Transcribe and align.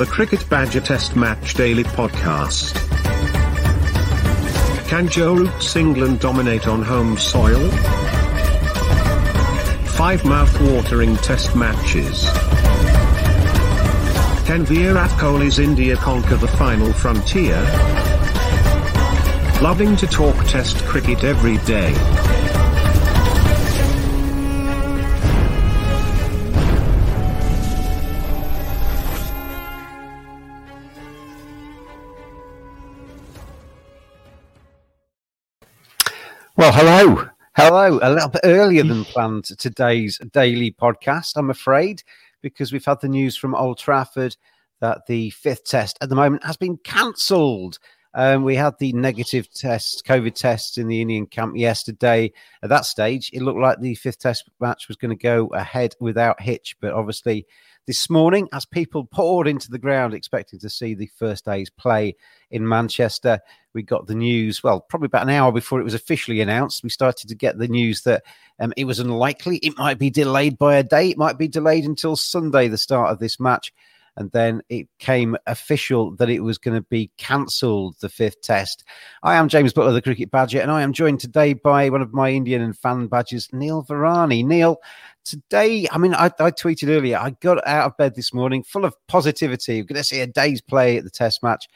The 0.00 0.06
Cricket 0.06 0.48
Badger 0.48 0.80
Test 0.80 1.14
Match 1.14 1.52
Daily 1.52 1.84
Podcast. 1.84 2.74
Can 4.88 5.06
Joe 5.08 5.34
Root's 5.34 5.76
England 5.76 6.20
dominate 6.20 6.66
on 6.66 6.80
home 6.80 7.18
soil? 7.18 7.68
Five 9.98 10.24
mouth-watering 10.24 11.16
test 11.16 11.54
matches. 11.54 12.24
Can 14.46 14.64
Virat 14.64 15.10
Kohli's 15.20 15.58
India 15.58 15.96
conquer 15.96 16.36
the 16.36 16.48
final 16.48 16.94
frontier? 16.94 17.60
Loving 19.60 19.96
to 19.96 20.06
talk 20.06 20.34
test 20.46 20.82
cricket 20.86 21.24
every 21.24 21.58
day. 21.66 21.92
Well, 36.60 36.72
hello. 36.72 37.26
Hello. 37.56 37.98
A 38.02 38.12
little 38.12 38.28
bit 38.28 38.42
earlier 38.44 38.82
than 38.82 39.06
planned 39.06 39.44
today's 39.44 40.18
daily 40.30 40.70
podcast, 40.70 41.32
I'm 41.36 41.48
afraid, 41.48 42.02
because 42.42 42.70
we've 42.70 42.84
had 42.84 43.00
the 43.00 43.08
news 43.08 43.34
from 43.34 43.54
Old 43.54 43.78
Trafford 43.78 44.36
that 44.80 45.06
the 45.06 45.30
fifth 45.30 45.64
test 45.64 45.96
at 46.02 46.10
the 46.10 46.14
moment 46.14 46.44
has 46.44 46.58
been 46.58 46.76
cancelled. 46.84 47.78
Um, 48.12 48.44
we 48.44 48.56
had 48.56 48.74
the 48.78 48.92
negative 48.92 49.50
tests, 49.54 50.02
COVID 50.02 50.34
tests 50.34 50.76
in 50.76 50.86
the 50.86 51.00
Indian 51.00 51.24
camp 51.24 51.56
yesterday. 51.56 52.30
At 52.62 52.68
that 52.68 52.84
stage, 52.84 53.30
it 53.32 53.40
looked 53.40 53.58
like 53.58 53.80
the 53.80 53.94
fifth 53.94 54.18
test 54.18 54.50
match 54.60 54.86
was 54.86 54.98
going 54.98 55.16
to 55.16 55.22
go 55.22 55.46
ahead 55.54 55.94
without 55.98 56.42
hitch, 56.42 56.76
but 56.78 56.92
obviously, 56.92 57.46
this 57.90 58.08
morning, 58.08 58.48
as 58.52 58.64
people 58.64 59.04
poured 59.04 59.48
into 59.48 59.68
the 59.68 59.76
ground 59.76 60.14
expecting 60.14 60.60
to 60.60 60.70
see 60.70 60.94
the 60.94 61.10
first 61.16 61.44
day's 61.44 61.70
play 61.70 62.14
in 62.52 62.68
Manchester, 62.68 63.40
we 63.74 63.82
got 63.82 64.06
the 64.06 64.14
news. 64.14 64.62
Well, 64.62 64.80
probably 64.80 65.06
about 65.06 65.24
an 65.24 65.30
hour 65.30 65.50
before 65.50 65.80
it 65.80 65.84
was 65.84 65.94
officially 65.94 66.40
announced, 66.40 66.84
we 66.84 66.88
started 66.88 67.28
to 67.28 67.34
get 67.34 67.58
the 67.58 67.66
news 67.66 68.02
that 68.02 68.22
um, 68.60 68.72
it 68.76 68.84
was 68.84 69.00
unlikely. 69.00 69.56
It 69.56 69.76
might 69.76 69.98
be 69.98 70.08
delayed 70.08 70.56
by 70.56 70.76
a 70.76 70.84
day. 70.84 71.08
It 71.08 71.18
might 71.18 71.36
be 71.36 71.48
delayed 71.48 71.84
until 71.84 72.14
Sunday, 72.14 72.68
the 72.68 72.78
start 72.78 73.10
of 73.10 73.18
this 73.18 73.40
match. 73.40 73.72
And 74.20 74.30
then 74.32 74.60
it 74.68 74.86
came 74.98 75.34
official 75.46 76.14
that 76.16 76.28
it 76.28 76.40
was 76.40 76.58
going 76.58 76.76
to 76.76 76.86
be 76.90 77.10
cancelled, 77.16 77.96
the 78.00 78.10
fifth 78.10 78.42
test. 78.42 78.84
I 79.22 79.36
am 79.36 79.48
James 79.48 79.72
Butler, 79.72 79.92
the 79.92 80.02
Cricket 80.02 80.30
Badger, 80.30 80.60
and 80.60 80.70
I 80.70 80.82
am 80.82 80.92
joined 80.92 81.20
today 81.20 81.54
by 81.54 81.88
one 81.88 82.02
of 82.02 82.12
my 82.12 82.30
Indian 82.30 82.60
and 82.60 82.76
fan 82.76 83.06
badges, 83.06 83.48
Neil 83.50 83.82
Varani. 83.82 84.44
Neil, 84.44 84.76
today, 85.24 85.88
I 85.90 85.96
mean, 85.96 86.12
I, 86.12 86.26
I, 86.26 86.50
tweeted 86.50 86.94
earlier, 86.94 87.16
I 87.16 87.30
got 87.30 87.66
out 87.66 87.86
of 87.86 87.96
bed 87.96 88.14
this 88.14 88.34
morning 88.34 88.62
full 88.62 88.84
of 88.84 88.94
positivity. 89.08 89.80
We're 89.80 89.86
going 89.86 89.96
to 89.96 90.04
see 90.04 90.20
a 90.20 90.26
day's 90.26 90.60
play 90.60 90.98
at 90.98 91.04
the 91.04 91.10
test 91.10 91.42
match. 91.42 91.66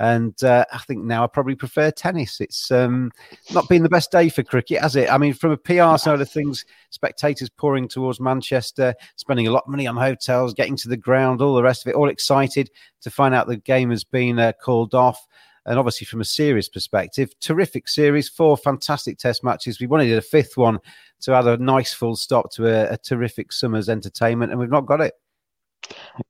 And 0.00 0.42
uh, 0.44 0.64
I 0.72 0.78
think 0.78 1.04
now 1.04 1.24
I 1.24 1.26
probably 1.26 1.56
prefer 1.56 1.90
tennis. 1.90 2.40
It's 2.40 2.70
um, 2.70 3.10
not 3.52 3.68
been 3.68 3.82
the 3.82 3.88
best 3.88 4.12
day 4.12 4.28
for 4.28 4.44
cricket, 4.44 4.80
has 4.80 4.94
it? 4.94 5.10
I 5.10 5.18
mean, 5.18 5.34
from 5.34 5.50
a 5.50 5.56
PR 5.56 5.96
side 5.96 6.20
of 6.20 6.30
things, 6.30 6.64
spectators 6.90 7.50
pouring 7.50 7.88
towards 7.88 8.20
Manchester, 8.20 8.94
spending 9.16 9.48
a 9.48 9.50
lot 9.50 9.64
of 9.64 9.70
money 9.70 9.86
on 9.86 9.96
hotels, 9.96 10.54
getting 10.54 10.76
to 10.76 10.88
the 10.88 10.96
ground, 10.96 11.42
all 11.42 11.54
the 11.54 11.62
rest 11.62 11.84
of 11.84 11.90
it, 11.90 11.96
all 11.96 12.08
excited 12.08 12.70
to 13.00 13.10
find 13.10 13.34
out 13.34 13.48
the 13.48 13.56
game 13.56 13.90
has 13.90 14.04
been 14.04 14.38
uh, 14.38 14.52
called 14.62 14.94
off. 14.94 15.26
And 15.66 15.78
obviously, 15.78 16.06
from 16.06 16.20
a 16.20 16.24
serious 16.24 16.68
perspective, 16.68 17.38
terrific 17.40 17.88
series, 17.88 18.28
four 18.28 18.56
fantastic 18.56 19.18
test 19.18 19.44
matches. 19.44 19.80
We 19.80 19.86
wanted 19.86 20.16
a 20.16 20.22
fifth 20.22 20.56
one 20.56 20.78
to 21.20 21.34
add 21.34 21.46
a 21.46 21.58
nice 21.58 21.92
full 21.92 22.16
stop 22.16 22.50
to 22.52 22.66
a, 22.68 22.94
a 22.94 22.96
terrific 22.96 23.52
summer's 23.52 23.88
entertainment, 23.88 24.52
and 24.52 24.60
we've 24.60 24.70
not 24.70 24.86
got 24.86 25.00
it. 25.00 25.14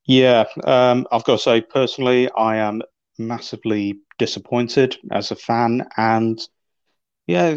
Yeah, 0.06 0.44
um, 0.64 1.06
I've 1.12 1.24
got 1.24 1.36
to 1.36 1.42
say, 1.42 1.60
personally, 1.60 2.30
I 2.32 2.56
am 2.56 2.82
massively 3.18 3.98
disappointed 4.18 4.96
as 5.10 5.30
a 5.30 5.36
fan, 5.36 5.86
and 5.96 6.38
yeah, 7.26 7.56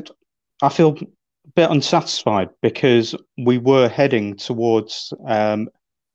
I 0.61 0.69
feel 0.69 0.97
a 0.99 1.51
bit 1.55 1.71
unsatisfied 1.71 2.49
because 2.61 3.15
we 3.37 3.57
were 3.57 3.87
heading 3.87 4.35
towards 4.37 5.13
um, 5.27 5.69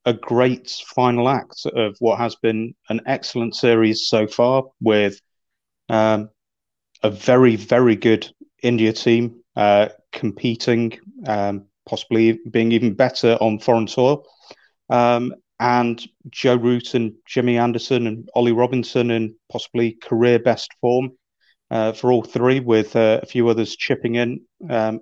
a 0.05 0.13
great 0.13 0.71
final 0.95 1.29
act 1.29 1.67
of 1.67 1.97
what 1.99 2.19
has 2.19 2.37
been 2.37 2.75
an 2.89 3.01
excellent 3.07 3.57
series 3.57 4.07
so 4.07 4.27
far, 4.27 4.65
with 4.81 5.21
um, 5.89 6.31
a 7.03 7.11
very, 7.11 7.57
very 7.57 7.97
good 7.97 8.29
India 8.63 8.93
team 8.93 9.43
uh, 9.57 9.89
competing, 10.13 10.99
um, 11.27 11.67
possibly 11.89 12.39
being 12.51 12.73
even 12.73 12.95
better 12.95 13.37
on 13.41 13.59
foreign 13.59 13.89
soil. 13.89 14.25
Um, 14.91 15.35
and 15.59 16.07
Joe 16.31 16.57
Root 16.57 16.95
and 16.95 17.15
Jimmy 17.27 17.59
Anderson 17.59 18.07
and 18.07 18.29
Ollie 18.35 18.53
Robinson 18.53 19.11
in 19.11 19.35
possibly 19.51 19.93
career 19.93 20.39
best 20.39 20.71
form 20.81 21.13
uh, 21.71 21.93
for 21.93 22.13
all 22.13 22.23
three, 22.23 22.61
with 22.61 22.95
uh, 22.95 23.21
a 23.23 23.27
few 23.27 23.49
others 23.49 23.77
chipping 23.77 24.17
in 24.17 24.41
um, 24.69 25.01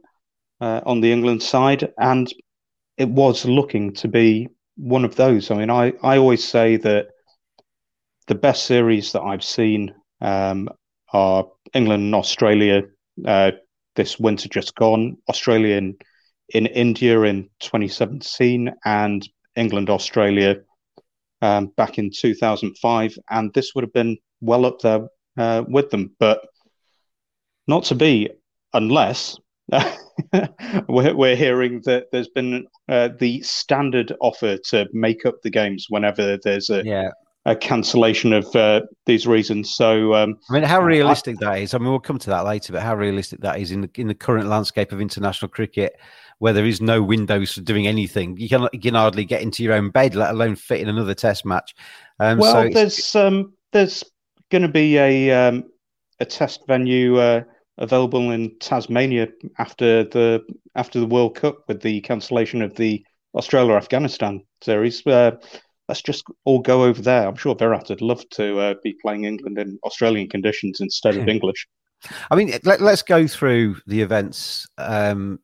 uh, 0.61 0.81
on 0.87 1.01
the 1.01 1.13
England 1.13 1.43
side. 1.43 1.93
And 1.99 2.33
it 2.97 3.09
was 3.09 3.45
looking 3.45 3.93
to 3.95 4.09
be 4.09 4.49
one 4.77 5.05
of 5.05 5.17
those. 5.17 5.51
I 5.51 5.57
mean, 5.57 5.71
I, 5.71 5.93
I 6.03 6.19
always 6.19 6.47
say 6.47 6.77
that 6.79 7.09
the 8.27 8.35
best 8.35 8.65
series 8.67 9.13
that 9.13 9.23
I've 9.23 9.45
seen 9.45 9.95
um, 10.21 10.69
are 11.13 11.47
England 11.75 12.05
and 12.05 12.15
Australia 12.15 12.83
uh, 13.27 13.53
this 13.97 14.19
winter 14.19 14.49
just 14.49 14.75
gone, 14.75 15.17
Australia 15.29 15.77
in, 15.77 15.97
in 16.49 16.67
India 16.67 17.21
in 17.23 17.45
2017, 17.61 18.73
and 18.85 19.29
England, 19.57 19.91
Australia 19.91 20.57
um, 21.43 21.67
back 21.77 21.99
in 21.99 22.11
2005, 22.11 23.19
and 23.31 23.53
this 23.55 23.75
would 23.75 23.85
have 23.85 23.93
been 23.93 24.17
well 24.41 24.67
up 24.67 24.81
there 24.81 25.07
uh, 25.37 25.65
with 25.69 25.91
them, 25.91 26.15
but 26.19 26.47
not 27.67 27.85
to 27.85 27.95
be 27.95 28.31
unless 28.73 29.39
we're, 30.89 31.15
we're, 31.15 31.37
hearing 31.37 31.81
that 31.85 32.07
there's 32.13 32.29
been 32.29 32.67
uh, 32.89 33.09
the 33.19 33.41
standard 33.43 34.15
offer 34.21 34.59
to 34.59 34.87
make 34.93 35.25
up 35.25 35.37
the 35.43 35.51
games 35.51 35.87
whenever 35.89 36.39
there's 36.43 36.71
a 36.71 36.85
yeah. 36.85 37.11
A 37.47 37.55
cancellation 37.55 38.33
of 38.33 38.55
uh, 38.57 38.81
these 39.07 39.27
reasons. 39.27 39.75
So, 39.75 40.15
um, 40.15 40.39
I 40.49 40.55
mean, 40.55 40.63
how 40.63 40.81
realistic 40.81 41.37
I, 41.43 41.47
that 41.47 41.63
is. 41.63 41.75
I 41.75 41.79
mean, 41.79 41.91
we'll 41.91 42.01
come 42.01 42.19
to 42.19 42.31
that 42.31 42.45
later, 42.45 42.73
but 42.73 42.83
how 42.83 42.95
realistic 42.95 43.41
that 43.41 43.61
is 43.61 43.71
in 43.71 43.83
the 43.83 43.91
in 43.97 44.09
the 44.09 44.15
current 44.15 44.49
landscape 44.49 44.93
of 44.93 45.01
international 45.01 45.51
cricket, 45.51 45.97
where 46.39 46.53
there 46.53 46.67
is 46.67 46.81
no 46.81 47.03
windows 47.03 47.53
for 47.53 47.61
doing 47.61 47.87
anything. 47.87 48.37
You 48.39 48.49
can 48.49 48.69
you 48.73 48.81
can 48.81 48.95
hardly 48.95 49.25
get 49.25 49.43
into 49.43 49.63
your 49.63 49.75
own 49.75 49.91
bed, 49.91 50.15
let 50.15 50.31
alone 50.31 50.57
fit 50.57 50.81
in 50.81 50.89
another 50.89 51.15
Test 51.15 51.45
match. 51.45 51.75
Um, 52.19 52.39
well, 52.39 52.53
so 52.53 52.71
there's 52.71 53.15
um, 53.15 53.53
there's 53.73 54.05
going 54.51 54.63
to 54.63 54.69
be 54.69 54.97
a 54.97 55.31
um, 55.31 55.65
a 56.21 56.25
test 56.25 56.67
venue 56.67 57.19
uh, 57.19 57.43
available 57.79 58.31
in 58.31 58.57
Tasmania 58.59 59.29
after 59.59 60.05
the 60.05 60.43
after 60.75 60.99
the 60.99 61.07
World 61.07 61.35
Cup 61.35 61.59
with 61.69 61.83
the 61.83 62.01
cancellation 62.01 62.63
of 62.63 62.75
the 62.75 63.05
Australia 63.35 63.75
Afghanistan 63.75 64.43
series. 64.63 65.07
Uh, 65.07 65.33
let's 65.89 66.03
just 66.03 66.25
all 66.45 66.61
go 66.61 66.85
over 66.85 67.01
there. 67.01 67.27
I'm 67.27 67.37
sure 67.37 67.55
Virat 67.55 67.89
would 67.89 68.01
love 68.01 68.29
to 68.31 68.59
uh, 68.59 68.75
be 68.83 68.95
playing 69.03 69.25
England 69.25 69.59
in 69.59 69.79
Australian 69.85 70.29
conditions 70.29 70.81
instead 70.81 71.17
of 71.17 71.29
English. 71.29 71.67
I 72.31 72.37
mean, 72.37 72.53
let, 72.65 72.81
us 72.81 73.03
go 73.03 73.27
through 73.27 73.77
the 73.87 74.03
events. 74.03 74.67
Um, 74.79 75.41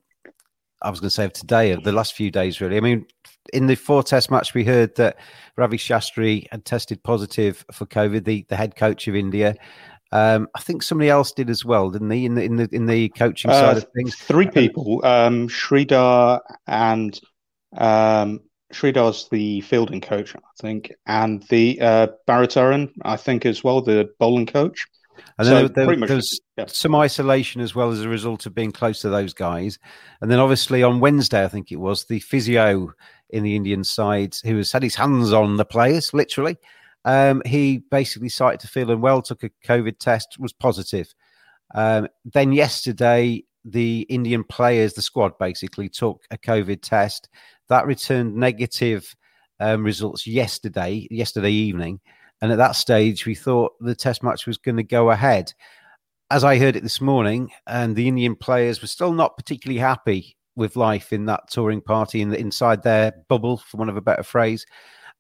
I 0.83 0.91
was 0.91 1.01
going 1.01 1.09
to 1.09 1.15
say 1.15 1.25
of 1.25 1.33
today, 1.33 1.73
of 1.73 1.85
the 1.85 1.93
last 1.93 2.15
few 2.15 2.31
days, 2.31 2.61
really. 2.61 2.77
I 2.77 2.81
mean, 2.81 3.07
in 3.53 3.67
the 3.67 3.75
four 3.75 4.03
test 4.03 4.31
match, 4.31 4.55
we 4.55 4.65
heard 4.65 4.95
that 4.97 5.17
Ravi 5.57 5.79
Shastri 5.79 6.47
had 6.51 6.65
tested 6.65 7.03
positive 7.03 7.65
for 7.73 7.87
COVID, 7.87 8.25
the, 8.25 8.45
the 8.49 8.57
head 8.57 8.77
coach 8.77 9.09
of 9.09 9.17
India. 9.17 9.55
Um, 10.13 10.49
I 10.55 10.61
think 10.61 10.83
somebody 10.83 11.09
else 11.09 11.33
did 11.33 11.51
as 11.51 11.65
well, 11.65 11.91
didn't 11.91 12.09
they? 12.09 12.25
In 12.25 12.35
the 12.35 12.43
in 12.43 12.57
the 12.57 12.69
in 12.73 12.87
the 12.87 13.11
coaching 13.11 13.51
uh, 13.51 13.61
side 13.61 13.77
of 13.77 13.87
things, 13.95 14.17
three 14.17 14.49
people: 14.49 15.01
um, 15.05 15.47
Sridhar 15.47 16.41
and 16.67 17.19
um, 17.77 18.41
Sridhar's 18.73 19.29
the 19.31 19.61
fielding 19.63 20.01
coach, 20.01 20.35
I 20.35 20.41
think, 20.61 20.93
and 21.07 21.43
the 21.45 21.81
uh, 21.81 22.07
Bharat 22.29 22.57
Arun, 22.57 22.93
I 23.03 23.17
think, 23.17 23.45
as 23.47 23.65
well, 23.65 23.81
the 23.81 24.11
bowling 24.19 24.47
coach. 24.47 24.87
And 25.39 25.47
then 25.47 25.69
so 25.69 25.73
there, 25.73 25.87
there, 25.87 26.07
there's 26.07 26.41
yeah. 26.57 26.67
some 26.67 26.95
isolation 26.95 27.61
as 27.61 27.75
well 27.75 27.91
as 27.91 28.03
a 28.03 28.09
result 28.09 28.47
of 28.47 28.55
being 28.55 28.73
close 28.73 29.01
to 29.03 29.11
those 29.11 29.35
guys. 29.35 29.79
And 30.21 30.31
then 30.31 30.39
obviously 30.39 30.83
on 30.83 31.01
Wednesday, 31.01 31.45
I 31.45 31.49
think 31.49 31.71
it 31.73 31.77
was 31.77 32.05
the 32.05 32.21
physio 32.21 32.93
in 33.29 33.43
the 33.43 33.57
Indian 33.57 33.85
side 33.85 34.35
who 34.45 34.57
has 34.57 34.73
had 34.73 34.83
his 34.83 34.95
hands 34.95 35.33
on 35.33 35.57
the 35.57 35.65
players, 35.65 36.15
literally. 36.15 36.57
Um, 37.05 37.43
he 37.47 37.79
basically 37.79 38.29
started 38.29 38.61
to 38.61 38.69
feel 38.69 38.91
unwell, 38.91 39.23
took 39.23 39.43
a 39.43 39.51
COVID 39.67 39.99
test, 39.99 40.37
was 40.39 40.53
positive. 40.53 41.13
Um, 41.75 42.09
then 42.25 42.53
yesterday, 42.53 43.45
the 43.65 44.03
Indian 44.03 44.45
players, 44.45 44.95
the 44.95 45.03
squad 45.03 45.39
basically 45.39 45.89
took 45.89 46.23
a 46.31 46.39
COVID 46.39 46.81
test 46.83 47.29
that 47.69 47.87
returned 47.87 48.35
negative 48.35 49.15
um, 49.61 49.85
results 49.85 50.27
yesterday, 50.27 51.07
yesterday 51.11 51.53
evening. 51.53 52.01
And 52.43 52.51
at 52.51 52.59
that 52.59 52.77
stage, 52.77 53.27
we 53.27 53.35
thought 53.35 53.73
the 53.81 53.95
test 53.95 54.23
match 54.23 54.47
was 54.47 54.59
going 54.59 54.79
to 54.79 54.83
go 54.83 55.11
ahead. 55.11 55.53
As 56.31 56.45
I 56.45 56.59
heard 56.59 56.77
it 56.77 56.83
this 56.83 57.01
morning, 57.01 57.51
and 57.67 57.95
the 57.95 58.09
Indian 58.09 58.35
players 58.35 58.81
were 58.81 58.89
still 58.89 59.13
not 59.13 59.37
particularly 59.37 59.81
happy 59.81 60.37
with 60.57 60.77
life 60.77 61.13
in 61.13 61.27
that 61.27 61.51
touring 61.51 61.81
party 61.81 62.23
in 62.23 62.31
the, 62.31 62.39
inside 62.39 62.83
their 62.83 63.13
bubble, 63.29 63.59
for 63.59 63.77
want 63.77 63.91
of 63.91 63.97
a 63.97 64.03
better 64.03 64.23
phrase. 64.23 64.65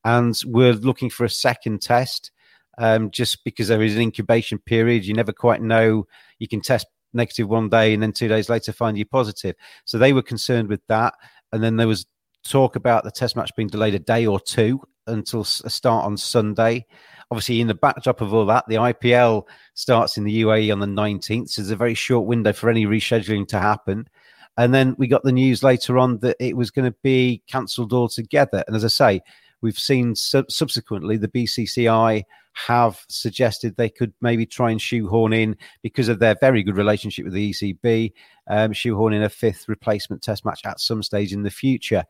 And 0.04 0.34
we're 0.46 0.72
looking 0.72 1.10
for 1.10 1.24
a 1.24 1.30
second 1.30 1.82
test 1.82 2.30
um, 2.78 3.10
just 3.10 3.44
because 3.44 3.68
there 3.68 3.82
is 3.82 3.96
an 3.96 4.02
incubation 4.02 4.58
period. 4.58 5.04
You 5.04 5.14
never 5.14 5.32
quite 5.32 5.60
know. 5.60 6.06
You 6.38 6.48
can 6.48 6.62
test 6.62 6.86
negative 7.12 7.48
one 7.48 7.68
day 7.68 7.94
and 7.94 8.02
then 8.02 8.12
two 8.12 8.28
days 8.28 8.48
later 8.48 8.72
find 8.72 8.96
you 8.96 9.04
positive. 9.04 9.56
So 9.84 9.98
they 9.98 10.12
were 10.12 10.22
concerned 10.22 10.68
with 10.68 10.80
that. 10.88 11.14
And 11.52 11.62
then 11.62 11.76
there 11.76 11.88
was 11.88 12.06
talk 12.44 12.76
about 12.76 13.04
the 13.04 13.10
test 13.10 13.36
match 13.36 13.50
being 13.56 13.68
delayed 13.68 13.94
a 13.94 13.98
day 13.98 14.26
or 14.26 14.40
two 14.40 14.80
until 15.06 15.42
a 15.42 15.70
start 15.70 16.06
on 16.06 16.16
Sunday. 16.16 16.86
Obviously, 17.30 17.60
in 17.60 17.68
the 17.68 17.74
backdrop 17.74 18.20
of 18.20 18.34
all 18.34 18.46
that, 18.46 18.64
the 18.68 18.76
IPL 18.76 19.44
starts 19.74 20.16
in 20.16 20.24
the 20.24 20.42
UAE 20.42 20.72
on 20.72 20.80
the 20.80 20.86
19th. 20.86 21.50
So 21.50 21.62
there's 21.62 21.70
a 21.70 21.76
very 21.76 21.94
short 21.94 22.26
window 22.26 22.52
for 22.52 22.70
any 22.70 22.86
rescheduling 22.86 23.46
to 23.48 23.60
happen. 23.60 24.08
And 24.56 24.74
then 24.74 24.94
we 24.98 25.06
got 25.06 25.22
the 25.22 25.32
news 25.32 25.62
later 25.62 25.96
on 25.96 26.18
that 26.18 26.36
it 26.40 26.56
was 26.56 26.70
going 26.70 26.90
to 26.90 26.96
be 27.02 27.42
cancelled 27.48 27.92
altogether. 27.92 28.64
And 28.66 28.74
as 28.74 28.84
I 28.84 28.88
say, 28.88 29.20
we've 29.60 29.78
seen 29.78 30.14
sub- 30.14 30.50
subsequently 30.50 31.16
the 31.16 31.28
BCCI 31.28 32.24
have 32.52 33.04
suggested 33.08 33.76
they 33.76 33.88
could 33.88 34.12
maybe 34.20 34.46
try 34.46 34.70
and 34.70 34.80
shoehorn 34.80 35.32
in 35.32 35.56
because 35.82 36.08
of 36.08 36.18
their 36.18 36.34
very 36.40 36.62
good 36.62 36.76
relationship 36.76 37.24
with 37.24 37.34
the 37.34 37.50
ECB, 37.50 38.12
um, 38.48 38.72
shoehorn 38.72 39.12
in 39.12 39.22
a 39.22 39.28
fifth 39.28 39.68
replacement 39.68 40.22
test 40.22 40.44
match 40.44 40.60
at 40.64 40.80
some 40.80 41.02
stage 41.02 41.32
in 41.32 41.42
the 41.42 41.50
future. 41.50 42.04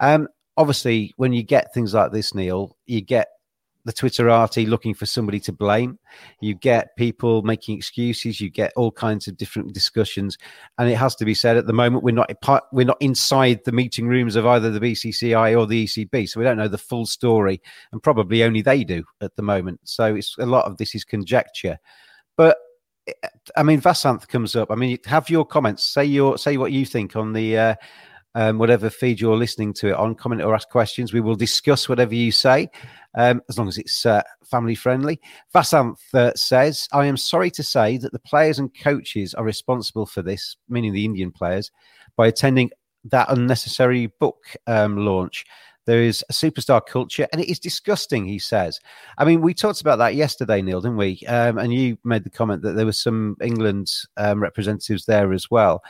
Um, 0.00 0.28
obviously, 0.56 1.12
when 1.16 1.32
you 1.32 1.42
get 1.42 1.74
things 1.74 1.94
like 1.94 2.12
this, 2.12 2.34
Neil, 2.34 2.76
you 2.86 3.00
get 3.00 3.28
the 3.84 3.92
Twitterati 3.92 4.66
looking 4.66 4.94
for 4.94 5.06
somebody 5.06 5.40
to 5.40 5.52
blame. 5.52 5.98
You 6.40 6.54
get 6.54 6.96
people 6.96 7.42
making 7.42 7.76
excuses. 7.76 8.40
You 8.40 8.50
get 8.50 8.72
all 8.76 8.90
kinds 8.90 9.28
of 9.28 9.36
different 9.36 9.72
discussions, 9.72 10.36
and 10.78 10.90
it 10.90 10.96
has 10.96 11.14
to 11.16 11.24
be 11.24 11.34
said 11.34 11.56
at 11.56 11.66
the 11.66 11.72
moment 11.72 12.04
we're 12.04 12.14
not 12.14 12.30
we're 12.72 12.86
not 12.86 13.00
inside 13.00 13.60
the 13.64 13.72
meeting 13.72 14.06
rooms 14.06 14.36
of 14.36 14.46
either 14.46 14.70
the 14.70 14.80
BCCI 14.80 15.58
or 15.58 15.66
the 15.66 15.86
ECB, 15.86 16.28
so 16.28 16.40
we 16.40 16.44
don't 16.44 16.58
know 16.58 16.68
the 16.68 16.78
full 16.78 17.06
story, 17.06 17.60
and 17.92 18.02
probably 18.02 18.42
only 18.42 18.62
they 18.62 18.84
do 18.84 19.04
at 19.20 19.34
the 19.36 19.42
moment. 19.42 19.80
So 19.84 20.14
it's 20.14 20.36
a 20.38 20.46
lot 20.46 20.66
of 20.66 20.76
this 20.76 20.94
is 20.94 21.04
conjecture, 21.04 21.78
but. 22.36 22.58
I 23.56 23.64
mean, 23.64 23.80
Vasanth 23.80 24.28
comes 24.28 24.54
up. 24.54 24.70
I 24.70 24.76
mean, 24.76 24.98
have 25.06 25.30
your 25.30 25.44
comments. 25.44 25.82
Say 25.82 26.04
your 26.04 26.38
say 26.38 26.58
what 26.58 26.70
you 26.70 26.86
think 26.86 27.16
on 27.16 27.32
the 27.32 27.58
uh, 27.58 27.74
um, 28.34 28.58
whatever 28.58 28.90
feed 28.90 29.20
you're 29.20 29.36
listening 29.36 29.72
to 29.74 29.88
it 29.88 29.94
on. 29.94 30.14
Comment 30.14 30.42
or 30.42 30.54
ask 30.54 30.68
questions. 30.68 31.12
We 31.12 31.20
will 31.20 31.34
discuss 31.34 31.88
whatever 31.88 32.14
you 32.14 32.32
say, 32.32 32.70
um, 33.14 33.42
as 33.48 33.58
long 33.58 33.68
as 33.68 33.78
it's 33.78 34.06
uh, 34.06 34.22
family 34.44 34.74
friendly. 34.74 35.20
Vasanth 35.54 35.98
uh, 36.14 36.32
says, 36.34 36.88
I 36.92 37.06
am 37.06 37.16
sorry 37.16 37.50
to 37.52 37.62
say 37.62 37.98
that 37.98 38.12
the 38.12 38.18
players 38.20 38.58
and 38.58 38.70
coaches 38.82 39.34
are 39.34 39.44
responsible 39.44 40.06
for 40.06 40.22
this, 40.22 40.56
meaning 40.68 40.92
the 40.92 41.04
Indian 41.04 41.30
players, 41.30 41.70
by 42.16 42.26
attending 42.26 42.70
that 43.04 43.30
unnecessary 43.30 44.06
book 44.06 44.44
um, 44.66 44.96
launch. 45.04 45.44
There 45.86 46.02
is 46.02 46.22
a 46.28 46.32
superstar 46.32 46.86
culture, 46.86 47.26
and 47.32 47.40
it 47.40 47.50
is 47.50 47.58
disgusting, 47.58 48.26
he 48.26 48.38
says. 48.38 48.78
I 49.16 49.24
mean, 49.24 49.40
we 49.40 49.54
talked 49.54 49.80
about 49.80 49.96
that 49.96 50.14
yesterday, 50.14 50.60
Neil, 50.60 50.82
didn't 50.82 50.98
we? 50.98 51.22
Um, 51.26 51.58
and 51.58 51.72
you 51.72 51.96
made 52.04 52.22
the 52.22 52.30
comment 52.30 52.62
that 52.62 52.74
there 52.74 52.84
were 52.84 52.92
some 52.92 53.36
England 53.40 53.90
um, 54.18 54.42
representatives 54.42 55.06
there 55.06 55.32
as 55.32 55.50
well 55.50 55.82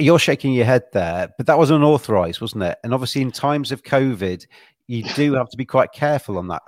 you're 0.00 0.18
shaking 0.18 0.52
your 0.52 0.64
head 0.64 0.84
there, 0.92 1.28
but 1.36 1.46
that 1.46 1.58
was 1.58 1.70
unauthorized, 1.70 2.40
wasn't 2.40 2.64
it? 2.64 2.78
And 2.82 2.92
obviously, 2.94 3.22
in 3.22 3.30
times 3.30 3.72
of 3.72 3.82
COVID, 3.82 4.46
you 4.86 5.04
do 5.14 5.34
have 5.34 5.48
to 5.50 5.56
be 5.56 5.64
quite 5.64 5.92
careful 5.92 6.38
on 6.38 6.48
that. 6.48 6.62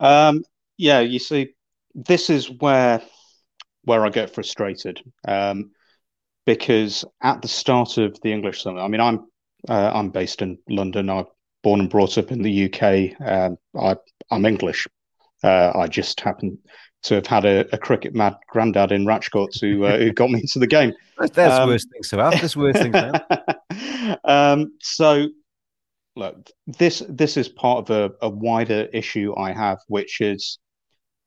Um, 0.00 0.42
yeah, 0.76 1.00
you 1.00 1.18
see, 1.18 1.54
this 1.94 2.30
is 2.30 2.50
where 2.50 3.00
where 3.84 4.04
I 4.04 4.08
get 4.08 4.34
frustrated 4.34 5.02
um, 5.28 5.70
because 6.46 7.04
at 7.22 7.42
the 7.42 7.48
start 7.48 7.98
of 7.98 8.18
the 8.22 8.32
English 8.32 8.62
summer, 8.62 8.80
I 8.80 8.88
mean, 8.88 9.00
I'm 9.00 9.26
uh, 9.68 9.92
I'm 9.94 10.10
based 10.10 10.42
in 10.42 10.58
London. 10.68 11.10
I'm 11.10 11.26
born 11.62 11.80
and 11.80 11.90
brought 11.90 12.18
up 12.18 12.30
in 12.30 12.42
the 12.42 12.64
UK. 12.64 13.20
Um, 13.26 13.56
I, 13.78 13.96
am 14.30 14.44
English. 14.44 14.86
Uh, 15.42 15.72
I 15.74 15.86
just 15.86 16.20
happen 16.20 16.58
to 17.04 17.14
have 17.14 17.26
had 17.26 17.44
a, 17.44 17.74
a 17.74 17.78
cricket 17.78 18.14
mad 18.14 18.36
granddad 18.48 18.90
in 18.90 19.04
Rajkot 19.04 19.60
who 19.60 19.84
uh, 19.84 19.98
who 19.98 20.12
got 20.12 20.30
me 20.30 20.40
into 20.40 20.58
the 20.58 20.66
game. 20.66 20.92
There's 21.32 21.52
um, 21.52 21.68
worse 21.68 21.86
things 21.86 22.08
to 22.08 22.18
have. 22.18 22.32
There's 22.32 22.56
worse 22.56 22.76
things 22.76 22.94
to 22.94 23.22
have. 23.70 24.18
um, 24.24 24.72
so, 24.80 25.28
look, 26.16 26.50
this 26.66 27.02
this 27.08 27.36
is 27.36 27.48
part 27.48 27.88
of 27.88 27.90
a, 27.90 28.26
a 28.26 28.28
wider 28.28 28.88
issue 28.92 29.34
I 29.36 29.52
have, 29.52 29.78
which 29.88 30.20
is 30.20 30.58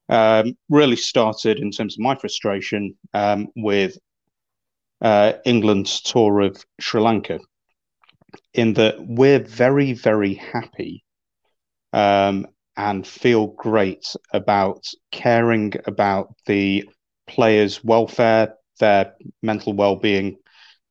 um, 0.10 0.58
really 0.70 0.96
started 0.96 1.60
in 1.60 1.72
terms 1.72 1.96
of 1.96 2.00
my 2.00 2.16
frustration 2.16 2.96
um, 3.14 3.48
with 3.56 3.98
uh, 5.02 5.34
England's 5.46 6.02
tour 6.02 6.42
of 6.42 6.64
Sri 6.80 7.02
Lanka. 7.02 7.40
In 8.54 8.74
that 8.74 8.96
we're 9.00 9.40
very 9.40 9.94
very 9.94 10.34
happy 10.34 11.04
um, 11.94 12.48
and 12.78 13.06
feel 13.06 13.48
great 13.48 14.16
about 14.34 14.86
caring 15.12 15.74
about 15.86 16.34
the 16.46 16.88
players' 17.28 17.84
welfare, 17.84 18.54
their 18.80 19.14
mental 19.42 19.74
well-being, 19.74 20.38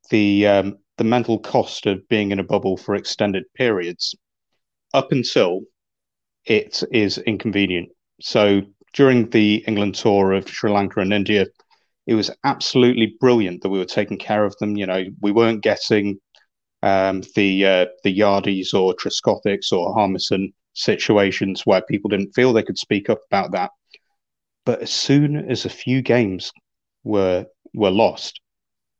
the 0.09 0.45
um, 0.47 0.77
the 0.97 1.03
mental 1.03 1.39
cost 1.39 1.85
of 1.85 2.07
being 2.09 2.31
in 2.31 2.39
a 2.39 2.43
bubble 2.43 2.75
for 2.77 2.95
extended 2.95 3.43
periods, 3.55 4.15
up 4.93 5.11
until 5.11 5.61
it 6.45 6.83
is 6.91 7.17
inconvenient. 7.19 7.89
So 8.21 8.61
during 8.93 9.29
the 9.29 9.63
England 9.67 9.95
tour 9.95 10.33
of 10.33 10.49
Sri 10.49 10.71
Lanka 10.71 10.99
and 11.01 11.13
India, 11.13 11.45
it 12.07 12.15
was 12.15 12.31
absolutely 12.43 13.15
brilliant 13.19 13.61
that 13.61 13.69
we 13.69 13.79
were 13.79 13.85
taking 13.85 14.17
care 14.17 14.43
of 14.43 14.55
them. 14.59 14.75
You 14.75 14.87
know, 14.87 15.05
we 15.21 15.31
weren't 15.31 15.61
getting 15.61 16.19
um, 16.83 17.21
the 17.35 17.65
uh, 17.65 17.85
the 18.03 18.17
Yardys 18.17 18.73
or 18.73 18.93
Trescothicks 18.93 19.71
or 19.71 19.93
Harmison 19.93 20.53
situations 20.77 21.63
where 21.65 21.81
people 21.81 22.09
didn't 22.09 22.33
feel 22.33 22.53
they 22.53 22.63
could 22.63 22.77
speak 22.77 23.09
up 23.09 23.19
about 23.29 23.51
that. 23.51 23.71
But 24.65 24.81
as 24.81 24.91
soon 24.91 25.49
as 25.49 25.65
a 25.65 25.69
few 25.69 26.01
games 26.01 26.51
were 27.03 27.45
were 27.73 27.91
lost, 27.91 28.39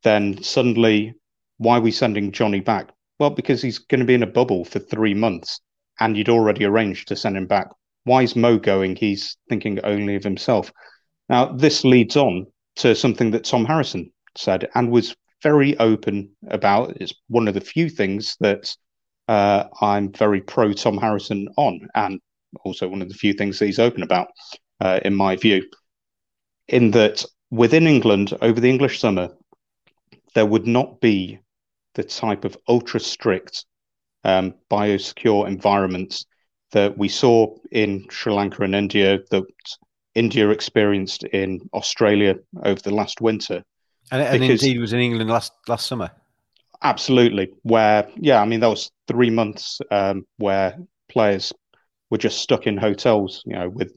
then 0.04 0.42
suddenly, 0.44 1.14
why 1.58 1.78
are 1.78 1.82
we 1.82 1.92
sending 1.92 2.32
Jonny 2.32 2.60
back? 2.60 2.90
Well, 3.20 3.32
because 3.32 3.62
he's 3.62 3.80
going 3.80 4.00
to 4.00 4.06
be 4.06 4.14
in 4.14 4.24
a 4.24 4.28
bubble 4.28 4.66
for 4.66 4.80
three 4.80 5.14
months, 5.14 5.60
and 6.00 6.16
you'd 6.16 6.30
already 6.30 6.66
arranged 6.66 7.08
to 7.08 7.16
send 7.16 7.36
him 7.36 7.48
back 7.48 7.68
why 8.08 8.24
is 8.24 8.36
Mo 8.36 8.58
going? 8.58 8.96
He's 8.96 9.38
thinking 9.50 9.80
only 9.84 10.16
of 10.16 10.24
himself. 10.24 10.72
Now, 11.30 11.52
this 11.52 11.84
leads 11.84 12.16
on 12.16 12.48
to 12.78 12.96
something 12.96 13.32
that 13.32 13.44
Tom 13.44 13.66
Harrison 13.66 14.12
said 14.38 14.70
and 14.76 14.90
was 14.90 15.14
very 15.44 15.78
open 15.78 16.30
about. 16.50 16.96
It's 17.02 17.14
one 17.28 17.50
of 17.50 17.54
the 17.54 17.62
few 17.62 17.90
things 17.90 18.38
that 18.40 18.74
uh, 19.28 19.66
I'm 19.82 20.12
very 20.12 20.42
pro 20.42 20.74
Tom 20.74 20.98
Harrison 20.98 21.48
on, 21.58 21.88
and 21.96 22.20
also 22.64 22.88
one 22.88 23.02
of 23.02 23.10
the 23.10 23.16
few 23.16 23.34
things 23.34 23.60
that 23.60 23.66
he's 23.66 23.80
open 23.80 24.04
about, 24.04 24.30
uh, 24.80 25.00
in 25.04 25.16
my 25.16 25.36
view. 25.36 25.64
In 26.68 26.92
that 26.92 27.26
within 27.52 27.88
England, 27.88 28.38
over 28.42 28.60
the 28.60 28.70
English 28.70 29.00
summer, 29.00 29.30
there 30.34 30.46
would 30.46 30.68
not 30.68 31.02
be 31.02 31.40
the 31.96 32.04
type 32.04 32.46
of 32.46 32.58
ultra 32.68 33.00
strict 33.00 33.66
um, 34.24 34.54
biosecure 34.70 35.48
environments 35.48 36.26
that 36.72 36.98
we 36.98 37.08
saw 37.08 37.56
in 37.72 38.06
Sri 38.10 38.34
Lanka 38.34 38.64
and 38.64 38.76
India, 38.76 39.20
that 39.32 39.44
India 40.16 40.50
experienced 40.50 41.24
in 41.26 41.62
Australia 41.74 42.36
over 42.64 42.82
the 42.82 42.94
last 42.94 43.22
winter. 43.22 43.64
And, 44.12 44.22
and 44.22 44.44
indeed 44.44 44.80
was 44.80 44.94
in 44.94 45.00
England 45.00 45.30
last 45.30 45.54
last 45.68 45.88
summer. 45.88 46.12
Absolutely. 46.84 47.50
Where, 47.64 48.08
yeah, 48.18 48.42
I 48.42 48.46
mean, 48.46 48.60
that 48.60 48.68
was 48.68 48.92
three 49.08 49.30
months 49.30 49.80
um, 49.92 50.26
where 50.38 50.78
players 51.10 51.54
were 52.10 52.18
just 52.18 52.40
stuck 52.40 52.68
in 52.68 52.78
hotels, 52.78 53.42
you 53.46 53.56
know, 53.56 53.70
with 53.70 53.96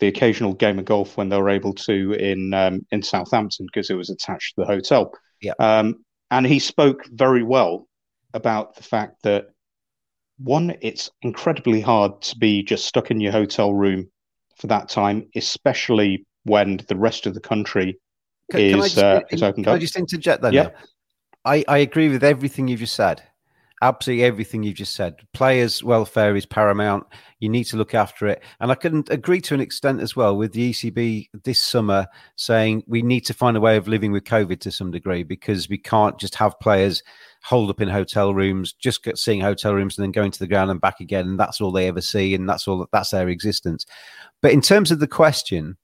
the 0.00 0.08
occasional 0.08 0.54
game 0.54 0.78
of 0.78 0.86
golf 0.86 1.16
when 1.16 1.28
they 1.28 1.36
were 1.36 1.50
able 1.50 1.72
to 1.72 2.12
in 2.12 2.52
um, 2.52 2.84
in 2.90 3.02
Southampton 3.02 3.66
because 3.66 3.90
it 3.90 3.94
was 3.94 4.10
attached 4.10 4.54
to 4.54 4.62
the 4.62 4.66
hotel. 4.66 5.12
Yeah. 5.40 5.52
Um, 5.58 6.04
and 6.30 6.46
he 6.46 6.58
spoke 6.58 7.06
very 7.12 7.42
well 7.42 7.86
about 8.32 8.74
the 8.74 8.82
fact 8.82 9.22
that 9.22 9.46
one, 10.38 10.76
it's 10.80 11.10
incredibly 11.22 11.80
hard 11.80 12.20
to 12.22 12.36
be 12.38 12.62
just 12.62 12.86
stuck 12.86 13.10
in 13.10 13.20
your 13.20 13.30
hotel 13.30 13.72
room 13.72 14.10
for 14.56 14.66
that 14.66 14.88
time, 14.88 15.28
especially 15.36 16.26
when 16.42 16.80
the 16.88 16.96
rest 16.96 17.26
of 17.26 17.34
the 17.34 17.40
country 17.40 17.98
can, 18.50 18.60
is, 18.60 18.72
can 18.72 18.82
just, 18.82 18.98
uh, 18.98 19.20
is 19.30 19.42
opened 19.42 19.66
can 19.66 19.72
up. 19.72 19.76
I 19.76 19.78
just 19.78 19.96
interject 19.96 20.42
there? 20.42 20.52
Yeah. 20.52 20.70
I, 21.44 21.64
I 21.68 21.78
agree 21.78 22.08
with 22.08 22.24
everything 22.24 22.68
you've 22.68 22.80
just 22.80 22.94
said. 22.94 23.22
Absolutely 23.82 24.24
everything 24.24 24.62
you've 24.62 24.76
just 24.76 24.94
said. 24.94 25.16
Players' 25.34 25.82
welfare 25.82 26.34
is 26.36 26.46
paramount. 26.46 27.04
You 27.40 27.50
need 27.50 27.64
to 27.64 27.76
look 27.76 27.92
after 27.94 28.26
it. 28.26 28.42
And 28.60 28.72
I 28.72 28.76
can 28.76 29.04
agree 29.10 29.42
to 29.42 29.54
an 29.54 29.60
extent 29.60 30.00
as 30.00 30.16
well 30.16 30.36
with 30.36 30.52
the 30.52 30.70
ECB 30.70 31.28
this 31.42 31.60
summer 31.60 32.06
saying 32.36 32.84
we 32.86 33.02
need 33.02 33.26
to 33.26 33.34
find 33.34 33.56
a 33.56 33.60
way 33.60 33.76
of 33.76 33.86
living 33.86 34.10
with 34.10 34.24
COVID 34.24 34.60
to 34.60 34.70
some 34.70 34.90
degree 34.90 35.22
because 35.22 35.68
we 35.68 35.76
can't 35.76 36.18
just 36.18 36.34
have 36.36 36.58
players 36.60 37.02
holed 37.42 37.68
up 37.68 37.82
in 37.82 37.88
hotel 37.88 38.32
rooms, 38.32 38.72
just 38.72 39.02
get, 39.02 39.18
seeing 39.18 39.40
hotel 39.40 39.74
rooms 39.74 39.98
and 39.98 40.04
then 40.04 40.12
going 40.12 40.30
to 40.30 40.38
the 40.38 40.46
ground 40.46 40.70
and 40.70 40.80
back 40.80 41.00
again. 41.00 41.26
And 41.26 41.38
that's 41.38 41.60
all 41.60 41.72
they 41.72 41.88
ever 41.88 42.00
see. 42.00 42.34
And 42.34 42.48
that's 42.48 42.66
all 42.66 42.86
that's 42.90 43.10
their 43.10 43.28
existence. 43.28 43.84
But 44.40 44.52
in 44.52 44.62
terms 44.62 44.92
of 44.92 45.00
the 45.00 45.08
question, 45.08 45.76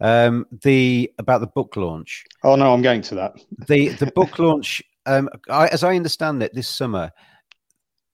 um, 0.00 0.46
the 0.62 1.10
about 1.18 1.40
the 1.40 1.46
book 1.46 1.76
launch. 1.76 2.24
Oh 2.42 2.56
no, 2.56 2.72
I'm 2.72 2.82
going 2.82 3.02
to 3.02 3.14
that. 3.16 3.34
the 3.68 3.88
the 3.90 4.06
book 4.06 4.38
launch, 4.38 4.82
um, 5.06 5.28
I, 5.48 5.68
as 5.68 5.84
I 5.84 5.96
understand 5.96 6.42
it, 6.42 6.54
this 6.54 6.68
summer 6.68 7.12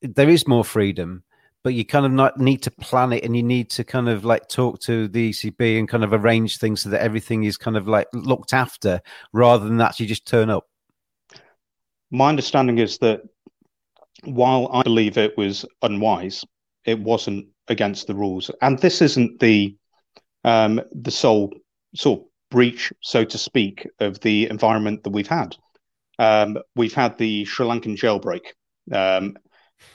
there 0.02 0.28
is 0.28 0.48
more 0.48 0.64
freedom, 0.64 1.22
but 1.62 1.74
you 1.74 1.84
kind 1.84 2.06
of 2.06 2.12
not 2.12 2.38
need 2.38 2.62
to 2.62 2.70
plan 2.70 3.12
it, 3.12 3.24
and 3.24 3.36
you 3.36 3.42
need 3.42 3.70
to 3.70 3.84
kind 3.84 4.08
of 4.08 4.24
like 4.24 4.48
talk 4.48 4.80
to 4.80 5.08
the 5.08 5.30
ECB 5.30 5.78
and 5.78 5.88
kind 5.88 6.04
of 6.04 6.12
arrange 6.12 6.58
things 6.58 6.82
so 6.82 6.88
that 6.88 7.02
everything 7.02 7.44
is 7.44 7.56
kind 7.56 7.76
of 7.76 7.86
like 7.86 8.08
looked 8.12 8.52
after, 8.52 9.00
rather 9.32 9.66
than 9.66 9.80
actually 9.80 10.06
just 10.06 10.26
turn 10.26 10.50
up. 10.50 10.66
My 12.10 12.28
understanding 12.28 12.78
is 12.78 12.98
that 12.98 13.22
while 14.24 14.68
I 14.72 14.82
believe 14.82 15.16
it 15.16 15.36
was 15.36 15.64
unwise, 15.82 16.44
it 16.84 16.98
wasn't 16.98 17.46
against 17.68 18.06
the 18.06 18.14
rules, 18.14 18.50
and 18.62 18.78
this 18.78 19.02
isn't 19.02 19.40
the 19.40 19.76
um, 20.44 20.80
the 20.92 21.10
sole 21.10 21.52
sort 21.94 22.20
of 22.20 22.26
breach, 22.50 22.92
so 23.02 23.24
to 23.24 23.38
speak, 23.38 23.86
of 24.00 24.18
the 24.20 24.48
environment 24.48 25.04
that 25.04 25.10
we've 25.10 25.28
had. 25.28 25.56
Um, 26.20 26.58
we've 26.76 26.94
had 26.94 27.16
the 27.16 27.46
Sri 27.46 27.66
Lankan 27.66 27.96
jailbreak. 27.96 28.42
Um, 28.92 29.38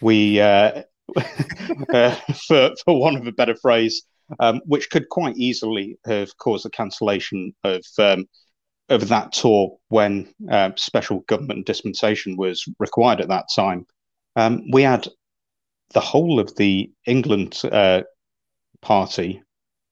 we, 0.02 0.42
uh, 0.42 0.82
uh, 1.94 2.16
for 2.48 2.72
for 2.84 3.00
want 3.00 3.18
of 3.18 3.28
a 3.28 3.32
better 3.32 3.56
phrase, 3.56 4.02
um, 4.40 4.62
which 4.66 4.90
could 4.90 5.08
quite 5.10 5.38
easily 5.38 5.98
have 6.06 6.36
caused 6.38 6.66
a 6.66 6.70
cancellation 6.72 7.54
of 7.64 7.86
um, 8.00 8.26
of 8.90 9.08
that 9.10 9.34
tour 9.34 9.78
when 9.90 10.28
uh, 10.50 10.72
special 10.78 11.20
government 11.28 11.68
dispensation 11.68 12.38
was 12.38 12.66
required 12.80 13.22
at 13.22 13.30
that 13.30 13.46
time. 13.56 13.86
Um, 14.36 14.64
we 14.72 14.82
had 14.82 15.08
the 15.94 16.00
whole 16.00 16.40
of 16.40 16.56
the 16.56 16.92
England 17.06 17.62
uh, 17.72 18.02
party 18.82 19.44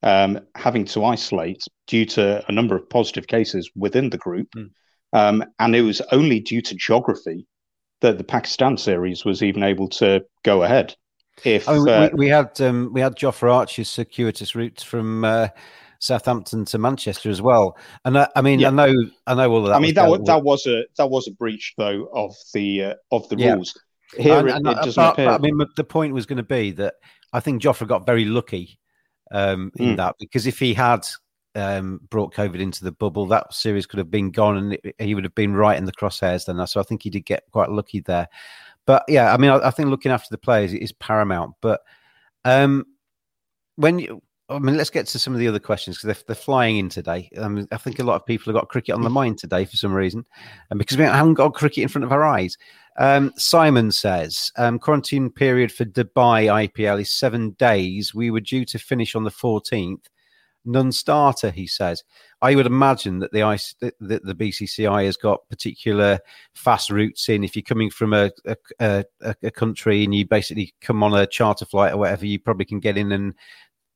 um, 0.02 0.40
having 0.56 0.84
to 0.86 1.04
isolate 1.04 1.62
due 1.86 2.04
to 2.06 2.44
a 2.48 2.52
number 2.52 2.74
of 2.74 2.90
positive 2.90 3.28
cases 3.28 3.70
within 3.76 4.10
the 4.10 4.18
group. 4.18 4.48
Mm. 4.56 4.70
Um, 5.14 5.44
and 5.60 5.74
it 5.74 5.82
was 5.82 6.02
only 6.12 6.40
due 6.40 6.60
to 6.60 6.74
geography 6.74 7.46
that 8.00 8.18
the 8.18 8.24
Pakistan 8.24 8.76
series 8.76 9.24
was 9.24 9.42
even 9.42 9.62
able 9.62 9.88
to 9.88 10.22
go 10.42 10.64
ahead. 10.64 10.94
If 11.44 11.68
I 11.68 11.78
mean, 11.78 11.88
uh, 11.88 12.10
we, 12.12 12.26
we, 12.26 12.28
had 12.28 12.60
um, 12.60 12.90
we 12.92 13.00
had 13.00 13.16
Jofra 13.16 13.52
Archer's 13.52 13.88
circuitous 13.88 14.54
route 14.54 14.80
from 14.80 15.24
uh, 15.24 15.48
Southampton 16.00 16.64
to 16.66 16.78
Manchester 16.78 17.30
as 17.30 17.40
well, 17.40 17.76
and 18.04 18.18
I, 18.18 18.28
I 18.36 18.42
mean 18.42 18.60
yeah. 18.60 18.68
I 18.68 18.70
know 18.70 18.94
I 19.26 19.34
know 19.34 19.50
all 19.50 19.58
of 19.58 19.68
that. 19.68 19.76
I 19.76 19.78
mean 19.78 19.94
that 19.94 20.08
was, 20.08 20.20
that 20.26 20.42
was 20.42 20.66
a 20.66 20.84
that 20.96 21.08
was 21.08 21.26
a 21.28 21.32
breach 21.32 21.74
though 21.78 22.08
of 22.12 22.34
the 22.52 22.84
uh, 22.84 22.94
of 23.10 23.28
the 23.30 23.36
yeah. 23.36 23.54
rules. 23.54 23.78
Here 24.16 24.38
and, 24.38 24.48
it, 24.48 24.56
and, 24.56 24.66
it 24.66 24.74
doesn't 24.76 24.94
but, 24.94 25.12
appear. 25.14 25.30
I 25.30 25.38
mean 25.38 25.58
the 25.76 25.84
point 25.84 26.14
was 26.14 26.26
going 26.26 26.36
to 26.36 26.42
be 26.42 26.72
that 26.72 26.94
I 27.32 27.40
think 27.40 27.62
Jofra 27.62 27.88
got 27.88 28.06
very 28.06 28.26
lucky 28.26 28.78
um, 29.32 29.72
in 29.76 29.94
mm. 29.94 29.96
that 29.96 30.14
because 30.20 30.46
if 30.46 30.58
he 30.58 30.74
had 30.74 31.04
um, 31.54 32.00
brought 32.10 32.34
COVID 32.34 32.60
into 32.60 32.84
the 32.84 32.92
bubble, 32.92 33.26
that 33.26 33.52
series 33.52 33.86
could 33.86 33.98
have 33.98 34.10
been 34.10 34.30
gone, 34.30 34.56
and 34.56 34.72
it, 34.74 34.94
he 34.98 35.14
would 35.14 35.24
have 35.24 35.34
been 35.34 35.54
right 35.54 35.78
in 35.78 35.84
the 35.84 35.92
crosshairs 35.92 36.46
then. 36.46 36.64
So 36.66 36.80
I 36.80 36.84
think 36.84 37.02
he 37.02 37.10
did 37.10 37.24
get 37.24 37.44
quite 37.52 37.70
lucky 37.70 38.00
there. 38.00 38.28
But 38.86 39.04
yeah, 39.08 39.32
I 39.32 39.36
mean, 39.36 39.50
I, 39.50 39.68
I 39.68 39.70
think 39.70 39.88
looking 39.88 40.12
after 40.12 40.28
the 40.30 40.38
players 40.38 40.72
is 40.72 40.92
paramount. 40.92 41.54
But 41.60 41.80
um, 42.44 42.84
when 43.76 43.98
you, 43.98 44.22
I 44.48 44.58
mean, 44.58 44.76
let's 44.76 44.90
get 44.90 45.06
to 45.08 45.18
some 45.18 45.32
of 45.32 45.40
the 45.40 45.48
other 45.48 45.58
questions 45.58 45.96
because 45.96 46.06
they're, 46.08 46.24
they're, 46.26 46.42
flying 46.42 46.76
in 46.76 46.88
today. 46.90 47.30
I, 47.40 47.48
mean, 47.48 47.66
I 47.72 47.78
think 47.78 47.98
a 47.98 48.04
lot 48.04 48.16
of 48.16 48.26
people 48.26 48.52
have 48.52 48.60
got 48.60 48.68
cricket 48.68 48.94
on 48.94 49.02
the 49.02 49.10
mind 49.10 49.38
today 49.38 49.64
for 49.64 49.76
some 49.76 49.92
reason, 49.92 50.26
and 50.70 50.78
because 50.78 50.98
we 50.98 51.04
haven't 51.04 51.34
got 51.34 51.54
cricket 51.54 51.82
in 51.82 51.88
front 51.88 52.04
of 52.04 52.12
our 52.12 52.24
eyes. 52.24 52.56
Um, 52.96 53.32
Simon 53.36 53.90
says 53.90 54.52
um, 54.56 54.78
quarantine 54.78 55.28
period 55.28 55.72
for 55.72 55.84
Dubai 55.84 56.68
IPL 56.68 57.00
is 57.00 57.10
seven 57.10 57.50
days. 57.52 58.14
We 58.14 58.30
were 58.30 58.40
due 58.40 58.64
to 58.66 58.78
finish 58.78 59.16
on 59.16 59.24
the 59.24 59.32
14th 59.32 60.04
non-starter. 60.64 61.50
He 61.50 61.66
says. 61.66 62.02
I 62.44 62.54
would 62.54 62.66
imagine 62.66 63.20
that 63.20 63.32
the 63.32 63.42
ice 63.42 63.74
that 63.80 63.94
the 64.00 64.34
BCCI 64.34 65.06
has 65.06 65.16
got 65.16 65.48
particular 65.48 66.18
fast 66.54 66.90
routes 66.90 67.30
in. 67.30 67.42
If 67.42 67.56
you're 67.56 67.62
coming 67.62 67.88
from 67.90 68.12
a 68.12 68.30
a, 68.44 68.56
a 68.78 69.34
a, 69.42 69.50
country 69.50 70.04
and 70.04 70.14
you 70.14 70.26
basically 70.26 70.74
come 70.82 71.02
on 71.02 71.14
a 71.14 71.26
charter 71.26 71.64
flight 71.64 71.94
or 71.94 71.96
whatever, 71.96 72.26
you 72.26 72.38
probably 72.38 72.66
can 72.66 72.80
get 72.80 72.98
in 72.98 73.12
and 73.12 73.32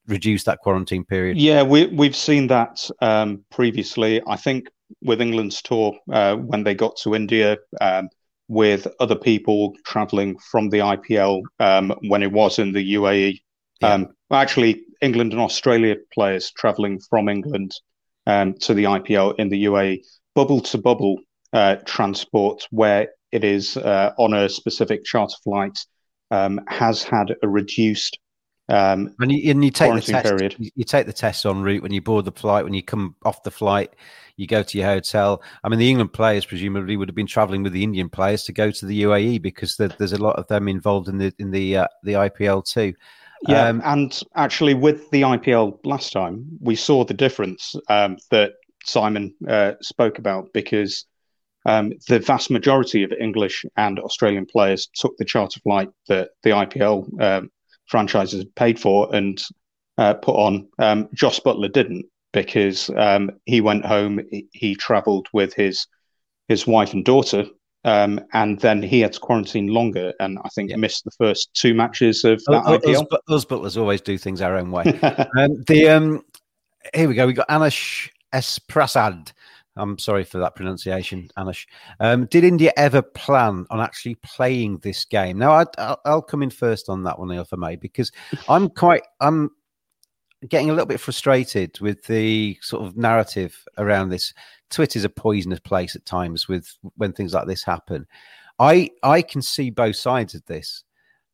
reduce 0.06 0.44
that 0.44 0.60
quarantine 0.60 1.04
period. 1.04 1.36
Yeah, 1.36 1.62
we 1.62 1.86
we've 1.88 2.16
seen 2.16 2.46
that 2.46 2.88
um, 3.02 3.44
previously. 3.50 4.22
I 4.26 4.36
think 4.36 4.68
with 5.02 5.20
England's 5.20 5.60
tour 5.60 5.98
uh, 6.10 6.36
when 6.36 6.64
they 6.64 6.74
got 6.74 6.96
to 6.98 7.14
India. 7.14 7.58
Um, 7.82 8.08
with 8.48 8.88
other 8.98 9.14
people 9.14 9.76
traveling 9.84 10.38
from 10.38 10.70
the 10.70 10.78
IPL 10.78 11.42
um, 11.60 11.92
when 12.08 12.22
it 12.22 12.32
was 12.32 12.58
in 12.58 12.72
the 12.72 12.94
UAE. 12.94 13.42
Yeah. 13.82 13.92
Um, 13.92 14.08
actually, 14.32 14.84
England 15.00 15.32
and 15.32 15.40
Australia 15.40 15.96
players 16.12 16.50
travelling 16.50 17.00
from 17.00 17.28
England 17.28 17.72
um, 18.26 18.54
to 18.54 18.74
the 18.74 18.84
IPL 18.84 19.34
in 19.38 19.48
the 19.48 19.64
UAE, 19.64 20.04
bubble 20.34 20.60
to 20.60 20.78
bubble 20.78 21.18
uh, 21.52 21.76
transport, 21.86 22.66
where 22.70 23.08
it 23.32 23.44
is 23.44 23.76
uh, 23.76 24.12
on 24.18 24.34
a 24.34 24.48
specific 24.48 25.04
charter 25.04 25.36
flight, 25.42 25.78
um, 26.30 26.60
has 26.68 27.02
had 27.02 27.34
a 27.42 27.48
reduced. 27.48 28.18
Um, 28.70 29.14
and 29.18 29.32
you, 29.32 29.50
and 29.50 29.64
you 29.64 29.70
take 29.70 29.94
the 29.94 30.00
test, 30.00 30.26
period. 30.26 30.56
You 30.58 30.84
take 30.84 31.06
the 31.06 31.12
test 31.12 31.46
en 31.46 31.62
route 31.62 31.82
when 31.82 31.92
you 31.92 32.02
board 32.02 32.26
the 32.26 32.32
flight. 32.32 32.64
When 32.64 32.74
you 32.74 32.82
come 32.82 33.16
off 33.24 33.42
the 33.42 33.50
flight, 33.50 33.94
you 34.36 34.46
go 34.46 34.62
to 34.62 34.78
your 34.78 34.86
hotel. 34.86 35.42
I 35.64 35.70
mean, 35.70 35.78
the 35.78 35.88
England 35.88 36.12
players 36.12 36.44
presumably 36.44 36.98
would 36.98 37.08
have 37.08 37.16
been 37.16 37.26
travelling 37.26 37.62
with 37.62 37.72
the 37.72 37.82
Indian 37.82 38.10
players 38.10 38.44
to 38.44 38.52
go 38.52 38.70
to 38.70 38.86
the 38.86 39.02
UAE 39.04 39.40
because 39.40 39.76
there's 39.76 40.12
a 40.12 40.22
lot 40.22 40.36
of 40.36 40.46
them 40.48 40.68
involved 40.68 41.08
in 41.08 41.16
the 41.16 41.32
in 41.38 41.50
the 41.50 41.78
uh, 41.78 41.86
the 42.02 42.12
IPL 42.12 42.62
too. 42.66 42.92
Yeah, 43.46 43.68
um, 43.68 43.82
and 43.84 44.20
actually, 44.34 44.74
with 44.74 45.10
the 45.10 45.22
IPL 45.22 45.78
last 45.84 46.12
time, 46.12 46.46
we 46.60 46.74
saw 46.74 47.04
the 47.04 47.14
difference 47.14 47.74
um, 47.88 48.16
that 48.30 48.52
Simon 48.84 49.34
uh, 49.46 49.74
spoke 49.80 50.18
about 50.18 50.52
because 50.52 51.06
um, 51.66 51.92
the 52.08 52.18
vast 52.18 52.50
majority 52.50 53.02
of 53.02 53.12
English 53.12 53.64
and 53.76 53.98
Australian 54.00 54.46
players 54.46 54.88
took 54.94 55.16
the 55.18 55.24
charter 55.24 55.60
flight 55.60 55.88
that 56.08 56.30
the 56.42 56.50
IPL 56.50 57.20
um, 57.20 57.50
franchises 57.86 58.44
paid 58.56 58.80
for 58.80 59.14
and 59.14 59.42
uh, 59.98 60.14
put 60.14 60.34
on. 60.34 60.68
Um, 60.78 61.08
Jos 61.14 61.40
Buttler 61.40 61.72
didn't 61.72 62.06
because 62.32 62.90
um, 62.96 63.30
he 63.44 63.60
went 63.60 63.84
home. 63.84 64.20
He, 64.30 64.46
he 64.52 64.74
travelled 64.74 65.28
with 65.32 65.54
his 65.54 65.86
his 66.48 66.66
wife 66.66 66.94
and 66.94 67.04
daughter 67.04 67.44
Um, 67.84 68.20
and 68.32 68.58
then 68.60 68.82
he 68.82 69.00
had 69.00 69.12
to 69.12 69.20
quarantine 69.20 69.68
longer, 69.68 70.12
and 70.20 70.38
I 70.44 70.48
think 70.48 70.70
yeah. 70.70 70.76
missed 70.76 71.04
the 71.04 71.12
first 71.12 71.50
two 71.54 71.74
matches 71.74 72.24
of 72.24 72.42
that 72.46 72.64
us, 72.64 72.84
IPL. 72.84 73.06
Us, 73.12 73.18
us 73.28 73.44
butlers 73.44 73.76
always 73.76 74.00
do 74.00 74.18
things 74.18 74.40
our 74.40 74.56
own 74.56 74.70
way. 74.70 74.84
um, 75.36 75.62
the 75.66 75.88
um, 75.88 76.22
here 76.94 77.08
we 77.08 77.14
go. 77.14 77.26
We 77.26 77.32
got 77.32 77.48
Anish 77.48 78.10
S 78.32 78.58
Prasad. 78.58 79.32
I'm 79.76 79.98
sorry 79.98 80.24
for 80.24 80.38
that 80.38 80.56
pronunciation, 80.56 81.30
Anish. 81.38 81.66
Um, 82.00 82.26
did 82.26 82.42
India 82.42 82.72
ever 82.76 83.00
plan 83.00 83.64
on 83.70 83.80
actually 83.80 84.16
playing 84.16 84.78
this 84.78 85.04
game? 85.04 85.38
Now, 85.38 85.64
I, 85.78 85.96
will 86.04 86.22
come 86.22 86.42
in 86.42 86.50
first 86.50 86.88
on 86.88 87.04
that 87.04 87.18
one, 87.18 87.30
if 87.30 87.52
I 87.52 87.56
may, 87.56 87.76
because 87.76 88.10
I'm 88.48 88.70
quite 88.70 89.02
I'm 89.20 89.50
getting 90.48 90.70
a 90.70 90.72
little 90.72 90.86
bit 90.86 91.00
frustrated 91.00 91.80
with 91.80 92.04
the 92.04 92.58
sort 92.60 92.86
of 92.86 92.96
narrative 92.96 93.64
around 93.76 94.10
this. 94.10 94.32
Twitter's 94.70 95.04
a 95.04 95.08
poisonous 95.08 95.60
place 95.60 95.96
at 95.96 96.04
times 96.04 96.46
with 96.46 96.76
when 96.96 97.12
things 97.12 97.34
like 97.34 97.46
this 97.46 97.64
happen. 97.64 98.06
I 98.58 98.90
I 99.02 99.22
can 99.22 99.42
see 99.42 99.70
both 99.70 99.96
sides 99.96 100.34
of 100.34 100.44
this. 100.46 100.84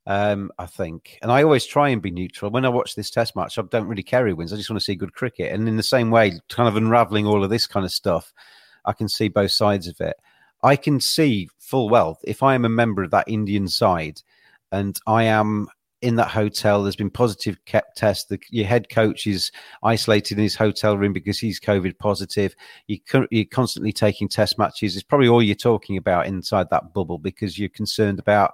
Um, 0.06 0.50
I 0.58 0.66
think, 0.66 1.18
and 1.22 1.32
I 1.32 1.42
always 1.42 1.64
try 1.64 1.88
and 1.88 2.02
be 2.02 2.10
neutral. 2.10 2.50
When 2.50 2.66
I 2.66 2.68
watch 2.68 2.94
this 2.94 3.10
Test 3.10 3.34
match, 3.34 3.58
I 3.58 3.62
don't 3.62 3.86
really 3.86 4.02
care 4.02 4.28
who 4.28 4.36
wins. 4.36 4.52
I 4.52 4.56
just 4.56 4.68
want 4.68 4.78
to 4.78 4.84
see 4.84 4.94
good 4.94 5.14
cricket. 5.14 5.50
And 5.50 5.66
in 5.66 5.78
the 5.78 5.82
same 5.82 6.10
way, 6.10 6.32
kind 6.50 6.68
of 6.68 6.76
unraveling 6.76 7.26
all 7.26 7.42
of 7.42 7.48
this 7.48 7.66
kind 7.66 7.86
of 7.86 7.90
stuff, 7.90 8.30
I 8.84 8.92
can 8.92 9.08
see 9.08 9.28
both 9.28 9.52
sides 9.52 9.88
of 9.88 9.98
it. 10.02 10.16
I 10.62 10.76
can 10.76 11.00
see 11.00 11.48
full 11.58 11.88
well 11.88 12.18
if 12.22 12.42
I 12.42 12.54
am 12.54 12.66
a 12.66 12.68
member 12.68 13.02
of 13.02 13.12
that 13.12 13.28
Indian 13.28 13.66
side, 13.66 14.20
and 14.70 14.98
I 15.06 15.24
am 15.24 15.68
in 16.04 16.16
that 16.16 16.28
hotel. 16.28 16.82
There's 16.82 16.96
been 16.96 17.08
positive 17.08 17.56
kept 17.64 17.96
tests. 17.96 18.26
The, 18.26 18.38
your 18.50 18.66
head 18.66 18.90
coach 18.90 19.26
is 19.26 19.50
isolated 19.82 20.36
in 20.36 20.44
his 20.44 20.54
hotel 20.54 20.98
room 20.98 21.14
because 21.14 21.38
he's 21.38 21.58
COVID 21.58 21.98
positive. 21.98 22.54
You, 22.88 22.98
you're 23.30 23.46
constantly 23.46 23.90
taking 23.90 24.28
test 24.28 24.58
matches. 24.58 24.94
It's 24.94 25.02
probably 25.02 25.28
all 25.28 25.42
you're 25.42 25.54
talking 25.54 25.96
about 25.96 26.26
inside 26.26 26.68
that 26.70 26.92
bubble 26.92 27.16
because 27.16 27.58
you're 27.58 27.70
concerned 27.70 28.18
about 28.18 28.52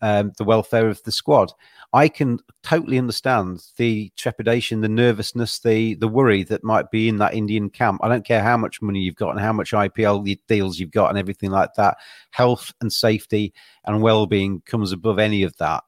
um, 0.00 0.30
the 0.38 0.44
welfare 0.44 0.88
of 0.88 1.02
the 1.02 1.10
squad. 1.10 1.52
I 1.92 2.08
can 2.08 2.38
totally 2.62 2.98
understand 2.98 3.64
the 3.76 4.12
trepidation, 4.16 4.80
the 4.80 4.88
nervousness, 4.88 5.58
the 5.58 5.94
the 5.94 6.08
worry 6.08 6.44
that 6.44 6.64
might 6.64 6.90
be 6.90 7.08
in 7.08 7.18
that 7.18 7.34
Indian 7.34 7.68
camp. 7.68 8.00
I 8.02 8.08
don't 8.08 8.24
care 8.24 8.42
how 8.42 8.56
much 8.56 8.80
money 8.80 9.00
you've 9.00 9.16
got 9.16 9.30
and 9.30 9.40
how 9.40 9.52
much 9.52 9.72
IPL 9.72 10.38
deals 10.46 10.78
you've 10.78 10.92
got 10.92 11.10
and 11.10 11.18
everything 11.18 11.50
like 11.50 11.74
that. 11.76 11.96
Health 12.30 12.72
and 12.80 12.92
safety 12.92 13.52
and 13.84 14.00
well 14.02 14.26
being 14.26 14.62
comes 14.66 14.92
above 14.92 15.18
any 15.18 15.42
of 15.42 15.56
that. 15.58 15.82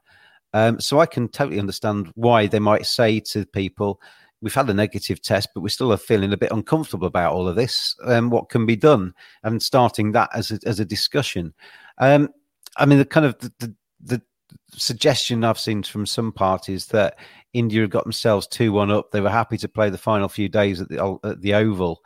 Um, 0.54 0.80
so 0.80 1.00
I 1.00 1.06
can 1.06 1.28
totally 1.28 1.58
understand 1.58 2.10
why 2.14 2.46
they 2.46 2.60
might 2.60 2.86
say 2.86 3.20
to 3.20 3.44
people, 3.44 4.00
we've 4.40 4.54
had 4.54 4.70
a 4.70 4.74
negative 4.74 5.20
test, 5.20 5.48
but 5.52 5.62
we 5.62 5.68
still 5.68 5.92
are 5.92 5.98
feeling 5.98 6.32
a 6.32 6.36
bit 6.36 6.52
uncomfortable 6.52 7.08
about 7.08 7.32
all 7.32 7.48
of 7.48 7.56
this. 7.56 7.96
Um, 8.04 8.30
what 8.30 8.48
can 8.50 8.64
be 8.64 8.76
done? 8.76 9.12
And 9.42 9.60
starting 9.60 10.12
that 10.12 10.30
as 10.32 10.52
a, 10.52 10.60
as 10.64 10.78
a 10.78 10.84
discussion. 10.84 11.52
Um, 11.98 12.28
I 12.76 12.86
mean, 12.86 12.98
the 12.98 13.04
kind 13.04 13.26
of 13.26 13.36
the, 13.40 13.52
the, 13.58 13.74
the, 14.00 14.22
suggestion 14.76 15.42
I've 15.42 15.58
seen 15.58 15.82
from 15.82 16.06
some 16.06 16.30
parties 16.30 16.86
that 16.86 17.18
India 17.52 17.86
got 17.88 18.04
themselves 18.04 18.46
two 18.46 18.72
one 18.72 18.90
up. 18.90 19.10
They 19.10 19.20
were 19.20 19.30
happy 19.30 19.56
to 19.58 19.68
play 19.68 19.90
the 19.90 19.98
final 19.98 20.28
few 20.28 20.48
days 20.48 20.80
at 20.80 20.88
the 20.88 21.18
at 21.24 21.40
the 21.40 21.54
Oval 21.54 22.00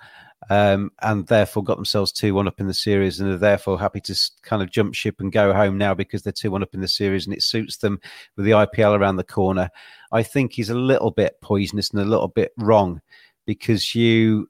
um, 0.51 0.93
and 1.03 1.27
therefore 1.27 1.63
got 1.63 1.77
themselves 1.77 2.13
2 2.13 2.35
1 2.35 2.49
up 2.49 2.61
in 2.61 2.67
the 2.67 2.75
series 2.75 3.21
and 3.21 3.31
are 3.31 3.39
therefore 3.39 3.79
happy 3.79 4.01
to 4.01 4.31
kind 4.43 4.63
of 4.63 4.71
jump 4.71 4.95
ship 4.95 5.17
and 5.21 5.33
go 5.33 5.53
home 5.53 5.77
now 5.77 5.95
because 5.95 6.23
they're 6.23 6.33
2 6.33 6.51
1 6.51 6.63
up 6.63 6.75
in 6.75 6.81
the 6.81 6.89
series 6.89 7.27
and 7.27 7.35
it 7.35 7.43
suits 7.43 7.79
them 7.79 8.01
with 8.37 8.47
the 8.47 8.53
IPL 8.53 8.99
around 8.99 9.17
the 9.17 9.25
corner. 9.25 9.69
I 10.13 10.23
think 10.23 10.53
he's 10.53 10.71
a 10.71 10.75
little 10.75 11.11
bit 11.11 11.41
poisonous 11.43 11.91
and 11.91 12.01
a 12.01 12.05
little 12.05 12.29
bit 12.29 12.53
wrong 12.57 13.01
because 13.47 13.95
you 13.95 14.49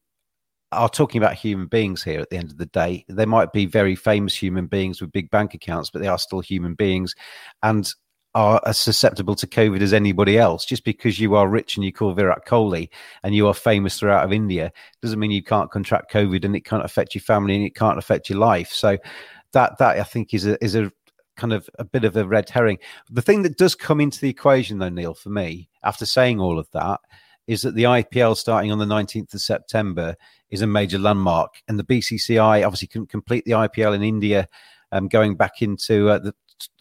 are 0.73 0.89
talking 0.89 1.21
about 1.21 1.35
human 1.35 1.67
beings 1.67 2.03
here 2.03 2.21
at 2.21 2.31
the 2.31 2.37
end 2.37 2.51
of 2.51 2.59
the 2.59 2.67
day. 2.67 3.05
They 3.09 3.27
might 3.27 3.53
be 3.53 3.67
very 3.67 3.97
famous 3.97 4.35
human 4.35 4.67
beings 4.67 5.01
with 5.01 5.13
big 5.13 5.31
bank 5.31 5.55
accounts, 5.55 5.91
but 5.91 6.03
they 6.03 6.09
are 6.09 6.19
still 6.19 6.41
human 6.41 6.75
beings. 6.75 7.15
And 7.63 7.91
are 8.35 8.61
as 8.67 8.79
susceptible 8.79 9.35
to 9.35 9.47
COVID 9.47 9.81
as 9.81 9.93
anybody 9.93 10.39
else. 10.39 10.65
Just 10.65 10.85
because 10.85 11.19
you 11.19 11.35
are 11.35 11.49
rich 11.49 11.77
and 11.77 11.85
you 11.85 11.93
call 11.93 12.13
Virat 12.13 12.47
Kohli 12.47 12.89
and 13.23 13.35
you 13.35 13.47
are 13.49 13.55
famous 13.55 13.99
throughout 13.99 14.25
of 14.25 14.33
India 14.33 14.73
doesn't 15.03 15.19
mean 15.19 15.31
you 15.31 15.43
can't 15.43 15.71
contract 15.71 16.13
COVID 16.13 16.45
and 16.45 16.55
it 16.55 16.65
can't 16.65 16.85
affect 16.85 17.15
your 17.15 17.23
family 17.23 17.55
and 17.57 17.65
it 17.65 17.75
can't 17.75 17.99
affect 17.99 18.29
your 18.29 18.39
life. 18.39 18.73
So 18.73 18.99
that 19.53 19.79
that 19.79 19.99
I 19.99 20.05
think 20.05 20.35
is 20.35 20.47
a 20.47 20.63
is 20.63 20.75
a 20.75 20.93
kind 21.37 21.53
of 21.53 21.71
a 21.79 21.85
bit 21.85 22.05
of 22.05 22.17
a 22.17 22.27
red 22.27 22.51
herring. 22.51 22.79
The 23.11 23.23
thing 23.23 23.43
that 23.43 23.57
does 23.57 23.75
come 23.75 24.01
into 24.01 24.21
the 24.21 24.31
equation 24.31 24.79
though, 24.79 24.89
Neil, 24.89 25.15
for 25.15 25.31
me, 25.31 25.69
after 25.83 26.05
saying 26.05 26.41
all 26.41 26.59
of 26.59 26.71
that, 26.73 27.01
is 27.47 27.63
that 27.63 27.75
the 27.75 27.85
IPL 27.85 28.37
starting 28.37 28.71
on 28.71 28.79
the 28.79 28.85
19th 28.85 29.35
of 29.35 29.41
September 29.41 30.17
is 30.51 30.61
a 30.61 30.67
major 30.67 30.99
landmark. 30.99 31.55
And 31.67 31.79
the 31.79 31.85
BCCI 31.85 32.65
obviously 32.65 32.89
couldn't 32.89 33.09
complete 33.09 33.45
the 33.45 33.53
IPL 33.53 33.95
in 33.95 34.03
India 34.03 34.49
um, 34.93 35.09
going 35.09 35.37
back 35.37 35.63
into 35.63 36.11
uh, 36.11 36.19
the 36.19 36.35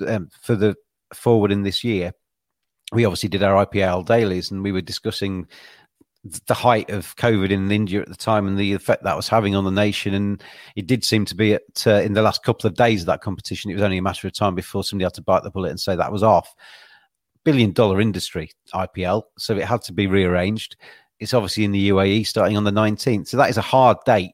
um, 0.07 0.29
for 0.41 0.55
the 0.55 0.75
forward 1.13 1.52
in 1.52 1.63
this 1.63 1.84
year, 1.84 2.13
we 2.91 3.06
obviously 3.06 3.30
did 3.30 3.43
our 3.43 3.65
IPL 3.65 4.06
dailies 4.06 4.52
and 4.52 4.63
we 4.63 4.72
were 4.72 4.82
discussing 4.82 5.48
the 6.48 6.54
height 6.54 6.89
of 6.89 7.15
COVID 7.15 7.52
in 7.52 7.72
India 7.72 8.02
at 8.02 8.08
the 8.08 8.15
time 8.15 8.48
and 8.48 8.58
the 8.58 8.74
effect 8.74 9.04
that 9.04 9.15
was 9.15 9.28
having 9.28 9.56
on 9.56 9.63
the 9.63 9.72
nation. 9.72 10.13
And 10.13 10.43
it 10.76 10.88
did 10.88 11.04
seem 11.04 11.26
to 11.26 11.36
be 11.36 11.54
at 11.54 11.86
uh, 11.86 12.02
in 12.02 12.13
the 12.13 12.22
last 12.22 12.43
couple 12.43 12.67
of 12.67 12.76
days 12.76 13.02
of 13.02 13.08
that 13.08 13.22
competition. 13.22 13.72
It 13.72 13.76
was 13.76 13.84
only 13.84 13.98
a 13.98 14.02
matter 14.02 14.28
of 14.28 14.34
time 14.34 14.56
before 14.56 14.84
somebody 14.84 15.06
had 15.06 15.13
to 15.15 15.22
bite 15.22 15.43
the 15.43 15.52
bullet 15.52 15.70
and 15.70 15.80
say 15.80 15.96
that 15.96 16.12
was 16.12 16.24
off. 16.24 16.54
Billion 17.43 17.72
dollar 17.72 18.02
industry, 18.02 18.52
IPL. 18.74 19.24
So 19.38 19.56
it 19.56 19.65
had 19.65 19.82
to 19.84 19.93
be 19.93 20.08
rearranged. 20.08 20.76
It's 21.20 21.34
obviously 21.34 21.63
in 21.63 21.72
the 21.72 21.89
UAE 21.89 22.28
starting 22.28 22.58
on 22.58 22.63
the 22.63 22.72
19th. 22.72 23.28
So 23.28 23.38
that 23.38 23.50
is 23.50 23.58
a 23.58 23.62
hard 23.62 23.98
date 24.06 24.34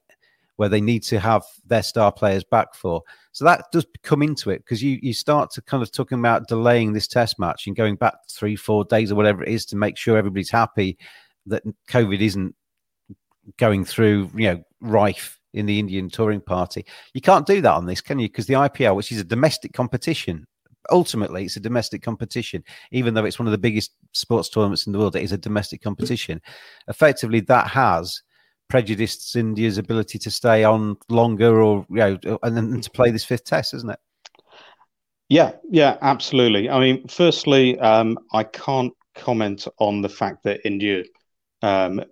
where 0.56 0.70
they 0.70 0.82
need 0.82 1.04
to 1.04 1.20
have 1.20 1.44
their 1.66 1.84
star 1.84 2.12
players 2.12 2.44
back 2.44 2.74
for. 2.76 3.04
So 3.34 3.46
that 3.46 3.66
does 3.72 3.86
come 4.04 4.22
into 4.22 4.52
it 4.52 4.60
because 4.60 4.82
you 4.82 5.00
you 5.02 5.12
start 5.12 5.52
to 5.52 5.62
kind 5.62 5.84
of 5.84 5.92
talking 5.92 6.20
about 6.20 6.48
delaying 6.48 6.94
this 6.94 7.08
test 7.08 7.40
match 7.40 7.68
and 7.68 7.76
going 7.76 7.96
back 7.96 8.14
three 8.30 8.56
four 8.56 8.86
days 8.86 9.12
or 9.12 9.16
whatever 9.16 9.44
it 9.44 9.50
is 9.50 9.66
to 9.68 9.76
make 9.76 9.98
sure 9.98 10.18
everybody's 10.18 10.52
happy 10.52 10.98
that 11.48 11.64
COVID 11.90 12.22
isn't 12.22 12.56
going 13.58 13.86
through 13.86 14.30
you 14.36 14.48
know 14.48 14.64
rife 14.82 15.40
in 15.54 15.66
the 15.66 15.80
Indian 15.80 16.10
touring 16.10 16.42
party. 16.42 16.86
You 17.14 17.22
can't 17.22 17.46
do 17.46 17.62
that 17.62 17.74
on 17.74 17.86
this, 17.86 18.02
can 18.02 18.20
you? 18.20 18.28
Because 18.28 18.48
the 18.48 18.54
IPL, 18.54 18.96
which 18.96 19.12
is 19.12 19.20
a 19.20 19.24
domestic 19.24 19.74
competition, 19.74 20.48
ultimately 20.92 21.46
it's 21.46 21.58
a 21.58 21.60
domestic 21.60 22.02
competition, 22.02 22.64
even 22.92 23.14
though 23.14 23.26
it's 23.26 23.40
one 23.40 23.48
of 23.48 23.52
the 23.52 23.58
biggest 23.58 23.92
sports 24.12 24.50
tournaments 24.50 24.86
in 24.86 24.94
the 24.94 25.00
world. 25.00 25.16
It 25.16 25.24
is 25.24 25.32
a 25.32 25.38
domestic 25.38 25.82
competition. 25.82 26.42
Effectively, 26.88 27.40
that 27.42 27.68
has 27.68 28.22
prejudiced 28.70 29.36
India's 29.36 29.78
ability 29.78 30.18
to 30.20 30.32
stay 30.32 30.64
on 30.64 30.98
longer 31.10 31.62
or 31.62 31.86
you 31.90 31.98
know 31.98 32.40
and 32.44 32.58
then 32.58 32.82
to 32.82 32.92
play 32.92 33.12
this 33.12 33.26
fifth 33.26 33.46
test, 33.46 33.74
isn't 33.74 33.90
it? 33.90 34.00
Yeah, 35.30 35.54
yeah, 35.70 35.98
absolutely. 36.02 36.70
I 36.70 36.80
mean, 36.80 37.08
firstly, 37.08 37.80
um, 37.80 38.18
I 38.34 38.44
can't 38.44 38.94
comment 39.16 39.68
on 39.80 40.02
the 40.02 40.10
fact 40.10 40.44
that 40.44 40.62
India 40.66 41.04
um, 41.62 42.04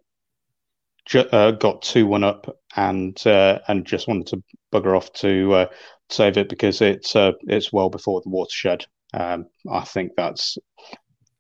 ju- 1.05 1.29
uh, 1.31 1.51
got 1.51 1.81
two 1.81 2.07
one 2.07 2.23
up 2.23 2.57
and 2.75 3.15
uh, 3.27 3.59
and 3.67 3.85
just 3.85 4.07
wanted 4.07 4.27
to 4.27 4.43
bugger 4.73 4.95
off 4.95 5.11
to 5.13 5.53
uh, 5.53 5.65
save 6.09 6.37
it 6.37 6.49
because 6.49 6.81
it's 6.81 7.15
uh, 7.15 7.33
it's 7.41 7.73
well 7.73 7.89
before 7.89 8.21
the 8.21 8.29
watershed. 8.29 8.85
Um, 9.13 9.47
I 9.69 9.81
think 9.81 10.13
that's 10.15 10.57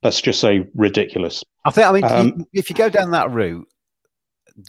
let's 0.03 0.21
just 0.21 0.39
say 0.39 0.67
ridiculous. 0.75 1.43
I 1.65 1.71
think 1.71 1.87
I 1.87 1.91
mean 1.93 2.03
um, 2.03 2.45
if 2.53 2.69
you 2.69 2.75
go 2.75 2.89
down 2.89 3.11
that 3.11 3.31
route, 3.31 3.67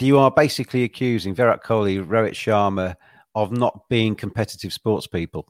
you 0.01 0.19
are 0.19 0.31
basically 0.31 0.85
accusing 0.85 1.35
Virat 1.35 1.63
Kohli, 1.63 2.05
Rohit 2.05 2.33
Sharma 2.33 2.95
of 3.35 3.53
not 3.53 3.89
being 3.89 4.15
competitive 4.15 4.73
sports 4.73 5.07
people. 5.07 5.47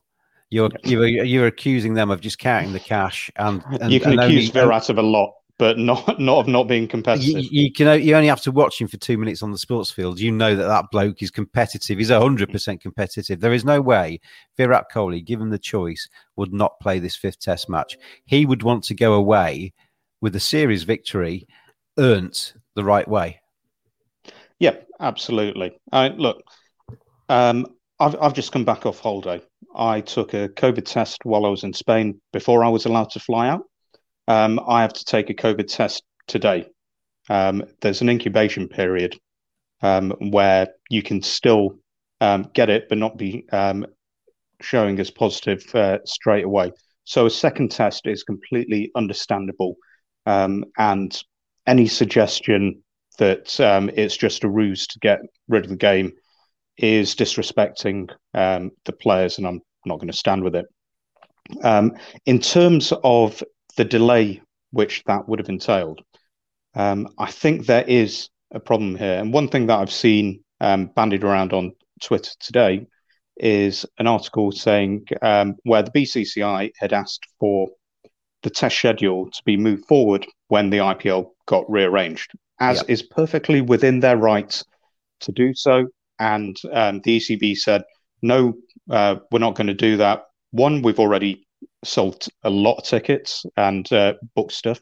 You're 0.51 0.71
you're, 0.85 1.07
you're 1.07 1.47
accusing 1.47 1.95
them 1.95 2.11
of 2.11 2.21
just 2.21 2.39
counting 2.39 2.73
the 2.73 2.81
cash, 2.81 3.31
and, 3.37 3.63
and 3.81 3.91
you 3.91 4.01
can 4.01 4.13
and 4.13 4.21
accuse 4.21 4.51
only, 4.51 4.61
Virat 4.61 4.91
of 4.91 4.99
a 4.99 5.03
lot, 5.03 5.33
but 5.59 5.79
not 5.79 6.19
not 6.21 6.41
of 6.41 6.49
not 6.49 6.65
being 6.65 6.87
competitive. 6.87 7.45
You, 7.45 7.49
you, 7.63 7.73
can 7.73 8.03
you 8.03 8.15
only 8.15 8.29
have 8.29 8.43
to 8.43 8.53
watch 8.53 8.81
him 8.81 8.89
for 8.89 8.99
two 8.99 9.17
minutes 9.17 9.43
on 9.43 9.51
the 9.51 9.59
sports 9.59 9.91
field. 9.91 10.21
You 10.21 10.31
know 10.31 10.55
that 10.55 10.67
that 10.67 10.87
bloke 10.93 11.23
is 11.23 11.31
competitive. 11.31 11.99
He's 11.99 12.11
hundred 12.11 12.51
mm. 12.51 12.53
percent 12.53 12.83
competitive. 12.83 13.41
There 13.41 13.55
is 13.55 13.65
no 13.65 13.81
way 13.81 14.21
Virat 14.59 14.87
Kohli, 14.93 15.25
given 15.25 15.49
the 15.49 15.59
choice, 15.59 16.07
would 16.37 16.53
not 16.53 16.79
play 16.81 16.99
this 16.99 17.17
fifth 17.17 17.41
Test 17.41 17.71
match. 17.71 17.97
He 18.27 18.45
would 18.45 18.63
want 18.63 18.85
to 18.85 18.95
go 18.95 19.15
away 19.15 19.73
with 20.21 20.37
a 20.37 20.41
series 20.41 20.85
victory 20.85 21.47
earned 21.99 22.53
the 22.75 22.85
right 22.85 23.09
way. 23.09 23.42
Yeah, 24.63 24.77
absolutely. 25.01 25.73
I 25.91 26.07
look. 26.11 26.41
Um, 27.29 27.67
I've 27.99 28.15
I've 28.23 28.33
just 28.33 28.53
come 28.53 28.65
back 28.65 28.87
off 28.87 29.01
holiday. 29.01 29.43
I 29.75 30.03
took 30.03 30.35
a 30.35 30.51
COVID 30.51 30.85
test 30.85 31.25
while 31.25 31.45
I 31.45 31.49
was 31.49 31.65
in 31.65 31.73
Spain 31.73 32.21
before 32.33 32.63
I 32.63 32.69
was 32.69 32.87
allowed 32.87 33.11
to 33.11 33.19
fly 33.19 33.49
out. 33.49 33.65
Um, 34.29 34.61
I 34.65 34.83
have 34.83 34.93
to 34.93 35.05
take 35.05 35.31
a 35.31 35.35
COVID 35.35 35.67
test 35.67 36.05
today. 36.29 36.67
Um, 37.29 37.65
there's 37.81 38.03
an 38.03 38.09
incubation 38.09 38.69
period 38.69 39.19
um, 39.83 40.13
where 40.31 40.69
you 40.89 41.03
can 41.03 41.23
still 41.23 41.81
um, 42.21 42.49
get 42.55 42.71
it, 42.71 42.89
but 42.89 42.99
not 42.99 43.19
be 43.19 43.45
um, 43.51 43.85
showing 44.61 45.01
as 45.01 45.11
positive 45.11 45.65
uh, 45.75 45.99
straight 46.05 46.45
away. 46.45 46.71
So 47.03 47.27
a 47.27 47.31
second 47.31 47.73
test 47.73 48.07
is 48.07 48.23
completely 48.23 48.93
understandable, 48.95 49.75
um, 50.25 50.67
and 50.79 51.21
any 51.67 51.89
suggestion 51.89 52.82
that 53.19 53.59
um, 53.61 53.91
it's 53.95 54.17
just 54.17 54.45
a 54.45 54.49
ruse 54.49 54.87
to 54.89 54.99
get 54.99 55.21
rid 55.49 55.65
of 55.65 55.71
the 55.71 55.77
game 55.77 56.13
is 56.79 57.15
disrespecting 57.15 58.11
um, 58.35 58.71
the 58.85 58.93
players, 58.93 59.39
and 59.39 59.47
I'm 59.47 59.61
not 59.85 59.97
going 59.97 60.11
to 60.11 60.17
stand 60.17 60.43
with 60.43 60.55
it. 60.55 60.67
Um, 61.63 61.93
in 62.27 62.39
terms 62.39 62.93
of 63.05 63.43
the 63.77 63.85
delay 63.85 64.41
which 64.71 65.03
that 65.05 65.29
would 65.29 65.39
have 65.39 65.49
entailed, 65.49 66.01
um, 66.75 67.09
I 67.19 67.31
think 67.31 67.67
there 67.67 67.85
is 67.87 68.29
a 68.53 68.61
problem 68.61 68.97
here. 68.97 69.19
And 69.19 69.33
one 69.33 69.49
thing 69.49 69.67
that 69.67 69.79
I've 69.79 69.93
seen 69.93 70.43
um, 70.61 70.87
bandied 70.87 71.25
around 71.25 71.53
on 71.53 71.73
Twitter 72.01 72.31
today 72.41 72.87
is 73.37 73.87
an 73.99 74.07
article 74.07 74.53
saying 74.53 75.07
um, 75.23 75.57
where 75.65 75.83
the 75.83 75.91
BCCI 75.91 76.71
had 76.79 76.93
asked 76.93 77.27
for 77.39 77.69
the 78.43 78.51
test 78.51 78.77
schedule 78.77 79.31
to 79.31 79.43
be 79.45 79.57
moved 79.57 79.87
forward 79.87 80.27
when 80.49 80.71
the 80.71 80.79
IPL 80.79 81.31
got 81.47 81.71
rearranged, 81.71 82.33
as 82.63 82.79
yep. 82.79 82.87
is 82.89 83.03
perfectly 83.03 83.61
within 83.61 84.01
their 84.01 84.17
rights 84.17 84.65
to 85.21 85.33
do 85.33 85.53
so. 85.53 85.89
And 86.19 86.57
um, 86.73 87.01
the 87.03 87.19
ECB 87.19 87.57
said, 87.57 87.83
no, 88.23 88.55
uh, 88.89 89.17
we're 89.33 89.41
not 89.41 89.57
going 89.57 89.67
to 89.67 89.75
do 89.75 89.97
that. 89.97 90.27
One, 90.53 90.81
we've 90.81 91.01
already 91.01 91.45
sold 91.85 92.27
a 92.45 92.51
lot 92.51 92.77
of 92.79 92.85
tickets 92.85 93.45
and 93.57 93.93
uh, 93.93 94.15
booked 94.37 94.53
stuff. 94.53 94.79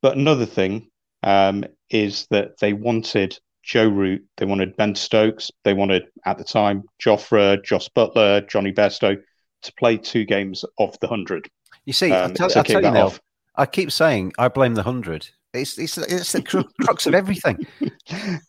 But 0.00 0.16
another 0.16 0.46
thing 0.46 0.90
um, 1.24 1.64
is 1.90 2.28
that 2.30 2.58
they 2.60 2.72
wanted 2.72 3.36
Joe 3.64 3.88
Root, 3.88 4.24
they 4.36 4.46
wanted 4.46 4.76
Ben 4.76 4.94
Stokes, 4.94 5.50
they 5.64 5.74
wanted 5.74 6.04
at 6.24 6.38
the 6.38 6.44
time 6.44 6.84
Jofra, 7.04 7.62
Jos 7.64 7.88
Buttler, 7.88 8.48
Jonny 8.48 8.72
Bairstow 8.72 9.16
to 9.62 9.72
play 9.76 9.96
two 9.96 10.24
games 10.24 10.64
of 10.78 10.96
the 11.00 11.08
hundred. 11.08 11.48
You 11.84 11.92
see, 11.92 12.12
um, 12.12 12.30
I 12.30 12.34
tell, 12.34 12.58
I 12.58 12.62
tell 12.62 12.82
you 12.82 12.90
now, 12.92 13.12
I 13.56 13.66
keep 13.66 13.90
saying 13.90 14.34
I 14.38 14.46
blame 14.46 14.74
the 14.74 14.84
hundred. 14.84 15.30
It's 15.54 15.78
it's 15.78 15.98
it's 15.98 16.32
the 16.32 16.42
crux 16.80 17.06
of 17.06 17.14
everything. 17.14 17.66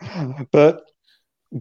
but 0.51 0.83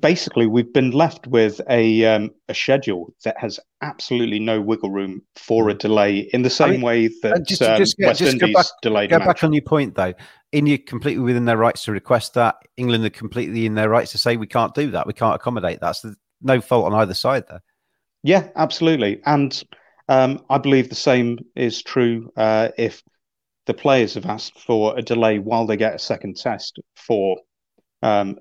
basically 0.00 0.46
we've 0.46 0.72
been 0.72 0.90
left 0.90 1.26
with 1.26 1.60
a 1.70 2.04
um, 2.04 2.30
a 2.48 2.54
schedule 2.54 3.14
that 3.24 3.38
has 3.38 3.58
absolutely 3.80 4.38
no 4.38 4.60
wiggle 4.60 4.90
room 4.90 5.22
for 5.36 5.68
a 5.68 5.74
delay 5.74 6.28
in 6.32 6.42
the 6.42 6.50
same 6.50 6.68
I 6.68 6.72
mean, 6.72 6.82
way 6.82 7.08
that 7.22 7.46
just, 7.46 7.62
um, 7.62 7.78
just, 7.78 7.96
yeah, 7.98 8.08
West 8.08 8.20
just 8.20 8.32
Indies 8.34 8.54
go 8.54 8.60
back, 8.60 8.66
delayed. 8.82 9.10
Go 9.10 9.18
back 9.18 9.42
on 9.44 9.52
your 9.52 9.62
point 9.62 9.94
though. 9.94 10.14
India 10.52 10.78
completely 10.78 11.22
within 11.22 11.44
their 11.44 11.56
rights 11.56 11.84
to 11.84 11.92
request 11.92 12.34
that. 12.34 12.56
England 12.76 13.04
are 13.04 13.10
completely 13.10 13.66
in 13.66 13.74
their 13.74 13.88
rights 13.88 14.12
to 14.12 14.18
say 14.18 14.36
we 14.36 14.46
can't 14.46 14.74
do 14.74 14.90
that. 14.90 15.06
We 15.06 15.12
can't 15.12 15.36
accommodate 15.36 15.80
that. 15.80 15.92
So 15.96 16.14
no 16.42 16.60
fault 16.60 16.86
on 16.86 16.94
either 16.94 17.14
side 17.14 17.44
there. 17.48 17.62
Yeah, 18.22 18.48
absolutely. 18.56 19.20
And 19.26 19.62
um, 20.08 20.44
I 20.50 20.58
believe 20.58 20.88
the 20.88 20.94
same 20.94 21.38
is 21.54 21.82
true 21.82 22.32
uh, 22.36 22.68
if 22.78 23.02
the 23.68 23.74
players 23.74 24.14
have 24.14 24.24
asked 24.24 24.58
for 24.58 24.98
a 24.98 25.02
delay 25.02 25.38
while 25.38 25.66
they 25.66 25.76
get 25.76 25.94
a 25.94 25.98
second 25.98 26.38
test 26.38 26.78
for 26.96 27.36
um, 28.02 28.38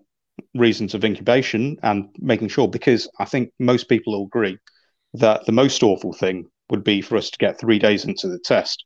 reasons 0.56 0.94
of 0.94 1.04
incubation 1.04 1.76
and 1.84 2.08
making 2.18 2.48
sure, 2.48 2.70
because 2.70 3.10
I 3.20 3.26
think 3.26 3.52
most 3.60 3.90
people 3.90 4.14
will 4.14 4.26
agree 4.26 4.58
that 5.16 5.46
the 5.46 5.52
most 5.52 5.84
awful 5.84 6.14
thing 6.14 6.46
would 6.70 6.86
be 6.86 7.02
for 7.02 7.18
us 7.18 7.30
to 7.30 7.38
get 7.40 7.60
three 7.60 7.78
days 7.78 8.06
into 8.06 8.30
the 8.30 8.40
test 8.40 8.86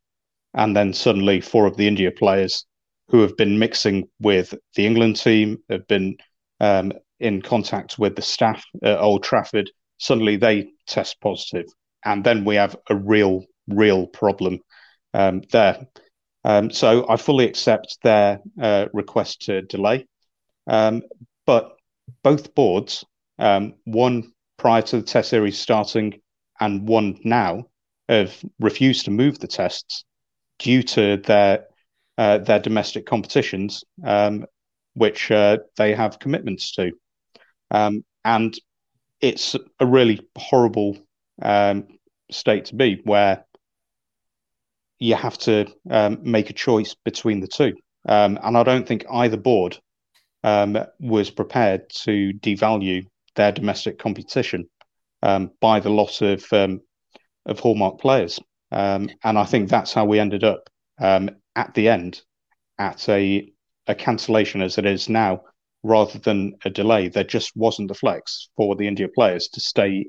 and 0.56 0.75
then 0.75 0.93
suddenly 0.93 1.41
four 1.41 1.67
of 1.67 1.77
the 1.77 1.88
India 1.88 2.10
players 2.10 2.65
who 3.10 3.21
have 3.21 3.38
been 3.38 3.60
mixing 3.60 4.10
with 4.19 4.56
the 4.75 4.88
England 4.88 5.17
team, 5.17 5.60
have 5.69 5.88
been 5.88 6.17
um, 6.60 6.91
in 7.19 7.43
contact 7.43 7.99
with 7.99 8.15
the 8.15 8.21
staff 8.23 8.63
at 8.82 8.97
Old 8.97 9.23
Trafford, 9.23 9.69
suddenly 9.99 10.38
they 10.38 10.69
test 10.88 11.21
positive. 11.21 11.67
And 12.04 12.23
then 12.23 12.45
we 12.45 12.56
have 12.56 12.75
a 12.89 12.95
real, 12.95 13.45
real 13.67 14.08
problem 14.08 14.60
um, 15.13 15.43
there. 15.51 15.86
Um, 16.43 16.71
so 16.71 17.06
I 17.08 17.17
fully 17.17 17.45
accept 17.45 17.97
their 18.04 18.39
uh, 18.60 18.88
request 18.93 19.43
to 19.43 19.62
delay. 19.62 20.08
Um, 20.67 21.04
but 21.45 21.77
both 22.23 22.56
boards, 22.56 23.06
um, 23.39 23.75
one 23.86 24.34
prior 24.58 24.82
to 24.82 24.97
the 24.97 25.04
test 25.04 25.30
series 25.30 25.60
starting 25.60 26.21
and 26.60 26.88
one 26.88 27.19
now, 27.23 27.65
have 28.10 28.36
refused 28.60 29.06
to 29.06 29.12
move 29.12 29.39
the 29.39 29.47
tests 29.47 30.04
due 30.60 30.84
to 30.84 31.17
their 31.17 31.65
uh, 32.17 32.38
their 32.38 32.60
domestic 32.60 33.06
competitions, 33.06 33.84
um, 34.06 34.45
which 34.93 35.32
uh, 35.32 35.58
they 35.77 35.95
have 35.95 36.19
commitments 36.19 36.73
to, 36.73 36.91
um, 37.71 38.04
and 38.25 38.60
it's 39.21 39.56
a 39.80 39.86
really 39.86 40.19
horrible 40.38 40.97
um, 41.41 41.88
state 42.30 42.65
to 42.65 42.75
be 42.75 43.01
where 43.04 43.45
you 45.02 45.16
have 45.16 45.38
to 45.38 45.66
um, 45.90 46.20
make 46.22 46.50
a 46.50 46.54
choice 46.54 46.96
between 47.04 47.40
the 47.40 47.48
two, 47.48 47.74
um, 48.08 48.40
and 48.44 48.56
I 48.56 48.64
don't 48.64 48.88
think 48.88 49.06
either 49.12 49.38
board 49.38 49.78
um, 50.44 50.78
was 51.00 51.30
prepared 51.30 51.90
to 52.04 52.34
devalue 52.34 53.06
their 53.36 53.52
domestic 53.52 53.98
competition 53.98 54.70
um, 55.24 55.52
by 55.60 55.80
the 55.80 55.90
loss 55.90 56.22
of 56.22 56.46
um, 56.54 56.82
of 57.48 57.60
hallmark 57.60 58.00
players, 58.00 58.40
um, 58.72 59.10
and 59.24 59.38
I 59.38 59.46
think 59.46 59.70
that's 59.70 59.94
how 59.94 60.06
we 60.06 60.20
ended 60.20 60.44
up 60.44 60.70
at 61.00 61.74
the 61.74 61.90
end 61.90 62.22
at 62.78 63.10
a 63.10 63.52
a 63.88 63.96
cancellation 63.96 64.62
as 64.62 64.78
it 64.78 64.86
is 64.86 65.10
now, 65.10 65.42
rather 65.84 66.20
than 66.20 66.56
a 66.64 66.70
delay. 66.70 67.08
There 67.08 67.24
just 67.24 67.56
wasn't 67.56 67.88
the 67.88 67.96
flex 67.96 68.50
for 68.56 68.76
the 68.76 68.88
India 68.88 69.08
players 69.08 69.48
to 69.50 69.60
stay 69.60 70.06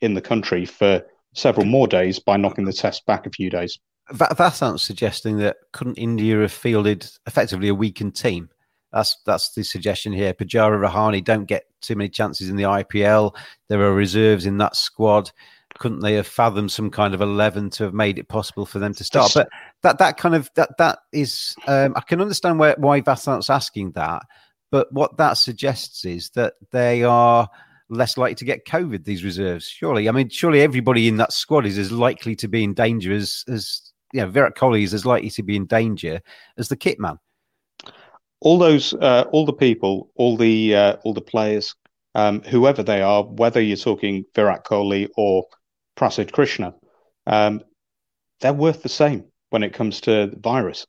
in 0.00 0.14
the 0.14 0.20
country 0.20 0.64
for 0.64 1.02
several 1.34 1.66
more 1.66 1.88
days 1.88 2.18
by 2.20 2.36
knocking 2.36 2.64
the 2.64 2.72
test 2.72 3.04
back 3.06 3.26
a 3.26 3.30
few 3.30 3.50
days. 3.50 3.78
Vasant's 4.12 4.82
suggesting 4.82 5.38
that 5.38 5.56
couldn't 5.72 5.98
India 5.98 6.40
have 6.40 6.52
fielded 6.52 7.08
effectively 7.26 7.68
a 7.68 7.74
weakened 7.74 8.14
team? 8.14 8.50
That's 8.92 9.16
that's 9.26 9.52
the 9.52 9.64
suggestion 9.64 10.12
here. 10.12 10.32
Pujara 10.32 10.80
Rahane 10.80 11.24
don't 11.24 11.44
get 11.44 11.64
too 11.80 11.96
many 11.96 12.08
chances 12.08 12.48
in 12.48 12.56
the 12.56 12.64
IPL. 12.64 13.34
There 13.68 13.82
are 13.82 13.92
reserves 13.92 14.46
in 14.46 14.58
that 14.58 14.76
squad. 14.76 15.30
Couldn't 15.78 16.00
they 16.00 16.14
have 16.14 16.26
fathomed 16.26 16.72
some 16.72 16.90
kind 16.90 17.12
of 17.12 17.20
eleven 17.20 17.68
to 17.70 17.84
have 17.84 17.92
made 17.92 18.18
it 18.18 18.28
possible 18.28 18.64
for 18.64 18.78
them 18.78 18.94
to 18.94 19.04
start? 19.04 19.32
But 19.34 19.48
that 19.82 19.98
that 19.98 20.16
kind 20.16 20.34
of 20.34 20.50
that 20.54 20.78
that 20.78 21.00
is 21.12 21.54
um, 21.66 21.94
I 21.96 22.00
can 22.00 22.20
understand 22.20 22.58
why 22.58 22.74
why 22.78 23.00
Vasant's 23.00 23.50
asking 23.50 23.92
that. 23.92 24.22
But 24.70 24.90
what 24.92 25.16
that 25.18 25.34
suggests 25.34 26.04
is 26.04 26.30
that 26.30 26.54
they 26.70 27.02
are 27.02 27.48
less 27.88 28.16
likely 28.16 28.34
to 28.36 28.44
get 28.44 28.66
COVID. 28.66 29.04
These 29.04 29.24
reserves, 29.24 29.66
surely. 29.66 30.08
I 30.08 30.12
mean, 30.12 30.28
surely 30.28 30.62
everybody 30.62 31.08
in 31.08 31.18
that 31.18 31.32
squad 31.32 31.66
is 31.66 31.76
as 31.76 31.92
likely 31.92 32.34
to 32.36 32.48
be 32.48 32.64
in 32.64 32.72
danger 32.72 33.12
as 33.12 33.44
as 33.48 33.92
know. 34.22 34.30
Virat 34.30 34.56
Kohli 34.56 34.82
is 34.82 34.94
as 34.94 35.06
likely 35.06 35.30
to 35.30 35.42
be 35.42 35.56
in 35.56 35.66
danger 35.66 36.20
as 36.58 36.68
the 36.68 36.76
kit 36.76 36.98
man 36.98 37.18
all 38.40 38.58
those, 38.58 38.94
uh, 38.94 39.24
all 39.32 39.44
the 39.44 39.52
people, 39.52 40.10
all 40.16 40.36
the 40.36 40.74
uh, 40.74 40.96
all 41.04 41.14
the 41.14 41.20
players, 41.20 41.74
um, 42.14 42.42
whoever 42.42 42.82
they 42.82 43.02
are, 43.02 43.24
whether 43.24 43.60
you're 43.60 43.76
talking 43.76 44.24
Virat 44.34 44.64
Kohli 44.64 45.08
or 45.16 45.44
Prasidh 45.96 46.32
Krishna, 46.32 46.74
um, 47.26 47.62
they're 48.40 48.52
worth 48.52 48.82
the 48.82 48.88
same 48.88 49.24
when 49.50 49.62
it 49.62 49.72
comes 49.72 50.00
to 50.02 50.28
the 50.28 50.38
virus. 50.38 50.86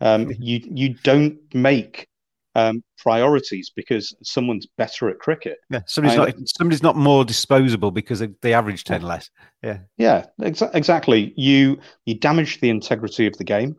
Um, 0.00 0.32
you 0.38 0.60
you 0.64 0.94
don't 1.02 1.38
make 1.54 2.08
um, 2.54 2.82
priorities 2.98 3.70
because 3.74 4.14
someone's 4.22 4.66
better 4.78 5.08
at 5.08 5.18
cricket. 5.18 5.58
Yeah, 5.70 5.80
somebody's 5.86 6.18
I, 6.18 6.24
not 6.26 6.34
somebody's 6.48 6.82
not 6.82 6.96
more 6.96 7.24
disposable 7.24 7.90
because 7.90 8.20
they, 8.20 8.28
they 8.42 8.54
average 8.54 8.84
ten 8.84 9.02
less. 9.02 9.30
Yeah, 9.62 9.78
yeah, 9.96 10.26
exa- 10.40 10.74
exactly. 10.74 11.32
You 11.36 11.78
you 12.04 12.14
damage 12.14 12.60
the 12.60 12.70
integrity 12.70 13.26
of 13.26 13.36
the 13.38 13.44
game. 13.44 13.76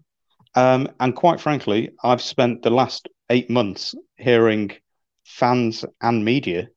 Um, 0.55 0.87
and 0.99 1.15
quite 1.15 1.39
frankly, 1.39 1.91
I've 2.03 2.21
spent 2.21 2.61
the 2.61 2.69
last 2.69 3.09
eight 3.29 3.49
months 3.49 3.95
hearing 4.17 4.71
fans 5.25 5.83
and 6.01 6.23
media 6.23 6.67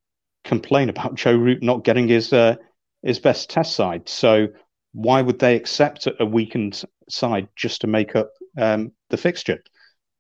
complain 0.45 0.89
about 0.89 1.15
Joe 1.15 1.37
Root 1.37 1.63
not 1.63 1.85
getting 1.85 2.09
his 2.09 2.33
uh, 2.33 2.57
his 3.03 3.19
best 3.19 3.51
test 3.51 3.75
side. 3.75 4.09
So 4.09 4.49
why 4.93 5.21
would 5.21 5.39
they 5.39 5.57
accept 5.57 6.09
a 6.19 6.25
weakened 6.25 6.83
side 7.11 7.49
just 7.55 7.83
to 7.83 7.87
make 7.87 8.17
up 8.17 8.31
um, 8.59 8.93
the 9.11 9.17
fixture? 9.19 9.63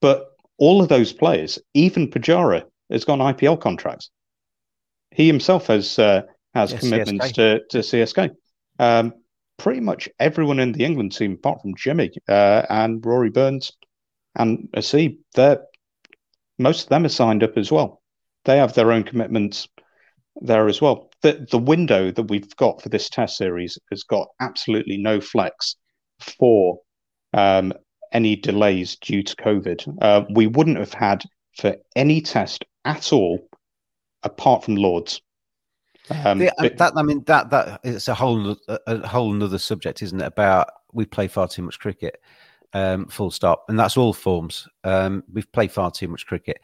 But 0.02 0.26
all 0.58 0.82
of 0.82 0.88
those 0.88 1.12
players, 1.12 1.58
even 1.74 2.10
Pujara, 2.10 2.64
has 2.90 3.04
got 3.04 3.20
an 3.20 3.34
IPL 3.34 3.60
contracts. 3.60 4.10
He 5.10 5.26
himself 5.26 5.66
has 5.68 5.98
uh, 5.98 6.22
has 6.54 6.72
yes, 6.72 6.80
commitments 6.80 7.26
CSK. 7.26 7.34
to 7.34 7.60
to 7.70 7.78
CSK. 7.78 8.30
Um, 8.78 9.12
pretty 9.58 9.80
much 9.80 10.08
everyone 10.18 10.60
in 10.60 10.72
the 10.72 10.84
England 10.84 11.12
team, 11.12 11.32
apart 11.32 11.62
from 11.62 11.74
Jimmy 11.76 12.10
uh, 12.28 12.62
and 12.68 13.04
Rory 13.04 13.30
Burns 13.30 13.72
and 14.34 14.68
Haseeb, 14.74 15.18
they're 15.34 15.62
most 16.58 16.84
of 16.84 16.88
them 16.88 17.04
are 17.04 17.10
signed 17.10 17.42
up 17.42 17.56
as 17.56 17.70
well. 17.70 18.02
They 18.44 18.58
have 18.58 18.74
their 18.74 18.92
own 18.92 19.04
commitments 19.04 19.68
there 20.40 20.68
as 20.68 20.80
well. 20.80 21.10
The 21.22 21.46
the 21.50 21.58
window 21.58 22.10
that 22.10 22.30
we've 22.30 22.54
got 22.56 22.82
for 22.82 22.88
this 22.88 23.08
test 23.08 23.36
series 23.36 23.78
has 23.90 24.02
got 24.02 24.28
absolutely 24.40 24.96
no 24.96 25.20
flex 25.20 25.76
for 26.20 26.80
um, 27.32 27.72
any 28.12 28.36
delays 28.36 28.96
due 28.96 29.22
to 29.22 29.36
COVID. 29.36 29.98
Uh, 30.00 30.24
we 30.30 30.46
wouldn't 30.46 30.78
have 30.78 30.92
had 30.92 31.24
for 31.56 31.76
any 31.94 32.20
test 32.20 32.64
at 32.84 33.12
all, 33.12 33.48
apart 34.22 34.64
from 34.64 34.76
Lords. 34.76 35.20
Um, 36.24 36.40
yeah, 36.40 36.50
but, 36.58 36.78
that 36.78 36.92
I 36.96 37.02
mean 37.02 37.24
that 37.24 37.50
that 37.50 37.80
it's 37.82 38.08
a 38.08 38.14
whole 38.14 38.56
a, 38.68 38.78
a 38.86 39.06
whole 39.06 39.34
another 39.34 39.58
subject, 39.58 40.02
isn't 40.02 40.20
it? 40.20 40.26
About 40.26 40.68
we 40.92 41.04
play 41.04 41.26
far 41.26 41.48
too 41.48 41.62
much 41.62 41.78
cricket, 41.80 42.20
um, 42.74 43.06
full 43.08 43.30
stop, 43.30 43.64
and 43.68 43.78
that's 43.78 43.96
all 43.96 44.12
forms. 44.12 44.68
Um, 44.84 45.24
we've 45.32 45.50
played 45.50 45.72
far 45.72 45.90
too 45.90 46.08
much 46.08 46.26
cricket, 46.26 46.60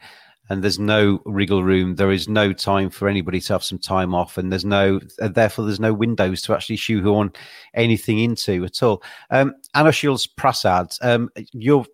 and 0.49 0.63
there's 0.63 0.79
no 0.79 1.21
wriggle 1.25 1.63
room. 1.63 1.95
There 1.95 2.11
is 2.11 2.27
no 2.27 2.53
time 2.53 2.89
for 2.89 3.07
anybody 3.07 3.39
to 3.41 3.53
have 3.53 3.63
some 3.63 3.79
time 3.79 4.13
off, 4.13 4.37
and 4.37 4.51
there's 4.51 4.65
no, 4.65 4.99
therefore, 5.17 5.65
there's 5.65 5.79
no 5.79 5.93
windows 5.93 6.41
to 6.43 6.53
actually 6.53 6.75
shoehorn 6.75 7.31
anything 7.73 8.19
into 8.19 8.65
at 8.65 8.83
all. 8.83 9.03
Um, 9.29 9.55
Anushil's 9.75 10.27
Prasad, 10.27 10.93
um, 11.01 11.29
you're 11.53 11.85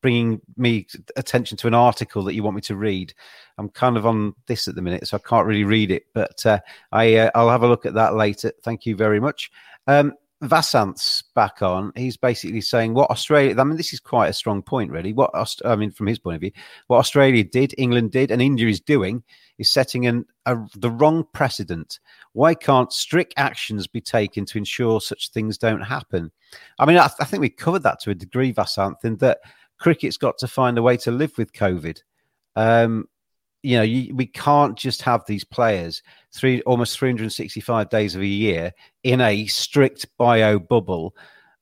bringing 0.00 0.40
me 0.56 0.86
attention 1.16 1.56
to 1.58 1.66
an 1.66 1.74
article 1.74 2.24
that 2.24 2.34
you 2.34 2.42
want 2.42 2.56
me 2.56 2.62
to 2.62 2.76
read. 2.76 3.14
I'm 3.58 3.68
kind 3.68 3.96
of 3.96 4.06
on 4.06 4.34
this 4.46 4.66
at 4.66 4.74
the 4.74 4.82
minute, 4.82 5.06
so 5.06 5.16
I 5.16 5.28
can't 5.28 5.46
really 5.46 5.64
read 5.64 5.90
it, 5.90 6.06
but 6.14 6.44
uh, 6.46 6.60
I 6.90 7.16
uh, 7.16 7.30
I'll 7.34 7.50
have 7.50 7.62
a 7.62 7.68
look 7.68 7.86
at 7.86 7.94
that 7.94 8.14
later. 8.14 8.52
Thank 8.64 8.86
you 8.86 8.96
very 8.96 9.20
much. 9.20 9.50
Um, 9.86 10.14
Vasant's 10.42 11.22
back 11.34 11.62
on. 11.62 11.92
He's 11.96 12.16
basically 12.16 12.60
saying 12.60 12.94
what 12.94 13.10
Australia. 13.10 13.58
I 13.58 13.64
mean, 13.64 13.76
this 13.76 13.92
is 13.92 14.00
quite 14.00 14.28
a 14.28 14.34
strong 14.34 14.62
point, 14.62 14.90
really. 14.90 15.12
What 15.12 15.30
I 15.64 15.76
mean, 15.76 15.90
from 15.90 16.06
his 16.06 16.18
point 16.18 16.34
of 16.36 16.40
view, 16.40 16.50
what 16.88 16.98
Australia 16.98 17.44
did, 17.44 17.74
England 17.78 18.12
did, 18.12 18.30
and 18.30 18.42
India 18.42 18.68
is 18.68 18.80
doing 18.80 19.22
is 19.58 19.70
setting 19.70 20.06
an, 20.06 20.26
a, 20.46 20.56
the 20.76 20.90
wrong 20.90 21.24
precedent. 21.32 22.00
Why 22.32 22.54
can't 22.54 22.92
strict 22.92 23.34
actions 23.36 23.86
be 23.86 24.00
taken 24.00 24.44
to 24.46 24.58
ensure 24.58 25.00
such 25.00 25.30
things 25.30 25.56
don't 25.56 25.82
happen? 25.82 26.30
I 26.78 26.86
mean, 26.86 26.98
I, 26.98 27.08
I 27.20 27.24
think 27.24 27.40
we 27.40 27.50
covered 27.50 27.84
that 27.84 28.00
to 28.00 28.10
a 28.10 28.14
degree, 28.14 28.52
Vasant, 28.52 29.04
in 29.04 29.16
that 29.18 29.38
cricket's 29.78 30.16
got 30.16 30.38
to 30.38 30.48
find 30.48 30.76
a 30.76 30.82
way 30.82 30.96
to 30.98 31.10
live 31.10 31.38
with 31.38 31.52
COVID. 31.52 32.02
Um, 32.56 33.08
you 33.64 33.76
know, 33.76 33.82
you, 33.82 34.14
we 34.14 34.26
can't 34.26 34.76
just 34.76 35.00
have 35.02 35.24
these 35.26 35.42
players 35.42 36.02
three 36.32 36.60
almost 36.62 36.98
365 36.98 37.88
days 37.88 38.14
of 38.14 38.20
a 38.20 38.26
year 38.26 38.72
in 39.04 39.22
a 39.22 39.46
strict 39.46 40.06
bio 40.18 40.58
bubble 40.58 41.16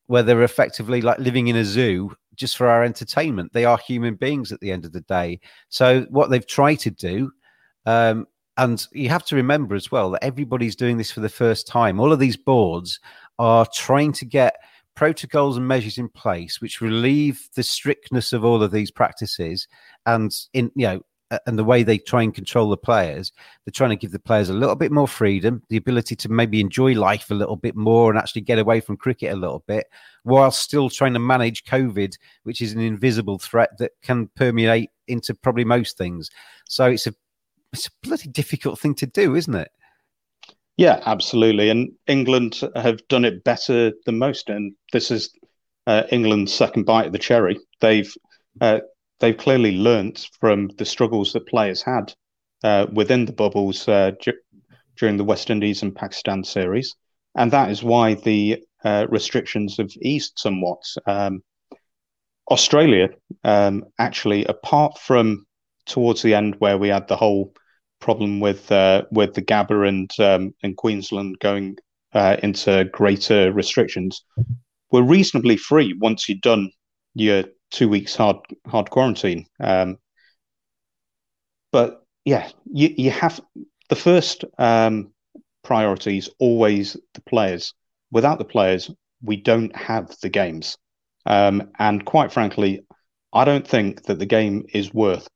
where 0.06 0.24
they're 0.24 0.42
effectively 0.42 1.00
like 1.00 1.18
living 1.20 1.46
in 1.46 1.56
a 1.56 1.64
zoo 1.64 2.14
just 2.34 2.56
for 2.56 2.66
our 2.66 2.82
entertainment. 2.82 3.52
They 3.52 3.64
are 3.64 3.78
human 3.78 4.16
beings 4.16 4.50
at 4.50 4.58
the 4.58 4.72
end 4.72 4.84
of 4.84 4.92
the 4.92 5.02
day. 5.02 5.38
So 5.68 6.06
what 6.10 6.28
they've 6.28 6.46
tried 6.46 6.80
to 6.80 6.90
do, 6.90 7.30
um, 7.86 8.26
and 8.56 8.84
you 8.92 9.08
have 9.08 9.24
to 9.26 9.36
remember 9.36 9.76
as 9.76 9.92
well 9.92 10.10
that 10.10 10.24
everybody's 10.24 10.74
doing 10.74 10.96
this 10.96 11.12
for 11.12 11.20
the 11.20 11.28
first 11.28 11.68
time. 11.68 12.00
All 12.00 12.12
of 12.12 12.18
these 12.18 12.36
boards 12.36 12.98
are 13.38 13.66
trying 13.72 14.12
to 14.14 14.24
get 14.24 14.56
protocols 14.96 15.56
and 15.56 15.66
measures 15.66 15.98
in 15.98 16.08
place 16.08 16.60
which 16.60 16.80
relieve 16.80 17.48
the 17.54 17.62
strictness 17.62 18.32
of 18.32 18.44
all 18.44 18.62
of 18.62 18.72
these 18.72 18.90
practices 18.90 19.66
and 20.04 20.36
in 20.52 20.70
you 20.74 20.86
know 20.86 21.00
and 21.46 21.58
the 21.58 21.64
way 21.64 21.82
they 21.82 21.98
try 21.98 22.22
and 22.22 22.34
control 22.34 22.68
the 22.70 22.76
players, 22.76 23.32
they're 23.64 23.72
trying 23.72 23.90
to 23.90 23.96
give 23.96 24.12
the 24.12 24.18
players 24.18 24.48
a 24.48 24.54
little 24.54 24.76
bit 24.76 24.92
more 24.92 25.08
freedom, 25.08 25.62
the 25.68 25.76
ability 25.76 26.16
to 26.16 26.28
maybe 26.28 26.60
enjoy 26.60 26.94
life 26.94 27.30
a 27.30 27.34
little 27.34 27.56
bit 27.56 27.76
more 27.76 28.10
and 28.10 28.18
actually 28.18 28.42
get 28.42 28.58
away 28.58 28.80
from 28.80 28.96
cricket 28.96 29.32
a 29.32 29.36
little 29.36 29.64
bit, 29.66 29.86
while 30.24 30.50
still 30.50 30.90
trying 30.90 31.12
to 31.12 31.18
manage 31.18 31.64
COVID, 31.64 32.16
which 32.44 32.60
is 32.60 32.72
an 32.72 32.80
invisible 32.80 33.38
threat 33.38 33.70
that 33.78 33.92
can 34.02 34.28
permeate 34.36 34.90
into 35.08 35.34
probably 35.34 35.64
most 35.64 35.96
things. 35.96 36.30
So 36.68 36.86
it's 36.86 37.06
a 37.06 37.14
it's 37.72 37.86
a 37.86 37.90
bloody 38.02 38.28
difficult 38.28 38.78
thing 38.78 38.94
to 38.96 39.06
do, 39.06 39.34
isn't 39.34 39.54
it? 39.54 39.70
Yeah, 40.76 41.00
absolutely. 41.06 41.70
And 41.70 41.92
England 42.06 42.60
have 42.76 43.06
done 43.08 43.24
it 43.24 43.44
better 43.44 43.92
than 44.04 44.18
most. 44.18 44.48
And 44.48 44.74
this 44.92 45.10
is 45.10 45.30
uh, 45.86 46.04
England's 46.10 46.52
second 46.52 46.84
bite 46.84 47.06
of 47.06 47.12
the 47.12 47.18
cherry. 47.18 47.58
They've 47.80 48.12
uh, 48.60 48.80
they've 49.22 49.36
clearly 49.36 49.76
learnt 49.78 50.28
from 50.40 50.68
the 50.78 50.84
struggles 50.84 51.32
that 51.32 51.46
players 51.46 51.80
had 51.80 52.12
uh, 52.64 52.86
within 52.92 53.24
the 53.24 53.32
bubbles 53.32 53.88
uh, 53.88 54.10
during 54.98 55.16
the 55.16 55.24
West 55.24 55.48
Indies 55.48 55.82
and 55.82 55.94
Pakistan 55.94 56.42
series, 56.44 56.94
and 57.36 57.50
that 57.52 57.70
is 57.70 57.82
why 57.82 58.14
the 58.14 58.62
uh, 58.84 59.06
restrictions 59.08 59.76
have 59.78 59.90
eased 60.02 60.32
somewhat. 60.36 60.82
Um, 61.06 61.42
Australia, 62.50 63.10
um, 63.44 63.84
actually, 63.98 64.44
apart 64.44 64.98
from 64.98 65.46
towards 65.86 66.22
the 66.22 66.34
end 66.34 66.56
where 66.58 66.76
we 66.76 66.88
had 66.88 67.06
the 67.06 67.16
whole 67.16 67.54
problem 68.00 68.40
with 68.40 68.70
uh, 68.72 69.02
with 69.12 69.34
the 69.34 69.42
Gabba 69.42 69.88
and 69.88 70.10
um, 70.18 70.54
and 70.64 70.76
Queensland 70.76 71.38
going 71.38 71.76
uh, 72.12 72.36
into 72.42 72.84
greater 72.92 73.52
restrictions, 73.52 74.24
were 74.90 75.04
reasonably 75.04 75.56
free 75.56 75.94
once 76.00 76.28
you'd 76.28 76.40
done 76.40 76.72
your 77.14 77.44
two 77.72 77.88
weeks 77.88 78.14
hard 78.14 78.36
hard 78.66 78.90
quarantine. 78.90 79.46
Um, 79.58 79.96
but 81.72 82.04
yeah, 82.24 82.48
you 82.72 82.94
you 82.96 83.10
have 83.10 83.40
the 83.88 83.96
first 83.96 84.44
um, 84.58 85.12
priority 85.64 86.18
is 86.18 86.30
always 86.38 86.96
the 87.14 87.22
players. 87.22 87.74
Without 88.10 88.38
the 88.38 88.44
players, 88.44 88.90
we 89.22 89.36
don't 89.36 89.74
have 89.74 90.14
the 90.20 90.28
games. 90.28 90.76
Um, 91.26 91.70
and 91.78 92.04
quite 92.04 92.32
frankly, 92.32 92.84
I 93.32 93.44
don't 93.44 93.66
think 93.66 94.02
that 94.04 94.18
the 94.18 94.26
game 94.26 94.64
is 94.72 94.92
worth 94.92 95.26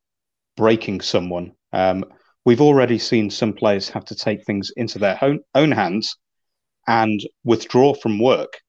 breaking 0.57 1.01
someone. 1.01 1.53
Um, 1.72 2.05
we've 2.44 2.61
already 2.61 2.99
seen 2.99 3.31
some 3.31 3.53
players 3.53 3.88
have 3.90 4.05
to 4.07 4.14
take 4.14 4.44
things 4.44 4.70
into 4.77 4.99
their 4.99 5.18
own, 5.22 5.40
own 5.55 5.72
hands 5.72 6.16
and 6.87 7.20
withdraw 7.44 7.94
from 7.94 8.18
work 8.18 8.61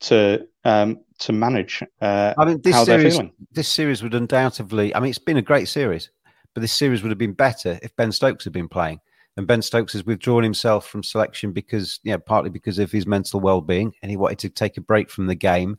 to 0.00 0.46
um, 0.64 0.98
to 1.18 1.32
manage. 1.32 1.82
Uh, 2.00 2.34
I 2.38 2.44
mean, 2.44 2.60
this 2.62 2.84
series, 2.84 3.18
this 3.52 3.68
series 3.68 4.02
would 4.02 4.14
undoubtedly. 4.14 4.94
I 4.94 5.00
mean, 5.00 5.10
it's 5.10 5.18
been 5.18 5.36
a 5.36 5.42
great 5.42 5.68
series, 5.68 6.10
but 6.54 6.60
this 6.60 6.72
series 6.72 7.02
would 7.02 7.10
have 7.10 7.18
been 7.18 7.32
better 7.32 7.78
if 7.82 7.94
Ben 7.96 8.12
Stokes 8.12 8.44
had 8.44 8.52
been 8.52 8.68
playing. 8.68 9.00
And 9.36 9.46
Ben 9.46 9.62
Stokes 9.62 9.92
has 9.92 10.04
withdrawn 10.04 10.42
himself 10.42 10.88
from 10.88 11.04
selection 11.04 11.52
because, 11.52 12.00
yeah, 12.02 12.16
partly 12.16 12.50
because 12.50 12.80
of 12.80 12.90
his 12.90 13.06
mental 13.06 13.38
well-being, 13.38 13.92
and 14.02 14.10
he 14.10 14.16
wanted 14.16 14.40
to 14.40 14.50
take 14.50 14.76
a 14.76 14.80
break 14.80 15.10
from 15.10 15.26
the 15.26 15.34
game. 15.36 15.76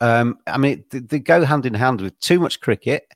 Um, 0.00 0.38
I 0.46 0.58
mean, 0.58 0.84
they, 0.90 0.98
they 0.98 1.18
go 1.18 1.44
hand 1.44 1.64
in 1.64 1.74
hand 1.74 2.00
with 2.00 2.18
too 2.20 2.38
much 2.38 2.60
cricket 2.60 3.06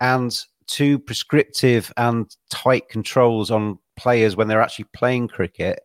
and 0.00 0.34
too 0.66 0.98
prescriptive 0.98 1.92
and 1.96 2.34
tight 2.50 2.88
controls 2.88 3.50
on 3.50 3.78
players 3.96 4.36
when 4.36 4.48
they're 4.48 4.62
actually 4.62 4.86
playing 4.92 5.28
cricket 5.28 5.80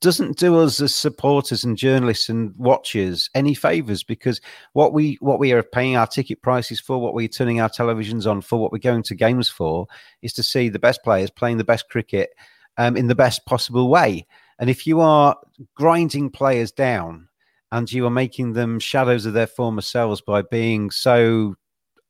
doesn't 0.00 0.38
do 0.38 0.58
us 0.60 0.80
as 0.80 0.94
supporters 0.94 1.64
and 1.64 1.76
journalists 1.76 2.28
and 2.28 2.54
watchers 2.56 3.28
any 3.34 3.54
favors 3.54 4.02
because 4.02 4.40
what 4.72 4.92
we 4.92 5.18
what 5.20 5.38
we 5.38 5.52
are 5.52 5.62
paying 5.62 5.96
our 5.96 6.06
ticket 6.06 6.42
prices 6.42 6.80
for, 6.80 6.98
what 6.98 7.14
we're 7.14 7.28
turning 7.28 7.60
our 7.60 7.68
televisions 7.68 8.30
on 8.30 8.40
for, 8.40 8.58
what 8.58 8.72
we're 8.72 8.78
going 8.78 9.02
to 9.02 9.14
games 9.14 9.48
for, 9.48 9.86
is 10.22 10.32
to 10.32 10.42
see 10.42 10.68
the 10.68 10.78
best 10.78 11.02
players 11.02 11.30
playing 11.30 11.58
the 11.58 11.64
best 11.64 11.88
cricket 11.88 12.30
um, 12.76 12.96
in 12.96 13.08
the 13.08 13.14
best 13.14 13.44
possible 13.46 13.88
way. 13.88 14.26
And 14.58 14.70
if 14.70 14.86
you 14.86 15.00
are 15.00 15.36
grinding 15.74 16.30
players 16.30 16.70
down 16.72 17.28
and 17.72 17.90
you 17.90 18.06
are 18.06 18.10
making 18.10 18.52
them 18.52 18.78
shadows 18.78 19.26
of 19.26 19.32
their 19.32 19.46
former 19.46 19.80
selves 19.80 20.20
by 20.20 20.42
being 20.42 20.90
so 20.90 21.56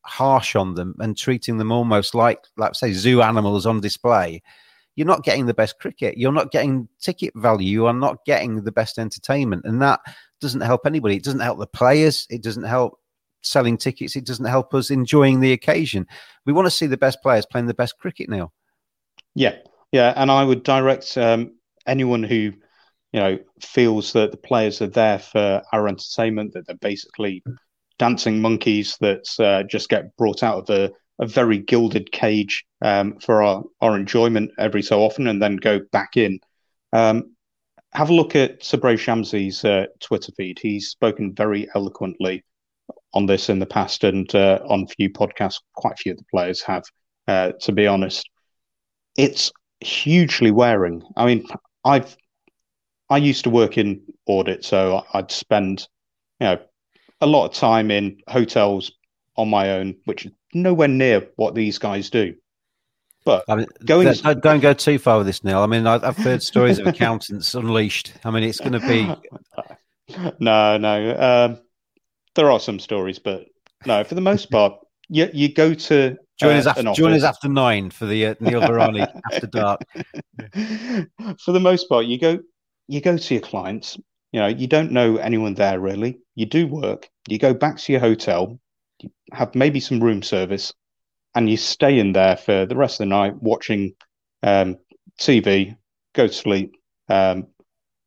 harsh 0.03 0.55
on 0.55 0.75
them 0.75 0.95
and 0.99 1.17
treating 1.17 1.57
them 1.57 1.73
almost 1.73 2.15
like, 2.15 2.45
like 2.57 2.75
say, 2.75 2.93
zoo 2.93 3.23
animals 3.23 3.65
on 3.65 3.81
display, 3.81 4.43
you're 4.97 5.07
not 5.07 5.25
getting 5.25 5.47
the 5.47 5.55
best 5.55 5.79
cricket. 5.79 6.17
You're 6.17 6.33
not 6.33 6.53
getting 6.53 6.89
ticket 7.01 7.33
value. 7.37 7.69
You 7.69 7.87
are 7.87 7.93
not 7.93 8.25
getting 8.25 8.63
the 8.63 8.73
best 8.73 8.99
entertainment. 8.99 9.63
And 9.65 9.83
that 9.83 10.01
doesn't 10.41 10.61
help 10.61 10.87
anybody. 10.87 11.17
It 11.17 11.25
doesn't 11.25 11.41
help 11.41 11.59
the 11.59 11.67
players. 11.67 12.27
It 12.31 12.43
doesn't 12.43 12.65
help 12.65 12.99
selling 13.43 13.77
tickets. 13.77 14.17
It 14.17 14.27
doesn't 14.27 14.45
help 14.45 14.73
us 14.75 14.91
enjoying 14.91 15.41
the 15.41 15.53
occasion. 15.53 16.07
We 16.47 16.53
want 16.53 16.67
to 16.67 16.71
see 16.71 16.87
the 16.87 16.97
best 16.97 17.23
players 17.23 17.47
playing 17.47 17.67
the 17.67 17.75
best 17.75 17.99
cricket 17.99 18.29
now. 18.29 18.53
Yeah. 19.35 19.57
Yeah. 19.93 20.13
And 20.17 20.31
I 20.31 20.45
would 20.45 20.63
direct 20.63 21.17
um, 21.19 21.55
anyone 21.87 22.23
who, 22.23 22.53
you 23.13 23.21
know, 23.21 23.39
feels 23.61 24.13
that 24.13 24.31
the 24.31 24.37
players 24.37 24.81
are 24.81 24.87
there 24.87 25.19
for 25.19 25.63
our 25.73 25.89
entertainment, 25.89 26.53
that 26.53 26.67
they're 26.67 26.77
basically 26.77 27.43
dancing 27.99 28.41
monkeys 28.41 28.97
that 29.01 29.25
uh, 29.39 29.63
just 29.65 29.89
get 29.89 30.17
brought 30.17 30.43
out 30.43 30.59
of 30.59 30.67
the 30.67 30.93
a 31.21 31.27
very 31.27 31.59
gilded 31.59 32.11
cage 32.13 32.65
um, 32.83 33.19
for 33.19 33.43
our, 33.43 33.65
our 33.81 33.97
enjoyment 33.97 34.51
every 34.59 34.83
so 34.83 35.03
often 35.03 35.27
and 35.27 35.41
then 35.41 35.57
go 35.57 35.81
back 35.93 36.17
in. 36.17 36.41
Um, 36.93 37.35
have 37.93 38.11
a 38.11 38.15
look 38.15 38.35
at 38.35 38.61
Tabraiz 38.61 39.01
Shamsi's 39.01 39.65
uh, 39.65 39.87
Twitter 40.01 40.33
feed. 40.37 40.59
He's 40.61 40.89
spoken 40.89 41.33
very 41.33 41.69
eloquently 41.75 42.45
on 43.13 43.27
this 43.27 43.49
in 43.49 43.61
the 43.61 43.67
past 43.67 44.03
and 44.03 44.33
uh, 44.35 44.61
on 44.69 44.87
few 44.89 45.11
podcasts. 45.11 45.61
Quite 45.75 45.95
a 45.95 45.97
few 45.97 46.13
of 46.13 46.19
the 46.19 46.25
players 46.31 46.61
have, 46.63 46.83
uh, 47.29 47.53
to 47.61 47.73
be 47.73 47.87
honest. 47.87 48.29
It's 49.17 49.53
hugely 49.81 50.51
wearing. 50.51 51.03
I 51.17 51.27
mean, 51.27 51.47
I've 51.85 52.17
I 53.09 53.19
used 53.19 53.45
to 53.45 53.51
work 53.51 53.79
in 53.79 54.03
audit, 54.27 54.65
so 54.65 55.05
I'd 55.13 55.31
spend 55.31 55.87
you 56.41 56.47
know 56.49 56.59
a 57.21 57.27
lot 57.27 57.47
of 57.47 57.53
time 57.55 57.91
in 57.91 58.19
hotels 58.29 58.91
on 59.37 59.49
my 59.49 59.73
own, 59.73 59.97
which 60.05 60.27
is 60.27 60.33
nowhere 60.53 60.89
near 60.89 61.29
what 61.37 61.55
these 61.55 61.79
guys 61.79 62.11
do. 62.11 62.35
But 63.25 63.45
I 63.49 63.57
mean, 63.57 63.67
going 63.85 64.13
don't, 64.13 64.43
don't 64.43 64.61
go 64.61 64.75
too 64.75 64.99
far 64.99 65.19
with 65.19 65.27
this, 65.27 65.43
Neil. 65.43 65.61
I 65.61 65.67
mean, 65.67 65.87
I've 65.87 66.17
heard 66.17 66.43
stories 66.43 66.79
of 66.79 66.87
accountants 66.87 67.55
unleashed. 67.55 68.13
I 68.23 68.31
mean, 68.31 68.43
it's 68.43 68.61
going 68.61 68.73
to 68.73 68.81
be 68.81 69.07
no, 70.39 70.77
no. 70.77 71.17
Um, 71.17 71.59
there 72.35 72.51
are 72.51 72.61
some 72.61 72.79
stories, 72.79 73.19
but 73.19 73.47
no, 73.87 74.05
for 74.05 74.15
the 74.15 74.21
most 74.21 74.51
part, 74.51 74.75
you 75.09 75.29
you 75.33 75.53
go 75.53 75.73
to 75.73 76.17
join 76.39 76.57
uh, 76.57 76.59
us 76.59 76.67
after 76.67 76.93
join 76.93 77.13
us 77.13 77.23
after 77.23 77.49
nine 77.49 77.91
for 77.91 78.05
the 78.05 78.27
uh, 78.27 78.35
Neil 78.41 78.61
Barani 78.61 79.09
after 79.33 79.47
dark. 79.47 79.81
For 81.45 81.53
the 81.53 81.61
most 81.61 81.89
part, 81.89 82.07
you 82.07 82.19
go 82.19 82.39
you 82.89 83.01
go 83.01 83.17
to 83.17 83.35
your 83.35 83.43
clients. 83.43 83.97
You 84.33 84.41
know, 84.41 84.49
you 84.49 84.67
don't 84.67 84.93
know 84.93 85.17
anyone 85.17 85.55
there 85.55 85.79
really. 85.81 86.19
You 86.35 86.47
do 86.47 86.67
work. 86.67 87.09
You 87.29 87.39
go 87.39 87.55
back 87.55 87.79
to 87.79 87.93
your 87.93 88.01
hotel 88.01 88.59
have 89.33 89.55
maybe 89.55 89.81
some 89.81 90.03
room 90.03 90.23
service, 90.23 90.73
and 91.35 91.49
you 91.49 91.57
stay 91.57 91.99
in 91.99 92.13
there 92.13 92.37
for 92.37 92.67
the 92.67 92.77
rest 92.77 92.95
of 92.95 93.07
the 93.07 93.07
night 93.07 93.35
watching 93.41 93.95
um, 94.43 94.77
TV, 95.19 95.77
go 96.15 96.27
to 96.27 96.33
sleep, 96.33 96.77
um, 97.09 97.47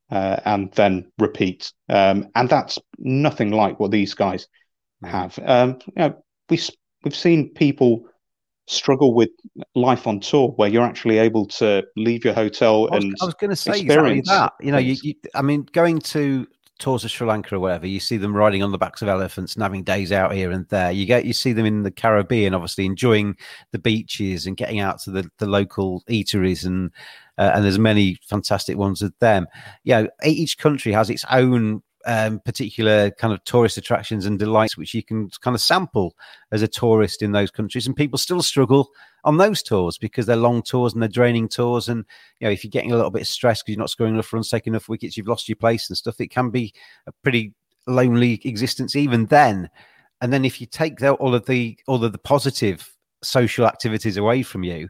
uh, 0.09 0.37
and 0.45 0.71
then 0.73 1.11
repeat. 1.19 1.71
Um, 1.89 2.27
and 2.35 2.49
that's 2.49 2.79
nothing 2.97 3.51
like 3.51 3.79
what 3.79 3.91
these 3.91 4.13
guys 4.13 4.47
have. 5.03 5.37
Um, 5.43 5.79
you 5.87 5.93
know, 5.95 6.23
we 6.49 6.59
we've 7.03 7.15
seen 7.15 7.53
people 7.53 8.07
struggle 8.67 9.13
with 9.13 9.29
life 9.75 10.07
on 10.07 10.19
tour 10.19 10.49
where 10.57 10.69
you're 10.69 10.83
actually 10.83 11.17
able 11.17 11.45
to 11.47 11.83
leave 11.95 12.25
your 12.25 12.33
hotel 12.33 12.89
I 12.91 12.95
was, 12.95 13.03
and 13.03 13.15
I 13.21 13.25
was 13.25 13.33
going 13.35 13.49
to 13.49 13.55
say 13.55 13.79
exactly 13.79 14.21
that. 14.25 14.53
You 14.61 14.71
know, 14.73 14.77
you, 14.77 14.95
you, 15.01 15.13
I 15.33 15.41
mean, 15.41 15.65
going 15.71 15.99
to 15.99 16.47
tours 16.79 17.03
of 17.03 17.11
Sri 17.11 17.27
Lanka 17.27 17.55
or 17.55 17.59
whatever, 17.59 17.87
you 17.87 17.99
see 17.99 18.17
them 18.17 18.35
riding 18.35 18.63
on 18.63 18.71
the 18.71 18.77
backs 18.77 19.01
of 19.01 19.07
elephants 19.07 19.55
and 19.55 19.63
having 19.63 19.83
days 19.83 20.11
out 20.11 20.33
here 20.33 20.51
and 20.51 20.67
there. 20.69 20.91
You 20.91 21.05
get 21.05 21.25
you 21.25 21.33
see 21.33 21.53
them 21.53 21.65
in 21.65 21.83
the 21.83 21.91
Caribbean, 21.91 22.53
obviously 22.53 22.85
enjoying 22.85 23.35
the 23.71 23.79
beaches 23.79 24.45
and 24.45 24.57
getting 24.57 24.79
out 24.79 24.99
to 25.01 25.11
the, 25.11 25.29
the 25.39 25.47
local 25.47 26.03
eateries 26.09 26.65
and 26.65 26.91
uh, 27.37 27.51
and 27.53 27.63
there's 27.63 27.79
many 27.79 28.17
fantastic 28.27 28.77
ones 28.77 29.01
of 29.01 29.13
them. 29.19 29.47
You 29.83 29.93
know, 29.93 30.07
each 30.23 30.57
country 30.57 30.91
has 30.91 31.09
its 31.09 31.25
own 31.29 31.83
um, 32.07 32.39
particular 32.39 33.11
kind 33.11 33.33
of 33.33 33.43
tourist 33.43 33.77
attractions 33.77 34.25
and 34.25 34.39
delights 34.39 34.77
which 34.77 34.93
you 34.93 35.03
can 35.03 35.29
kind 35.41 35.53
of 35.53 35.61
sample 35.61 36.15
as 36.51 36.61
a 36.61 36.67
tourist 36.67 37.21
in 37.21 37.33
those 37.33 37.51
countries. 37.51 37.85
And 37.85 37.95
people 37.95 38.17
still 38.17 38.41
struggle 38.41 38.89
on 39.25 39.37
those 39.37 39.61
tours 39.61 39.97
because 39.97 40.25
they're 40.25 40.37
long 40.37 40.63
tours 40.63 40.93
and 40.93 41.01
they're 41.01 41.09
draining 41.09 41.49
tours. 41.49 41.89
And 41.89 42.05
you 42.39 42.47
know 42.47 42.51
if 42.51 42.63
you're 42.63 42.71
getting 42.71 42.93
a 42.93 42.95
little 42.95 43.11
bit 43.11 43.27
stressed 43.27 43.65
because 43.65 43.75
you're 43.75 43.83
not 43.83 43.89
scoring 43.89 44.13
enough 44.13 44.31
runs 44.31 44.49
taking 44.49 44.71
enough 44.71 44.89
wickets 44.89 45.17
you've 45.17 45.27
lost 45.27 45.49
your 45.49 45.57
place 45.57 45.89
and 45.89 45.97
stuff 45.97 46.21
it 46.21 46.31
can 46.31 46.49
be 46.49 46.73
a 47.05 47.11
pretty 47.23 47.53
lonely 47.85 48.39
existence 48.45 48.95
even 48.95 49.25
then. 49.25 49.69
And 50.21 50.31
then 50.31 50.45
if 50.45 50.61
you 50.61 50.65
take 50.65 51.01
all 51.03 51.35
of 51.35 51.45
the 51.45 51.77
all 51.87 52.03
of 52.03 52.13
the 52.13 52.17
positive 52.17 52.89
social 53.21 53.67
activities 53.67 54.15
away 54.15 54.43
from 54.43 54.63
you 54.63 54.87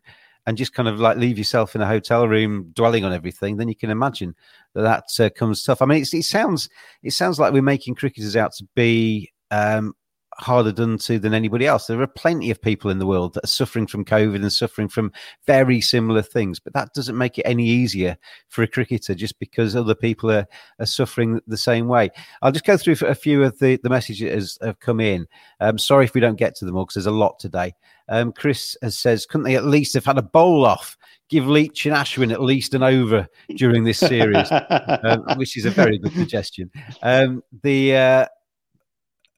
and 0.48 0.58
just 0.58 0.74
kind 0.74 0.88
of 0.88 0.98
like 1.00 1.18
leave 1.18 1.38
yourself 1.38 1.76
in 1.76 1.82
a 1.82 1.86
hotel 1.86 2.26
room 2.26 2.72
dwelling 2.74 3.04
on 3.04 3.12
everything, 3.12 3.58
then 3.58 3.68
you 3.68 3.76
can 3.76 3.90
imagine 3.90 4.34
that 4.74 4.82
that 4.82 5.26
uh, 5.26 5.30
comes 5.30 5.62
tough. 5.62 5.82
I 5.82 5.86
mean, 5.86 6.02
it 6.02 6.24
sounds 6.24 6.70
it 7.04 7.12
sounds 7.12 7.38
like 7.38 7.52
we're 7.52 7.62
making 7.62 7.96
cricketers 7.96 8.38
out 8.38 8.54
to 8.54 8.68
be 8.74 9.32
um, 9.52 9.94
harder 10.39 10.71
done 10.71 10.97
to 11.00 11.19
than 11.19 11.34
anybody 11.34 11.65
else. 11.65 11.88
There 11.88 12.02
are 12.02 12.08
plenty 12.08 12.52
of 12.52 12.62
people 12.62 12.91
in 12.91 13.00
the 13.00 13.08
world 13.08 13.34
that 13.34 13.43
are 13.43 13.47
suffering 13.47 13.88
from 13.88 14.06
COVID 14.06 14.36
and 14.36 14.54
suffering 14.54 14.88
from 14.88 15.12
very 15.45 15.82
similar 15.82 16.21
things, 16.21 16.60
but 16.60 16.73
that 16.73 16.93
doesn't 16.93 17.17
make 17.17 17.38
it 17.38 17.43
any 17.43 17.67
easier 17.67 18.17
for 18.50 18.63
a 18.63 18.67
cricketer 18.67 19.15
just 19.15 19.39
because 19.39 19.76
other 19.76 19.95
people 19.95 20.32
are, 20.32 20.47
are 20.80 20.86
suffering 20.86 21.41
the 21.47 21.58
same 21.58 21.88
way. 21.88 22.10
I'll 22.41 22.52
just 22.52 22.65
go 22.65 22.78
through 22.78 22.95
a 23.08 23.15
few 23.15 23.43
of 23.43 23.58
the, 23.60 23.80
the 23.82 23.89
messages 23.89 24.58
that 24.60 24.67
have 24.67 24.80
come 24.80 25.00
in. 25.00 25.28
Um, 25.60 25.78
sorry 25.78 26.06
if 26.06 26.13
we 26.13 26.21
don't 26.21 26.38
get 26.38 26.56
to 26.58 26.65
them 26.65 26.76
all 26.76 26.86
because 26.86 26.95
there's 26.95 27.06
a 27.08 27.12
lot 27.12 27.39
today. 27.39 27.73
Um, 28.10 28.32
Chris 28.32 28.78
says, 28.88 29.26
couldn't 29.26 29.43
they 29.43 29.56
at 29.56 29.65
least 29.65 29.93
have 29.95 30.06
had 30.06 30.17
a 30.17 30.23
bowl 30.23 30.65
off? 30.65 30.97
Give 31.30 31.45
Leach 31.45 31.86
and 31.86 31.95
Ashwin 31.95 32.32
at 32.32 32.41
least 32.41 32.73
an 32.73 32.84
over 32.84 33.28
during 33.58 33.84
this 33.84 34.00
series, 34.00 34.47
um, 35.04 35.26
which 35.36 35.58
is 35.58 35.65
a 35.65 35.71
very 35.71 35.97
good 35.97 36.13
suggestion. 36.13 36.71
Um, 37.02 37.43
the 37.63 37.97
uh, 37.97 38.26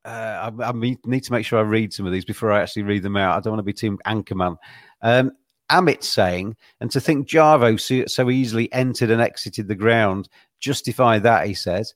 uh, 0.05 0.51
I, 0.59 0.63
I, 0.63 0.71
need 0.71 1.23
to 1.23 1.31
make 1.31 1.45
sure 1.45 1.59
I 1.59 1.63
read 1.63 1.93
some 1.93 2.05
of 2.05 2.13
these 2.13 2.25
before 2.25 2.51
I 2.51 2.61
actually 2.61 2.83
read 2.83 3.03
them 3.03 3.17
out. 3.17 3.37
I 3.37 3.41
don't 3.41 3.51
want 3.51 3.59
to 3.59 3.63
be 3.63 3.73
too 3.73 3.97
anchorman. 4.05 4.57
Um, 5.01 5.31
Amit 5.71 6.03
saying, 6.03 6.55
and 6.79 6.89
to 6.91 6.99
think 6.99 7.27
Jarvo 7.27 7.79
so, 7.79 8.05
so, 8.07 8.29
easily 8.29 8.71
entered 8.73 9.11
and 9.11 9.21
exited 9.21 9.67
the 9.67 9.75
ground, 9.75 10.27
justify 10.59 11.19
that, 11.19 11.47
he 11.47 11.53
says. 11.53 11.93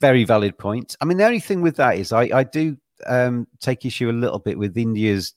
Very 0.00 0.24
valid 0.24 0.56
point. 0.56 0.96
I 1.00 1.04
mean, 1.04 1.18
the 1.18 1.26
only 1.26 1.40
thing 1.40 1.60
with 1.60 1.76
that 1.76 1.98
is 1.98 2.12
I, 2.12 2.22
I 2.32 2.44
do 2.44 2.76
um, 3.06 3.46
take 3.60 3.84
issue 3.84 4.10
a 4.10 4.12
little 4.12 4.38
bit 4.38 4.58
with 4.58 4.76
India's 4.76 5.34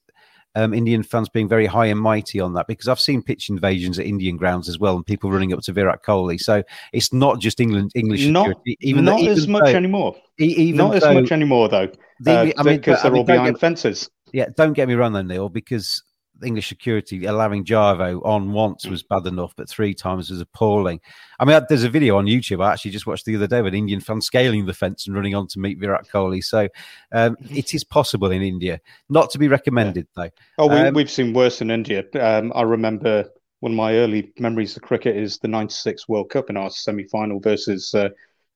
um, 0.55 0.73
Indian 0.73 1.03
fans 1.03 1.29
being 1.29 1.47
very 1.47 1.65
high 1.65 1.87
and 1.87 1.99
mighty 1.99 2.39
on 2.39 2.53
that 2.53 2.67
because 2.67 2.87
I've 2.87 2.99
seen 2.99 3.21
pitch 3.21 3.49
invasions 3.49 3.99
at 3.99 4.05
Indian 4.05 4.37
grounds 4.37 4.69
as 4.69 4.79
well, 4.79 4.95
and 4.95 5.05
people 5.05 5.31
running 5.31 5.53
up 5.53 5.61
to 5.61 5.73
Virat 5.73 6.03
Kohli. 6.03 6.39
So 6.39 6.63
it's 6.93 7.11
not 7.13 7.39
just 7.39 7.59
England 7.59 7.91
English 7.95 8.25
not, 8.27 8.47
security. 8.47 8.77
Even 8.81 9.05
not 9.05 9.19
though, 9.19 9.31
as 9.31 9.47
much 9.47 9.63
though, 9.65 9.75
anymore. 9.75 10.15
Even 10.37 10.77
not 10.77 10.91
though, 10.91 11.09
as 11.09 11.15
much 11.15 11.31
anymore 11.31 11.69
though. 11.69 11.89
The, 12.21 12.31
uh, 12.31 12.51
I 12.57 12.63
mean, 12.63 12.77
because 12.77 13.01
they're 13.01 13.11
I 13.11 13.13
mean, 13.13 13.19
all 13.19 13.25
behind 13.25 13.55
get, 13.55 13.59
fences. 13.59 14.09
Yeah, 14.31 14.47
don't 14.55 14.73
get 14.73 14.87
me 14.87 14.95
wrong, 14.95 15.13
though, 15.13 15.21
Neil, 15.21 15.49
because 15.49 16.03
English 16.43 16.67
security 16.67 17.25
allowing 17.25 17.63
Jarvo 17.63 18.23
on 18.25 18.51
once 18.51 18.85
was 18.85 19.03
bad 19.03 19.25
enough, 19.25 19.53
but 19.55 19.69
three 19.69 19.93
times 19.93 20.29
was 20.29 20.41
appalling. 20.41 20.99
I 21.39 21.45
mean, 21.45 21.61
there's 21.69 21.83
a 21.83 21.89
video 21.89 22.17
on 22.17 22.25
YouTube 22.25 22.63
I 22.63 22.73
actually 22.73 22.91
just 22.91 23.07
watched 23.07 23.25
the 23.25 23.35
other 23.35 23.47
day 23.47 23.59
of 23.59 23.65
an 23.65 23.73
Indian 23.73 23.99
fan 23.99 24.21
scaling 24.21 24.65
the 24.65 24.73
fence 24.73 25.07
and 25.07 25.15
running 25.15 25.35
on 25.35 25.47
to 25.47 25.59
meet 25.59 25.79
Virat 25.79 26.07
Kohli. 26.07 26.43
So 26.43 26.67
um, 27.11 27.37
it 27.49 27.73
is 27.73 27.83
possible 27.83 28.31
in 28.31 28.41
India, 28.41 28.79
not 29.09 29.29
to 29.31 29.39
be 29.39 29.47
recommended 29.47 30.07
yeah. 30.15 30.23
though. 30.23 30.65
Oh, 30.65 30.67
we, 30.67 30.75
have 30.75 30.95
um, 30.95 31.07
seen 31.07 31.33
worse 31.33 31.61
in 31.61 31.71
India. 31.71 32.03
Um, 32.19 32.51
I 32.55 32.63
remember 32.63 33.29
one 33.61 33.71
of 33.71 33.77
my 33.77 33.95
early 33.95 34.33
memories 34.39 34.75
of 34.75 34.83
cricket 34.83 35.15
is 35.15 35.37
the 35.39 35.47
'96 35.47 36.07
World 36.07 36.29
Cup 36.29 36.49
in 36.49 36.57
our 36.57 36.69
semi-final 36.69 37.39
versus 37.39 37.93
uh, 37.93 38.09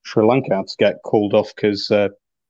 Sri 0.03 0.23
Lanka 0.23 0.63
to 0.67 0.75
get 0.77 1.01
called 1.03 1.33
off 1.33 1.53
because 1.55 1.89
uh, 1.91 2.09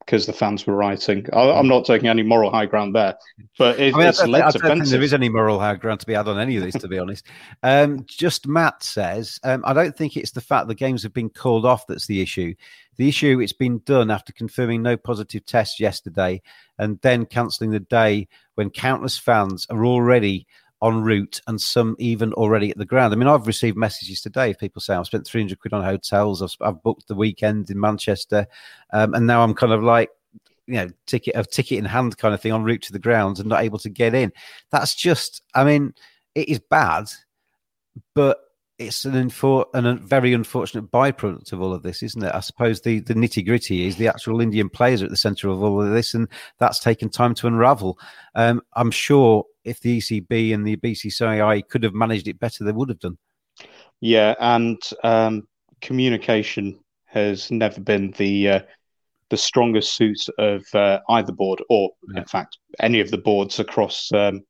because 0.10 0.26
the 0.26 0.34
fans 0.34 0.65
were 0.65 0.76
writing. 0.76 1.24
I, 1.34 1.60
am 1.60 1.67
not 1.67 1.86
taking 1.86 2.10
any 2.10 2.24
moral 2.24 2.50
high 2.50 2.65
ground 2.65 2.95
there, 2.95 3.15
but 3.60 3.80
it, 3.80 3.93
I 3.93 3.98
mean, 4.00 4.08
it's 4.08 4.19
I 4.19 4.26
led 4.26 4.41
I 4.41 4.50
don't 4.50 4.78
think 4.80 4.88
there 4.88 5.04
is 5.04 5.13
any 5.13 5.30
moral 5.30 5.60
high 5.60 5.76
ground 5.76 6.00
to 6.00 6.08
be 6.08 6.15
had 6.15 6.28
on 6.28 6.39
any 6.39 6.58
of 6.58 6.63
these, 6.63 6.74
to 6.82 6.88
be 6.88 6.98
honest. 6.98 7.28
Um, 7.62 8.04
just 8.08 8.48
Matt 8.48 8.82
says, 8.82 9.39
um, 9.43 9.63
I 9.67 9.74
don't 9.74 9.95
think 9.95 10.17
it's 10.17 10.32
the 10.32 10.41
fact 10.41 10.67
the 10.67 10.74
games 10.74 11.04
have 11.04 11.13
been 11.13 11.30
called 11.30 11.63
off 11.63 11.86
that's 11.86 12.08
the 12.08 12.24
issue. 12.24 12.56
The 12.98 13.08
issue 13.08 13.39
it's 13.39 13.54
been 13.54 13.84
done 13.86 14.10
after 14.10 14.34
confirming 14.34 14.82
no 14.82 14.98
positive 14.98 15.45
tests 15.45 15.80
yesterday, 15.80 16.41
and 16.80 17.00
then 17.02 17.28
cancelling 17.28 17.69
the 17.69 17.80
day 17.80 18.28
when 18.56 18.72
countless 18.72 19.15
fans 19.15 19.67
are 19.69 19.86
already 19.86 20.48
en 20.82 21.02
route 21.02 21.42
and 21.48 21.60
some 21.60 21.96
even 22.00 22.34
already 22.34 22.72
at 22.72 22.78
the 22.78 22.86
ground. 22.86 23.13
I 23.13 23.18
mean, 23.18 23.28
I've 23.28 23.48
received 23.48 23.78
messages 23.78 24.22
today 24.22 24.52
of 24.52 24.60
people 24.60 24.82
saying 24.82 25.00
I've 25.00 25.08
spent 25.08 25.28
300 25.28 25.60
quid 25.60 25.74
on 25.74 25.84
hotels, 25.84 26.42
I've, 26.42 26.56
I've 26.62 26.82
booked 26.84 27.08
the 27.08 27.15
weekend 27.15 27.70
in 27.70 27.80
Manchester, 27.80 28.48
um, 28.94 29.13
and 29.13 29.28
now 29.28 29.44
I'm 29.44 29.54
kind 29.54 29.74
of 29.74 29.84
like, 29.84 30.10
you 30.68 30.76
know, 30.76 30.89
ticket 31.06 31.36
of 31.36 31.50
ticket 31.50 31.80
in 31.80 31.86
hand 31.86 32.18
kind 32.18 32.34
of 32.34 32.42
thing 32.42 32.54
en 32.54 32.63
route 32.63 32.84
to 32.84 32.94
the 32.94 33.00
grounds 33.00 33.39
and 33.39 33.50
not 33.50 33.63
able 33.63 33.80
to 33.80 33.89
get 33.89 34.13
in. 34.13 34.32
That's 34.72 34.96
just, 34.96 35.42
I 35.56 35.63
mean, 35.63 35.94
it 36.36 36.48
is 36.48 36.60
bad, 36.60 37.10
but 38.13 38.39
it's 38.78 39.04
an, 39.04 39.13
infor- 39.13 39.65
a 39.74 39.96
very 39.96 40.34
unfortunate 40.34 40.89
byproduct 40.89 41.52
of 41.52 41.62
all 41.62 41.74
of 41.74 41.84
this, 41.84 42.02
isn't 42.02 42.24
it? 42.24 42.34
I 42.34 42.39
suppose 42.39 42.80
the, 42.80 43.00
the 43.02 43.13
nitty 43.13 43.46
gritty 43.46 43.86
is 43.86 43.98
the 43.98 44.08
actual 44.08 44.39
Indian 44.39 44.70
players 44.70 45.02
are 45.02 45.06
at 45.06 45.12
the 45.12 45.18
centre 45.18 45.50
of 45.50 45.62
all 45.62 45.82
of 45.82 45.92
this, 45.92 46.13
and 46.13 46.30
that's 46.60 46.80
taken 46.80 47.10
time 47.10 47.36
to 47.36 47.48
unravel. 47.48 48.00
Um, 48.36 48.62
I'm 48.74 48.92
sure 48.92 49.44
if 49.63 49.80
the 49.80 49.98
ECB 50.00 50.54
and 50.54 50.65
the 50.65 50.78
BCCI 50.78 51.67
could 51.67 51.84
have 51.84 51.93
managed 51.93 52.28
it 52.28 52.39
better, 52.39 52.63
they 52.63 52.72
would 52.72 52.89
have 52.89 53.00
done. 53.00 53.17
Yeah, 54.02 54.36
and 54.39 54.82
um, 55.04 55.48
communication 55.82 56.80
has 57.06 57.52
never 57.52 57.82
been 57.82 58.12
the 58.17 58.50
uh, 58.50 58.60
the 59.30 59.38
strongest 59.38 59.95
suit 59.95 60.26
of 60.38 60.63
uh, 60.74 61.00
either 61.10 61.32
board, 61.32 61.62
or 61.69 61.91
yeah. 62.13 62.22
in 62.22 62.26
fact, 62.26 62.58
any 62.80 63.00
of 63.00 63.12
the 63.12 63.17
boards 63.17 63.60
across 63.60 64.12
um, 64.13 64.41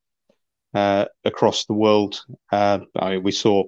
uh, 0.74 1.06
across 1.26 1.66
the 1.66 1.74
world. 1.74 2.24
Uh, 2.52 2.80
I 2.96 3.12
mean, 3.12 3.24
we 3.24 3.32
saw 3.32 3.64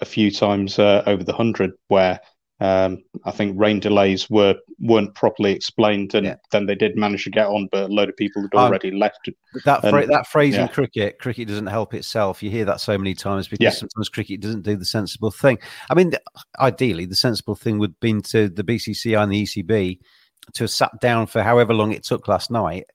a 0.00 0.04
few 0.04 0.30
times 0.30 0.78
uh, 0.78 1.02
over 1.06 1.24
the 1.24 1.32
hundred 1.32 1.72
where 1.88 2.20
um, 2.60 3.04
I 3.24 3.30
think 3.30 3.58
rain 3.58 3.78
delays 3.78 4.28
were 4.28 4.56
weren't 4.80 5.14
properly 5.14 5.52
explained, 5.52 6.14
and 6.14 6.26
yeah. 6.26 6.36
then 6.50 6.66
they 6.66 6.74
did 6.74 6.96
manage 6.96 7.24
to 7.24 7.30
get 7.30 7.46
on, 7.46 7.68
but 7.70 7.84
a 7.84 7.92
load 7.92 8.08
of 8.08 8.16
people 8.16 8.42
had 8.42 8.54
already 8.54 8.90
um, 8.90 8.98
left. 8.98 9.28
That 9.64 9.84
and, 9.84 10.10
that 10.10 10.26
phrase 10.26 10.54
yeah. 10.54 10.62
in 10.62 10.68
cricket, 10.68 11.20
cricket 11.20 11.46
doesn't 11.46 11.68
help 11.68 11.94
itself. 11.94 12.42
You 12.42 12.50
hear 12.50 12.64
that 12.64 12.80
so 12.80 12.98
many 12.98 13.14
times 13.14 13.46
because 13.46 13.62
yeah. 13.62 13.70
sometimes 13.70 14.08
cricket 14.08 14.40
doesn't 14.40 14.62
do 14.62 14.76
the 14.76 14.84
sensible 14.84 15.30
thing. 15.30 15.58
I 15.88 15.94
mean, 15.94 16.12
ideally, 16.58 17.06
the 17.06 17.14
sensible 17.14 17.54
thing 17.54 17.78
would 17.78 17.90
have 17.90 18.00
been 18.00 18.22
to 18.22 18.48
the 18.48 18.64
BCCI 18.64 19.22
and 19.22 19.32
the 19.32 19.44
ECB 19.44 20.00
to 20.54 20.64
have 20.64 20.70
sat 20.70 20.90
down 21.00 21.26
for 21.26 21.42
however 21.42 21.74
long 21.74 21.92
it 21.92 22.02
took 22.02 22.26
last 22.26 22.50
night 22.50 22.86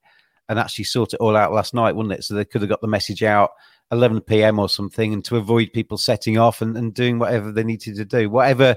and 0.49 0.59
actually 0.59 0.85
sort 0.85 1.13
it 1.13 1.21
all 1.21 1.37
out 1.37 1.53
last 1.53 1.73
night, 1.73 1.95
wouldn't 1.95 2.13
it? 2.13 2.23
So 2.25 2.33
they 2.33 2.43
could 2.43 2.61
have 2.61 2.69
got 2.69 2.81
the 2.81 2.87
message 2.87 3.23
out 3.23 3.51
11 3.91 4.21
p.m. 4.21 4.59
or 4.59 4.67
something, 4.67 5.13
and 5.13 5.23
to 5.25 5.37
avoid 5.37 5.71
people 5.73 5.97
setting 5.97 6.37
off 6.37 6.61
and, 6.61 6.75
and 6.75 6.93
doing 6.93 7.17
whatever 7.17 7.51
they 7.51 7.63
needed 7.63 7.95
to 7.95 8.05
do, 8.05 8.29
whatever 8.29 8.75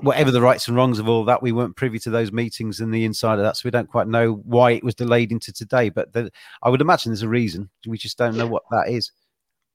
whatever 0.00 0.30
the 0.30 0.40
rights 0.40 0.68
and 0.68 0.76
wrongs 0.76 0.98
of 0.98 1.08
all 1.08 1.24
that, 1.24 1.42
we 1.42 1.52
weren't 1.52 1.76
privy 1.76 1.98
to 2.00 2.10
those 2.10 2.32
meetings 2.32 2.80
and 2.80 2.92
the 2.92 3.04
inside 3.04 3.38
of 3.38 3.44
that, 3.44 3.56
so 3.56 3.62
we 3.64 3.70
don't 3.70 3.88
quite 3.88 4.08
know 4.08 4.34
why 4.44 4.72
it 4.72 4.84
was 4.84 4.94
delayed 4.94 5.32
into 5.32 5.52
today. 5.52 5.88
But 5.88 6.12
the, 6.12 6.30
I 6.62 6.68
would 6.68 6.80
imagine 6.80 7.10
there's 7.10 7.22
a 7.22 7.28
reason. 7.28 7.70
We 7.86 7.98
just 7.98 8.18
don't 8.18 8.36
know 8.36 8.46
what 8.46 8.62
that 8.70 8.88
is. 8.88 9.10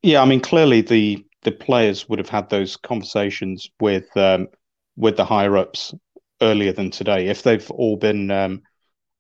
Yeah, 0.02 0.22
I 0.22 0.26
mean, 0.26 0.42
clearly 0.42 0.82
the 0.82 1.26
the 1.44 1.52
players 1.52 2.08
would 2.08 2.20
have 2.20 2.30
had 2.30 2.50
those 2.50 2.78
conversations 2.78 3.70
with 3.80 4.06
um, 4.18 4.48
with 4.96 5.18
the 5.18 5.26
higher 5.26 5.58
ups 5.58 5.94
earlier 6.42 6.74
than 6.74 6.92
today. 6.92 7.28
If 7.28 7.44
they've 7.44 7.70
all 7.72 7.98
been 7.98 8.32
um, 8.32 8.62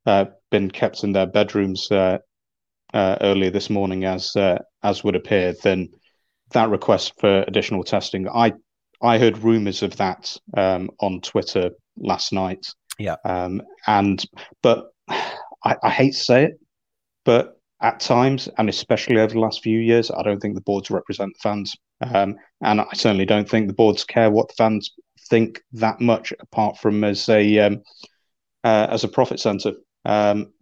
uh, 0.05 0.25
been 0.51 0.69
kept 0.71 1.03
in 1.03 1.13
their 1.13 1.25
bedrooms 1.25 1.91
uh, 1.91 2.19
uh, 2.93 3.17
earlier 3.21 3.49
this 3.49 3.69
morning, 3.69 4.05
as 4.05 4.35
uh, 4.35 4.59
as 4.83 5.03
would 5.03 5.15
appear, 5.15 5.53
then 5.63 5.89
that 6.51 6.69
request 6.69 7.13
for 7.19 7.43
additional 7.47 7.83
testing, 7.83 8.27
I 8.29 8.53
I 9.03 9.17
heard 9.17 9.37
rumours 9.39 9.83
of 9.83 9.97
that 9.97 10.35
um, 10.55 10.89
on 10.99 11.21
Twitter 11.21 11.71
last 11.97 12.31
night. 12.31 12.65
Yeah. 12.97 13.17
Um, 13.25 13.61
and 13.85 14.23
but 14.61 14.91
I, 15.09 15.75
I, 15.83 15.89
hate 15.89 16.13
to 16.13 16.19
say 16.19 16.45
it, 16.45 16.59
but 17.25 17.59
at 17.81 17.99
times, 17.99 18.47
and 18.57 18.69
especially 18.69 19.19
over 19.19 19.33
the 19.33 19.39
last 19.39 19.61
few 19.61 19.79
years, 19.79 20.09
I 20.09 20.23
don't 20.23 20.39
think 20.39 20.55
the 20.55 20.61
boards 20.61 20.89
represent 20.89 21.33
the 21.33 21.39
fans. 21.41 21.75
Um, 22.01 22.35
and 22.61 22.81
I 22.81 22.87
certainly 22.93 23.25
don't 23.25 23.49
think 23.49 23.67
the 23.67 23.73
boards 23.73 24.03
care 24.05 24.31
what 24.31 24.47
the 24.47 24.55
fans 24.57 24.91
think 25.29 25.61
that 25.73 25.99
much, 25.99 26.33
apart 26.39 26.77
from 26.77 27.03
as 27.03 27.27
a 27.29 27.59
um, 27.59 27.81
uh, 28.63 28.87
as 28.89 29.03
a 29.03 29.09
profit 29.09 29.39
centre. 29.39 29.73
Um, 30.05 30.53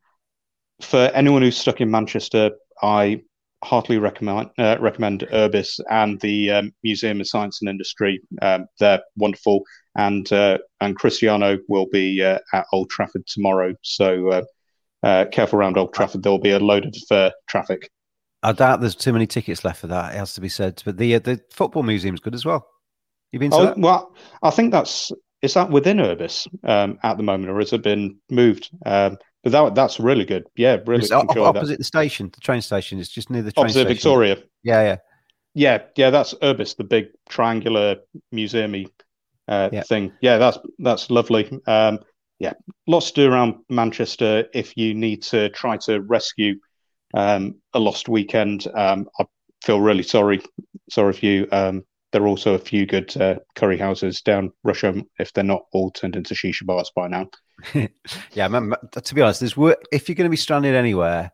for 0.82 1.12
anyone 1.14 1.44
who's 1.44 1.58
stuck 1.58 1.80
in 1.80 1.92
Manchester, 1.92 2.52
I 2.82 3.22
heartily 3.64 3.98
recommend 3.98 4.50
uh, 4.58 4.78
recommend 4.80 5.28
Urbis 5.32 5.80
and 5.90 6.20
the 6.22 6.52
um, 6.52 6.74
Museum 6.84 7.22
of 7.22 7.28
Science 7.28 7.62
and 7.62 7.70
Industry. 7.70 8.22
Um, 8.42 8.66
they're 8.80 9.02
wonderful, 9.16 9.64
and 9.96 10.32
uh, 10.32 10.58
and 10.80 10.96
Cristiano 10.96 11.58
will 11.68 11.88
be 11.92 12.24
uh, 12.24 12.40
at 12.54 12.66
Old 12.74 12.90
Trafford 12.90 13.26
tomorrow. 13.28 13.74
So 13.84 14.30
uh, 14.30 14.44
uh, 15.04 15.26
careful 15.32 15.60
around 15.60 15.78
Old 15.78 15.94
Trafford. 15.94 16.24
There 16.24 16.32
will 16.32 16.40
be 16.40 16.52
a 16.52 16.60
load 16.60 16.86
of 16.86 16.96
uh, 17.12 17.32
traffic. 17.48 17.90
I 18.44 18.54
doubt 18.54 18.82
there's 18.82 18.96
too 18.96 19.14
many 19.14 19.28
tickets 19.28 19.64
left 19.64 19.82
for 19.82 19.88
that. 19.88 20.16
It 20.16 20.18
has 20.18 20.34
to 20.34 20.42
be 20.42 20.50
said, 20.50 20.82
but 20.84 20.98
the 20.98 21.20
the 21.20 21.42
football 21.52 21.84
museum's 21.84 22.20
good 22.20 22.36
as 22.36 22.46
well. 22.46 22.68
You've 23.32 23.42
been 23.42 23.54
oh, 23.54 23.66
that? 23.66 23.78
Well, 23.78 24.16
I 24.42 24.50
think 24.50 24.72
that's 24.72 25.12
is 25.42 25.54
that 25.54 25.70
within 25.70 26.00
Urbis 26.00 26.48
um, 26.64 27.00
at 27.04 27.18
the 27.18 27.24
moment, 27.24 27.52
or 27.52 27.60
has 27.60 27.74
it 27.74 27.84
been 27.84 28.20
moved? 28.30 28.70
But 29.44 29.52
that 29.54 29.76
that's 29.76 30.00
really 30.00 30.26
good. 30.26 30.46
Yeah, 30.56 30.78
really. 30.86 31.04
It's 31.04 31.12
opposite 31.12 31.54
that. 31.54 31.78
the 31.78 31.84
station, 31.84 32.30
the 32.34 32.42
train 32.42 32.62
station. 32.62 33.00
It's 33.00 33.10
just 33.10 33.30
near 33.30 33.42
the 33.42 33.52
train 33.52 33.66
opposite 33.66 33.80
station. 33.82 33.96
Victoria. 33.96 34.38
Yeah, 34.64 34.82
yeah, 34.84 34.98
yeah, 35.56 35.84
yeah. 35.96 36.10
That's 36.12 36.34
Urbis, 36.44 36.76
the 36.76 36.84
big 36.84 37.08
triangular 37.28 37.98
museumy 38.34 38.88
uh, 39.48 39.70
yeah. 39.72 39.84
thing. 39.84 40.12
Yeah, 40.22 40.38
that's 40.38 40.60
that's 40.78 41.10
lovely. 41.10 41.60
Um, 41.66 42.00
yeah, 42.40 42.54
lots 42.88 43.12
to 43.12 43.22
do 43.22 43.32
around 43.32 43.56
Manchester. 43.70 44.46
If 44.54 44.78
you 44.78 44.94
need 44.94 45.24
to 45.24 45.50
try 45.50 45.78
to 45.78 46.02
rescue 46.02 46.56
um, 47.14 47.56
a 47.74 47.80
lost 47.80 48.10
weekend, 48.10 48.68
um, 48.76 49.10
I 49.20 49.26
feel 49.64 49.82
really 49.82 50.04
sorry. 50.04 50.42
Sorry 50.90 51.14
for 51.14 51.26
you. 51.26 51.48
Um, 51.52 51.84
there 52.12 52.22
are 52.24 52.28
also 52.28 52.54
a 52.54 52.60
few 52.60 52.86
good 52.86 53.16
uh, 53.20 53.36
curry 53.56 53.78
houses 53.78 54.22
down 54.22 54.52
Rusholme 54.66 55.04
if 55.18 55.32
they're 55.34 55.44
not 55.44 55.64
all 55.72 55.92
turned 55.92 56.16
into 56.16 56.34
shisha 56.34 56.66
bars 56.66 56.92
by 56.96 57.08
now. 57.08 57.28
yeah, 58.34 58.48
to 58.48 59.16
be 59.16 59.22
honest, 59.22 59.40
there's 59.40 59.56
if 59.92 60.08
you're 60.08 60.16
going 60.16 60.26
to 60.26 60.30
be 60.30 60.38
stranded 60.38 60.76
anywhere, 60.76 61.32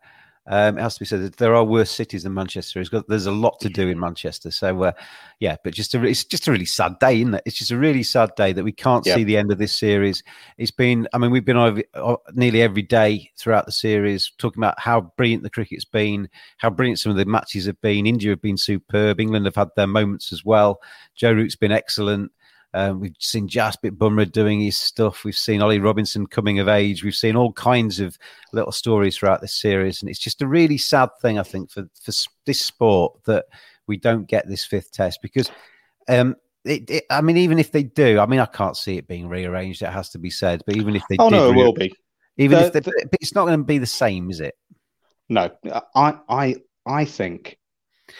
um, 0.50 0.78
it 0.78 0.80
has 0.80 0.94
to 0.94 1.00
be 1.00 1.06
said 1.06 1.20
that 1.20 1.36
there 1.36 1.54
are 1.54 1.62
worse 1.62 1.90
cities 1.90 2.22
than 2.22 2.32
Manchester. 2.32 2.82
Got, 2.84 3.06
there's 3.06 3.26
a 3.26 3.32
lot 3.32 3.60
to 3.60 3.68
do 3.68 3.88
in 3.88 4.00
Manchester. 4.00 4.50
So, 4.50 4.82
uh, 4.82 4.92
yeah, 5.40 5.56
but 5.62 5.74
just 5.74 5.94
a, 5.94 6.02
it's 6.02 6.24
just 6.24 6.48
a 6.48 6.50
really 6.50 6.64
sad 6.64 6.98
day, 7.00 7.20
isn't 7.20 7.34
it? 7.34 7.42
It's 7.44 7.58
just 7.58 7.70
a 7.70 7.76
really 7.76 8.02
sad 8.02 8.30
day 8.34 8.54
that 8.54 8.64
we 8.64 8.72
can't 8.72 9.04
see 9.04 9.24
the 9.24 9.36
end 9.36 9.52
of 9.52 9.58
this 9.58 9.74
series. 9.74 10.22
It's 10.56 10.70
been, 10.70 11.06
I 11.12 11.18
mean, 11.18 11.30
we've 11.30 11.44
been 11.44 11.58
over 11.58 11.82
uh, 11.92 12.16
nearly 12.32 12.62
every 12.62 12.80
day 12.80 13.30
throughout 13.36 13.66
the 13.66 13.72
series 13.72 14.32
talking 14.38 14.62
about 14.62 14.80
how 14.80 15.12
brilliant 15.18 15.42
the 15.42 15.50
cricket's 15.50 15.84
been, 15.84 16.30
how 16.56 16.70
brilliant 16.70 16.98
some 16.98 17.10
of 17.10 17.18
the 17.18 17.26
matches 17.26 17.66
have 17.66 17.80
been. 17.82 18.06
India 18.06 18.30
have 18.30 18.40
been 18.40 18.56
superb. 18.56 19.20
England 19.20 19.44
have 19.44 19.56
had 19.56 19.68
their 19.76 19.86
moments 19.86 20.32
as 20.32 20.46
well. 20.46 20.80
Joe 21.14 21.32
Root's 21.32 21.56
been 21.56 21.72
excellent. 21.72 22.32
Um, 22.74 23.00
we've 23.00 23.14
seen 23.18 23.48
Jasprit 23.48 23.96
Bumrah 23.96 24.30
doing 24.30 24.60
his 24.60 24.76
stuff. 24.76 25.24
We've 25.24 25.34
seen 25.36 25.62
Ollie 25.62 25.78
Robinson 25.78 26.26
coming 26.26 26.58
of 26.58 26.68
age. 26.68 27.02
We've 27.02 27.14
seen 27.14 27.36
all 27.36 27.52
kinds 27.52 27.98
of 27.98 28.18
little 28.52 28.72
stories 28.72 29.16
throughout 29.16 29.40
this 29.40 29.54
series, 29.54 30.02
and 30.02 30.10
it's 30.10 30.18
just 30.18 30.42
a 30.42 30.46
really 30.46 30.78
sad 30.78 31.08
thing, 31.22 31.38
I 31.38 31.42
think, 31.42 31.70
for 31.70 31.88
for 32.02 32.12
this 32.44 32.60
sport 32.60 33.24
that 33.24 33.46
we 33.86 33.96
don't 33.96 34.26
get 34.26 34.48
this 34.48 34.64
fifth 34.64 34.92
test 34.92 35.20
because. 35.22 35.50
Um, 36.08 36.36
it, 36.64 36.90
it, 36.90 37.04
I 37.08 37.20
mean, 37.20 37.36
even 37.38 37.58
if 37.58 37.72
they 37.72 37.82
do, 37.82 38.18
I 38.18 38.26
mean, 38.26 38.40
I 38.40 38.46
can't 38.46 38.76
see 38.76 38.98
it 38.98 39.06
being 39.06 39.28
rearranged. 39.28 39.80
It 39.80 39.90
has 39.90 40.10
to 40.10 40.18
be 40.18 40.28
said. 40.28 40.62
But 40.66 40.76
even 40.76 40.96
if 40.96 41.02
they, 41.08 41.16
oh 41.18 41.28
no, 41.28 41.50
it 41.50 41.54
will 41.54 41.72
be. 41.72 41.94
Even 42.36 42.58
the, 42.58 42.66
if 42.66 42.72
they, 42.72 42.80
the, 42.80 43.08
it's 43.20 43.34
not 43.34 43.46
going 43.46 43.58
to 43.58 43.64
be 43.64 43.78
the 43.78 43.86
same, 43.86 44.30
is 44.30 44.40
it? 44.40 44.54
No, 45.28 45.50
I, 45.94 46.18
I, 46.28 46.56
I 46.86 47.04
think 47.04 47.57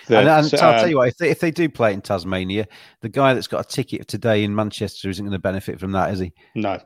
and, 0.08 0.16
and 0.18 0.28
I'll 0.28 0.48
tell 0.48 0.84
um, 0.84 0.90
you 0.90 0.96
what, 0.96 1.08
if 1.08 1.16
they, 1.16 1.30
if 1.30 1.40
they 1.40 1.50
do 1.50 1.68
play 1.68 1.92
in 1.92 2.00
Tasmania, 2.00 2.66
the 3.00 3.08
guy 3.08 3.34
that's 3.34 3.46
got 3.46 3.64
a 3.64 3.68
ticket 3.68 4.08
today 4.08 4.44
in 4.44 4.54
Manchester 4.54 5.08
isn't 5.08 5.24
going 5.24 5.32
to 5.32 5.38
benefit 5.38 5.80
from 5.80 5.92
that, 5.92 6.12
is 6.12 6.18
he? 6.18 6.32
No. 6.54 6.80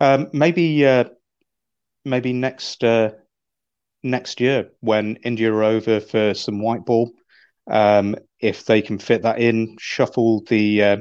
Um, 0.00 0.28
maybe 0.32 0.86
uh, 0.86 1.04
maybe 2.04 2.32
next 2.32 2.84
uh, 2.84 3.10
next 4.02 4.40
year 4.40 4.70
when 4.80 5.16
India 5.24 5.52
are 5.52 5.64
over 5.64 6.00
for 6.00 6.34
some 6.34 6.60
white 6.60 6.84
ball, 6.84 7.10
um, 7.70 8.16
if 8.40 8.64
they 8.64 8.82
can 8.82 8.98
fit 8.98 9.22
that 9.22 9.40
in, 9.40 9.76
shuffle 9.78 10.42
the 10.48 10.82
uh, 10.82 10.96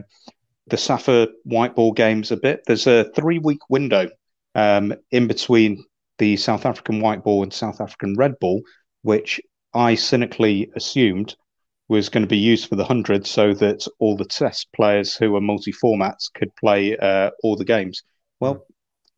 the 0.68 0.78
Safa 0.78 1.30
white 1.44 1.76
ball 1.76 1.94
games 1.94 2.32
a 2.32 2.38
bit. 2.38 2.62
There's 2.66 2.88
a 2.88 3.10
three 3.16 3.40
week 3.40 3.60
window 3.70 4.10
um, 4.56 4.94
in 5.12 5.28
between 5.28 5.84
the 6.18 6.36
South 6.38 6.66
African 6.66 7.00
white 7.00 7.24
ball 7.24 7.44
and 7.44 7.54
South 7.54 7.80
African 7.80 8.16
red 8.16 8.40
ball, 8.40 8.62
which 9.04 9.40
I 9.74 9.96
cynically 9.96 10.72
assumed 10.76 11.36
was 11.90 12.10
going 12.10 12.24
to 12.24 12.28
be 12.28 12.38
used 12.38 12.68
for 12.68 12.76
the 12.76 12.86
hundred, 12.86 13.26
so 13.26 13.54
that 13.54 13.88
all 14.00 14.18
the 14.18 14.26
test 14.26 14.68
players 14.76 15.16
who 15.16 15.36
are 15.36 15.42
multi-formats 15.42 16.32
could 16.34 16.54
play 16.56 16.98
uh, 16.98 17.32
all 17.44 17.56
the 17.56 17.66
games. 17.66 18.04
Well, 18.40 18.56
hmm. 18.56 18.60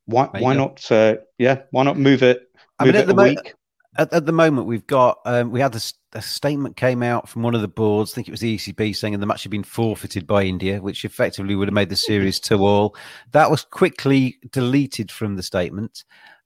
why 0.05 0.25
why 0.39 0.53
not? 0.53 0.91
Uh, 0.91 1.17
yeah, 1.37 1.63
why 1.71 1.83
not 1.83 1.97
move 1.97 2.23
it? 2.23 2.39
Move 2.39 2.61
I 2.79 2.85
mean, 2.85 2.95
it 2.95 3.09
a 3.09 3.13
mo- 3.13 3.23
week. 3.23 3.53
At, 3.97 4.13
at, 4.13 4.25
the 4.25 4.31
moment, 4.31 4.67
we've 4.67 4.85
got 4.85 5.19
um, 5.25 5.51
we 5.51 5.59
had 5.59 5.75
a, 5.75 5.81
a, 6.13 6.21
statement 6.21 6.77
came 6.77 7.01
out 7.01 7.27
from 7.27 7.41
one 7.41 7.55
of 7.55 7.61
the 7.61 7.67
boards. 7.67 8.13
I 8.13 8.15
think 8.15 8.27
it 8.27 8.31
was 8.31 8.39
the 8.39 8.55
ECB 8.55 8.95
saying 8.95 9.19
the 9.19 9.25
match 9.25 9.43
had 9.43 9.51
been 9.51 9.63
forfeited 9.63 10.27
by 10.27 10.43
India, 10.43 10.79
which 10.79 11.03
effectively 11.05 11.55
would 11.55 11.67
have 11.67 11.73
made 11.73 11.89
the 11.89 11.95
series 11.95 12.39
two 12.39 12.63
all. 12.63 12.95
That 13.31 13.49
was 13.49 13.65
quickly 13.65 14.37
deleted 14.51 15.11
from 15.11 15.35
the 15.35 15.43
statement, 15.43 16.03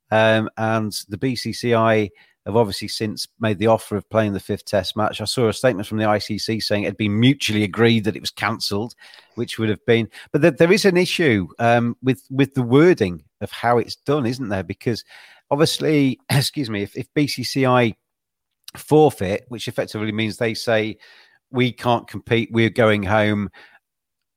um, 0.10 0.50
and 0.58 0.94
the 1.10 1.18
BCCI 1.18 2.10
have 2.46 2.56
obviously 2.56 2.88
since 2.88 3.28
made 3.40 3.58
the 3.58 3.68
offer 3.68 3.96
of 3.96 4.10
playing 4.10 4.34
the 4.34 4.40
fifth 4.40 4.66
test 4.66 4.98
match. 4.98 5.22
I 5.22 5.26
saw 5.26 5.48
a 5.48 5.54
statement 5.54 5.88
from 5.88 5.98
the 5.98 6.06
ICC 6.06 6.62
saying 6.62 6.84
it 6.84 6.88
had 6.88 6.98
been 6.98 7.20
mutually 7.20 7.64
agreed 7.64 8.04
that 8.04 8.16
it 8.16 8.22
was 8.22 8.32
cancelled, 8.32 8.96
which 9.36 9.58
would 9.58 9.70
have 9.70 9.86
been. 9.86 10.10
But 10.32 10.42
there, 10.42 10.52
there 10.52 10.72
is 10.72 10.86
an 10.86 10.98
issue 10.98 11.48
um, 11.60 11.96
with 12.02 12.24
with 12.30 12.54
the 12.54 12.64
wording 12.64 13.24
of 13.42 13.52
how 13.52 13.78
it's 13.78 13.96
done, 13.96 14.26
isn't 14.26 14.50
there? 14.50 14.64
Because 14.64 15.04
obviously, 15.52 16.20
excuse 16.30 16.70
me, 16.70 16.84
if, 16.84 16.96
if 16.98 17.14
BCCI 17.14 17.96
forfeit, 18.78 19.46
which 19.48 19.68
effectively 19.68 20.12
means 20.12 20.38
they 20.38 20.54
say 20.54 20.98
we 21.52 21.72
can't 21.72 22.08
compete, 22.08 22.50
we're 22.52 22.70
going 22.70 23.04
home, 23.04 23.50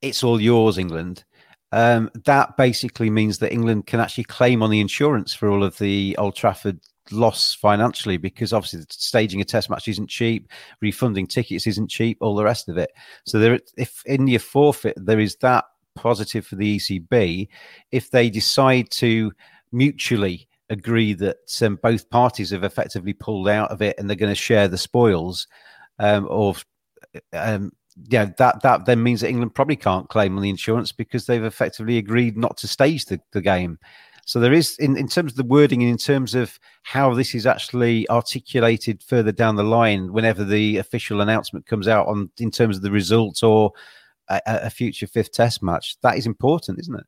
it's 0.02 0.22
all 0.22 0.40
yours, 0.40 0.78
England. 0.78 1.24
Um, 1.72 2.10
that 2.24 2.56
basically 2.56 3.10
means 3.10 3.38
that 3.38 3.52
England 3.52 3.86
can 3.86 3.98
actually 3.98 4.24
claim 4.24 4.62
on 4.62 4.70
the 4.70 4.80
insurance 4.80 5.34
for 5.34 5.48
all 5.50 5.64
of 5.64 5.76
the 5.78 6.14
Old 6.18 6.36
Trafford 6.36 6.78
loss 7.10 7.54
financially 7.54 8.16
because 8.16 8.52
obviously 8.52 8.84
staging 8.90 9.40
a 9.40 9.44
test 9.44 9.70
match 9.70 9.88
isn't 9.88 10.08
cheap, 10.08 10.48
refunding 10.80 11.26
tickets 11.26 11.66
isn't 11.66 11.88
cheap, 11.88 12.18
all 12.20 12.34
the 12.34 12.44
rest 12.44 12.68
of 12.68 12.78
it. 12.78 12.90
So 13.24 13.38
there, 13.38 13.60
if 13.76 14.02
India 14.06 14.38
forfeit, 14.38 14.94
there 14.96 15.20
is 15.20 15.36
that 15.36 15.64
positive 15.94 16.46
for 16.46 16.56
the 16.56 16.76
ECB. 16.76 17.48
If 17.90 18.10
they 18.10 18.30
decide 18.30 18.90
to 18.92 19.32
mutually 19.72 20.48
agree 20.70 21.14
that 21.14 21.62
um, 21.62 21.78
both 21.82 22.08
parties 22.10 22.50
have 22.50 22.64
effectively 22.64 23.12
pulled 23.12 23.48
out 23.48 23.70
of 23.70 23.82
it 23.82 23.96
and 23.98 24.08
they're 24.08 24.16
going 24.16 24.32
to 24.32 24.34
share 24.34 24.68
the 24.68 24.78
spoils, 24.78 25.46
um, 25.98 26.26
or 26.30 26.54
um, 27.32 27.72
yeah, 28.08 28.26
that 28.36 28.62
that 28.62 28.84
then 28.84 29.02
means 29.02 29.22
that 29.22 29.30
England 29.30 29.54
probably 29.54 29.76
can't 29.76 30.08
claim 30.08 30.36
on 30.36 30.42
the 30.42 30.50
insurance 30.50 30.92
because 30.92 31.26
they've 31.26 31.44
effectively 31.44 31.96
agreed 31.98 32.36
not 32.36 32.56
to 32.58 32.68
stage 32.68 33.06
the, 33.06 33.20
the 33.32 33.40
game. 33.40 33.78
So 34.26 34.40
there 34.40 34.52
is, 34.52 34.76
in, 34.78 34.96
in 34.96 35.06
terms 35.06 35.32
of 35.32 35.36
the 35.36 35.44
wording 35.44 35.82
and 35.82 35.90
in 35.90 35.96
terms 35.96 36.34
of 36.34 36.58
how 36.82 37.14
this 37.14 37.32
is 37.32 37.46
actually 37.46 38.10
articulated 38.10 39.00
further 39.04 39.30
down 39.30 39.54
the 39.54 39.62
line, 39.62 40.12
whenever 40.12 40.42
the 40.42 40.78
official 40.78 41.20
announcement 41.20 41.64
comes 41.64 41.86
out 41.86 42.08
on 42.08 42.28
in 42.38 42.50
terms 42.50 42.76
of 42.76 42.82
the 42.82 42.90
results 42.90 43.44
or 43.44 43.70
a, 44.28 44.40
a 44.44 44.70
future 44.70 45.06
fifth 45.06 45.32
test 45.32 45.62
match, 45.62 45.96
that 46.02 46.18
is 46.18 46.26
important, 46.26 46.80
isn't 46.80 46.98
it? 46.98 47.06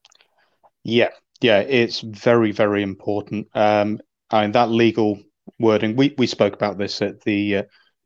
Yeah, 0.84 1.08
yeah, 1.40 1.58
it's 1.58 2.00
very, 2.02 2.52
very 2.52 2.84
important. 2.84 3.48
Um, 3.52 4.00
I 4.30 4.42
mean, 4.42 4.52
that 4.52 4.70
legal 4.70 5.20
wording, 5.58 5.96
we, 5.96 6.14
we 6.18 6.28
spoke 6.28 6.54
about 6.54 6.78
this 6.78 7.02
at 7.02 7.20
the 7.22 7.56
uh, 7.56 7.62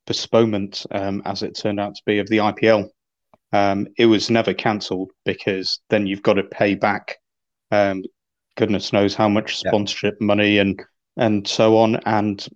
postponement, 0.07 0.87
um, 0.91 1.21
as 1.27 1.43
it 1.43 1.55
turned 1.55 1.81
out 1.81 1.95
to 1.97 2.03
be, 2.07 2.19
of 2.19 2.31
the 2.31 2.39
IPL. 2.39 2.89
Um, 3.53 3.89
it 3.99 4.07
was 4.07 4.31
never 4.31 4.55
cancelled 4.55 5.11
because 5.27 5.81
then 5.91 6.07
you've 6.07 6.23
got 6.23 6.35
to 6.35 6.45
pay 6.45 6.75
back 6.75 7.19
um, 7.71 8.05
goodness 8.57 8.93
knows 8.93 9.15
how 9.15 9.29
much 9.29 9.57
sponsorship 9.57 10.17
yeah. 10.21 10.27
money 10.27 10.59
and 10.59 10.81
and 11.17 11.47
so 11.47 11.77
on, 11.79 11.97
and 12.07 12.47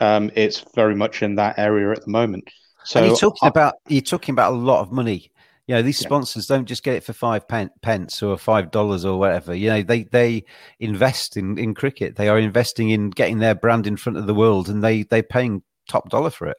um, 0.00 0.30
it's 0.34 0.64
very 0.74 0.94
much 0.96 1.22
in 1.22 1.36
that 1.36 1.58
area 1.58 1.92
at 1.92 2.04
the 2.04 2.10
moment. 2.10 2.48
So 2.84 3.00
and 3.00 3.08
you're 3.08 3.16
talking 3.16 3.46
I, 3.46 3.48
about 3.48 3.74
you're 3.88 4.02
talking 4.02 4.32
about 4.32 4.52
a 4.52 4.56
lot 4.56 4.80
of 4.80 4.92
money. 4.92 5.30
You 5.66 5.76
know, 5.76 5.82
these 5.82 5.98
sponsors 5.98 6.48
yeah. 6.48 6.56
don't 6.56 6.66
just 6.66 6.82
get 6.82 6.96
it 6.96 7.04
for 7.04 7.14
five 7.14 7.48
pence 7.48 8.22
or 8.22 8.36
five 8.36 8.70
dollars 8.70 9.04
or 9.04 9.18
whatever. 9.18 9.54
You 9.54 9.70
know, 9.70 9.82
they 9.82 10.02
they 10.04 10.44
invest 10.78 11.36
in 11.36 11.56
in 11.58 11.74
cricket. 11.74 12.16
They 12.16 12.28
are 12.28 12.38
investing 12.38 12.90
in 12.90 13.10
getting 13.10 13.38
their 13.38 13.54
brand 13.54 13.86
in 13.86 13.96
front 13.96 14.18
of 14.18 14.26
the 14.26 14.34
world, 14.34 14.68
and 14.68 14.84
they 14.84 15.04
they're 15.04 15.22
paying 15.22 15.62
top 15.88 16.10
dollar 16.10 16.30
for 16.30 16.48
it. 16.48 16.56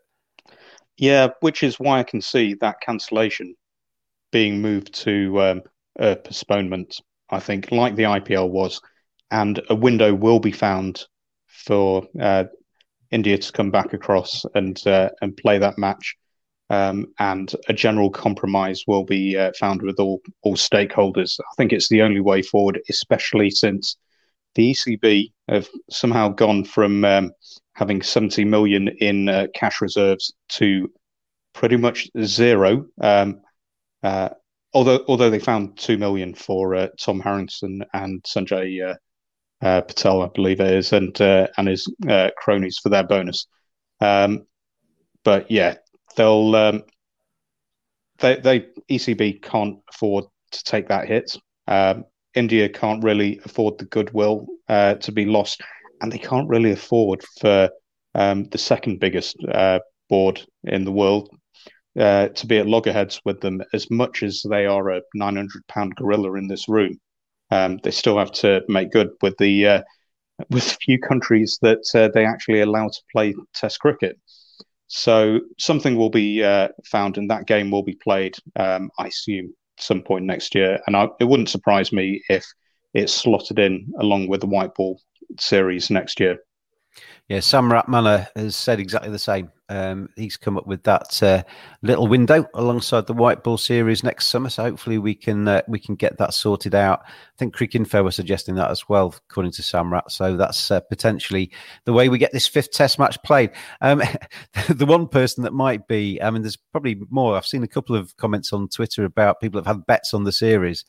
Yeah, 0.97 1.30
which 1.41 1.61
is 1.61 1.80
why 1.80 1.99
I 1.99 2.03
can 2.03 2.21
see 2.21 2.55
that 2.61 2.82
cancellation 2.82 3.55
being 4.32 4.61
moved 4.61 4.93
to 5.03 5.41
um, 5.41 5.61
a 5.97 6.15
postponement 6.15 6.99
I 7.30 7.39
think, 7.39 7.71
like 7.71 7.95
the 7.95 8.03
IPL 8.03 8.49
was, 8.49 8.82
and 9.32 9.59
a 9.69 9.76
window 9.76 10.13
will 10.13 10.39
be 10.39 10.51
found 10.51 11.05
for 11.47 12.07
uh, 12.21 12.45
India 13.11 13.38
to 13.38 13.51
come 13.51 13.71
back 13.71 13.93
across 13.93 14.45
and 14.55 14.86
uh, 14.88 15.09
and 15.21 15.38
play 15.38 15.57
that 15.57 15.78
match, 15.78 16.15
um, 16.69 17.07
and 17.19 17.53
a 17.67 17.73
general 17.73 18.09
compromise 18.09 18.84
will 18.88 19.03
be 19.03 19.38
uh, 19.38 19.51
found 19.59 19.82
with 19.82 19.99
all 19.99 20.21
all 20.43 20.55
stakeholders. 20.55 21.39
I 21.39 21.53
think 21.57 21.73
it's 21.73 21.89
the 21.89 22.01
only 22.01 22.21
way 22.21 22.41
forward, 22.41 22.82
especially 22.89 23.49
since 23.49 23.97
the 24.55 24.71
ECB 24.71 25.32
have 25.49 25.67
somehow 25.89 26.30
gone 26.30 26.63
from 26.63 27.03
um, 27.05 27.32
having 27.73 28.01
70 28.01 28.45
million 28.45 28.88
in 28.99 29.30
uh, 29.30 29.47
cash 29.53 29.82
reserves 29.82 30.34
to 30.49 30.89
pretty 31.53 31.78
much 31.78 32.09
zero. 32.23 32.86
Um, 33.01 33.41
uh, 34.01 34.30
although 34.76 35.03
although 35.07 35.30
they 35.30 35.39
found 35.39 35.78
two 35.78 35.97
million 35.97 36.36
for 36.36 36.76
uh, 36.76 36.88
Tom 36.99 37.19
Harrison 37.19 37.84
and 37.93 38.21
Sanjay 38.23 38.91
uh, 38.91 39.65
uh, 39.65 39.82
Patel, 39.82 40.21
I 40.21 40.28
believe 40.28 40.59
it 40.59 40.71
is, 40.71 40.93
and 40.93 41.19
uh, 41.19 41.47
and 41.57 41.67
his 41.67 41.91
cronies 42.38 42.78
for 42.78 42.89
their 42.89 43.03
bonus. 43.03 43.47
Um, 44.01 44.45
but 45.23 45.49
yeah, 45.49 45.76
they'll 46.15 46.55
um, 46.55 46.84
they 48.19 48.36
they 48.36 48.67
ECB 48.91 49.41
can't 49.41 49.80
afford 49.89 50.26
to 50.51 50.63
take 50.63 50.89
that 50.89 51.07
hit. 51.07 51.36
Um, 51.67 52.05
India 52.36 52.67
can't 52.67 53.03
really 53.03 53.39
afford 53.45 53.78
the 53.78 53.86
goodwill 53.86 54.45
uh, 54.67 54.95
to 54.95 55.11
be 55.11 55.26
lost, 55.26 55.61
and 56.01 56.11
they 56.11 56.17
can't 56.17 56.49
really 56.49 56.71
afford 56.71 57.23
for 57.39 57.69
um, 58.13 58.43
the 58.49 58.57
second 58.57 58.99
biggest 58.99 59.38
uh, 59.51 59.80
board 60.09 60.41
in 60.65 60.84
the 60.84 60.91
world 60.91 61.30
uh, 61.99 62.29
to 62.29 62.47
be 62.47 62.57
at 62.57 62.67
loggerheads 62.67 63.21
with 63.25 63.41
them. 63.41 63.61
As 63.73 63.89
much 63.89 64.23
as 64.23 64.45
they 64.49 64.65
are 64.65 64.89
a 64.89 65.01
900 65.13 65.67
pound 65.67 65.95
gorilla 65.95 66.33
in 66.33 66.47
this 66.47 66.67
room, 66.67 66.99
um, 67.51 67.79
they 67.83 67.91
still 67.91 68.17
have 68.17 68.31
to 68.33 68.61
make 68.67 68.91
good 68.91 69.09
with 69.21 69.37
the 69.37 69.67
uh, 69.67 69.81
with 70.49 70.77
few 70.81 70.99
countries 70.99 71.57
that 71.61 71.83
uh, 71.93 72.09
they 72.13 72.25
actually 72.25 72.61
allow 72.61 72.87
to 72.87 73.01
play 73.11 73.33
Test 73.53 73.79
cricket. 73.79 74.19
So 74.87 75.39
something 75.57 75.95
will 75.95 76.09
be 76.09 76.43
uh, 76.43 76.69
found, 76.85 77.17
and 77.17 77.29
that 77.29 77.47
game 77.47 77.71
will 77.71 77.83
be 77.83 77.97
played. 78.03 78.35
Um, 78.55 78.91
I 78.99 79.07
assume 79.07 79.53
some 79.79 80.01
point 80.01 80.25
next 80.25 80.53
year, 80.53 80.79
and 80.87 80.95
I, 80.95 81.07
it 81.19 81.25
wouldn't 81.25 81.49
surprise 81.49 81.91
me 81.91 82.21
if 82.29 82.45
it's 82.93 83.13
slotted 83.13 83.59
in 83.59 83.91
along 83.99 84.27
with 84.27 84.41
the 84.41 84.47
white 84.47 84.73
ball 84.75 85.01
series 85.39 85.89
next 85.89 86.19
year. 86.19 86.37
Yeah, 87.27 87.39
Sam 87.39 87.69
Ratnamani 87.69 88.27
has 88.35 88.55
said 88.55 88.79
exactly 88.79 89.09
the 89.09 89.19
same. 89.19 89.51
Um, 89.70 90.09
he's 90.16 90.38
come 90.38 90.57
up 90.57 90.68
with 90.68 90.84
that 90.84 91.22
uh, 91.24 91.43
little 91.82 92.07
window 92.07 92.47
alongside 92.53 93.07
the 93.07 93.13
White 93.13 93.43
Ball 93.43 93.57
Series 93.57 94.03
next 94.03 94.28
summer. 94.28 94.49
So 94.49 94.63
hopefully 94.63 94.97
we 94.97 95.16
can 95.16 95.47
uh, 95.47 95.61
we 95.68 95.80
can 95.80 95.95
get 95.95 96.18
that 96.18 96.34
sorted 96.34 96.76
out. 96.76 97.01
I 97.05 97.38
think 97.38 97.55
Cricinfo 97.55 98.03
were 98.03 98.11
suggesting 98.11 98.55
that 98.55 98.72
as 98.72 98.88
well, 98.88 99.13
according 99.30 99.53
to 99.53 99.63
Sam 99.63 99.91
Rat. 99.91 100.11
So 100.11 100.38
that's 100.38 100.70
uh, 100.70 100.82
potentially 100.82 101.51
the 101.86 101.93
way 101.93 102.09
we 102.09 102.18
get 102.18 102.32
this 102.32 102.47
fifth 102.47 102.72
Test 102.72 102.99
match 102.99 103.22
played. 103.24 103.51
Um, 103.82 104.01
the 104.70 104.86
one 104.86 105.07
person 105.07 105.43
that 105.43 105.53
might 105.53 105.88
be, 105.88 106.22
I 106.22 106.30
mean, 106.30 106.41
there's 106.41 106.57
probably 106.57 107.01
more. 107.09 107.36
I've 107.36 107.45
seen 107.45 107.63
a 107.63 107.68
couple 107.68 107.95
of 107.95 108.16
comments 108.18 108.53
on 108.53 108.68
Twitter 108.70 109.05
about 109.05 109.41
people 109.41 109.61
that 109.61 109.68
have 109.68 109.78
had 109.78 109.86
bets 109.86 110.13
on 110.13 110.24
the 110.24 110.32
series 110.32 110.86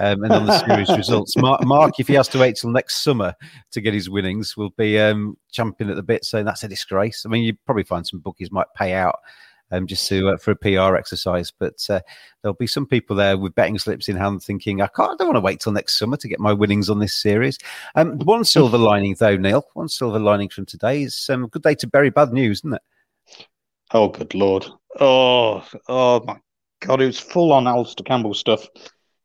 um, 0.00 0.22
and 0.22 0.32
on 0.32 0.46
the 0.46 0.58
series 0.66 0.88
results. 0.96 1.36
Mark, 1.36 1.64
Mark, 1.64 1.98
if 1.98 2.08
he 2.08 2.14
has 2.14 2.28
to 2.28 2.38
wait 2.38 2.56
till 2.56 2.70
next 2.70 3.02
summer 3.02 3.34
to 3.72 3.80
get 3.80 3.94
his 3.94 4.10
winnings, 4.10 4.56
will 4.56 4.70
be 4.70 4.98
um, 4.98 5.36
champing 5.50 5.90
at 5.90 5.96
the 5.96 6.02
bit, 6.02 6.24
saying 6.24 6.44
that's 6.44 6.64
a 6.64 6.68
disgrace. 6.68 7.24
I 7.24 7.28
mean, 7.28 7.44
you 7.44 7.54
probably 7.64 7.84
find 7.84 8.06
some 8.06 8.17
bookies 8.20 8.50
might 8.50 8.66
pay 8.76 8.94
out 8.94 9.18
um, 9.70 9.86
just 9.86 10.08
to 10.08 10.30
uh, 10.30 10.36
for 10.36 10.52
a 10.52 10.56
PR 10.56 10.96
exercise. 10.96 11.50
But 11.50 11.84
uh, 11.90 12.00
there'll 12.42 12.54
be 12.54 12.66
some 12.66 12.86
people 12.86 13.16
there 13.16 13.36
with 13.36 13.54
betting 13.54 13.78
slips 13.78 14.08
in 14.08 14.16
hand, 14.16 14.42
thinking, 14.42 14.80
"I 14.80 14.88
can't. 14.88 15.12
I 15.12 15.16
don't 15.16 15.28
want 15.28 15.36
to 15.36 15.40
wait 15.40 15.60
till 15.60 15.72
next 15.72 15.98
summer 15.98 16.16
to 16.16 16.28
get 16.28 16.40
my 16.40 16.52
winnings 16.52 16.90
on 16.90 16.98
this 16.98 17.14
series." 17.14 17.58
Um, 17.94 18.18
one 18.20 18.44
silver 18.44 18.78
lining, 18.78 19.16
though, 19.18 19.36
Neil. 19.36 19.64
One 19.74 19.88
silver 19.88 20.18
lining 20.18 20.48
from 20.48 20.66
today 20.66 21.02
is 21.02 21.28
um, 21.30 21.48
good 21.48 21.62
day 21.62 21.74
to 21.76 21.86
bury 21.86 22.10
bad 22.10 22.32
news, 22.32 22.60
isn't 22.60 22.74
it? 22.74 22.82
Oh, 23.92 24.08
good 24.08 24.34
lord! 24.34 24.66
Oh, 25.00 25.66
oh 25.88 26.24
my 26.24 26.36
god! 26.80 27.00
It 27.00 27.06
was 27.06 27.20
full 27.20 27.52
on 27.52 27.66
Alastair 27.66 28.04
Campbell 28.04 28.34
stuff 28.34 28.66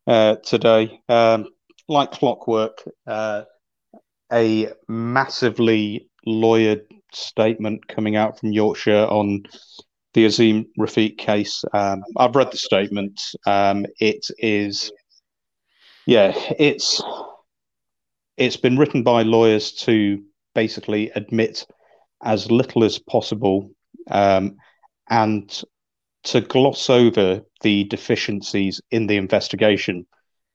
uh, 0.07 0.35
today, 0.37 1.01
um, 1.09 1.47
like 1.87 2.11
clockwork. 2.11 2.81
Uh, 3.05 3.43
a 4.31 4.69
massively 4.87 6.09
lawyered 6.25 6.85
statement 7.15 7.87
coming 7.87 8.15
out 8.15 8.39
from 8.39 8.51
Yorkshire 8.51 9.07
on 9.09 9.43
the 10.13 10.25
Azeem 10.25 10.65
Rafiq 10.79 11.17
case. 11.17 11.63
Um, 11.73 12.03
I've 12.17 12.35
read 12.35 12.51
the 12.51 12.57
statement. 12.57 13.19
Um, 13.45 13.85
it 13.99 14.25
is, 14.37 14.91
yeah, 16.05 16.33
it's 16.59 17.01
it's 18.37 18.57
been 18.57 18.77
written 18.77 19.03
by 19.03 19.23
lawyers 19.23 19.71
to 19.71 20.23
basically 20.55 21.11
admit 21.11 21.65
as 22.23 22.49
little 22.49 22.83
as 22.83 22.97
possible 22.97 23.69
um, 24.09 24.55
and 25.09 25.63
to 26.23 26.41
gloss 26.41 26.89
over 26.89 27.41
the 27.61 27.83
deficiencies 27.85 28.81
in 28.91 29.07
the 29.07 29.17
investigation, 29.17 30.05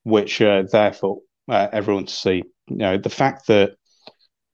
which 0.03 0.39
therefore 0.39 1.21
uh, 1.49 1.69
everyone 1.73 2.07
to 2.07 2.15
see. 2.15 2.43
You 2.69 2.77
know, 2.77 2.99
the 2.99 3.11
fact 3.11 3.47
that 3.49 3.77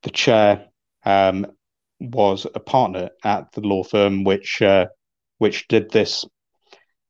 the 0.02 0.10
chair 0.10 0.66
um, 1.04 1.46
was 2.10 2.46
a 2.54 2.60
partner 2.60 3.10
at 3.24 3.52
the 3.52 3.60
law 3.60 3.82
firm 3.82 4.24
which 4.24 4.62
uh, 4.62 4.86
which 5.38 5.66
did 5.68 5.90
this 5.90 6.24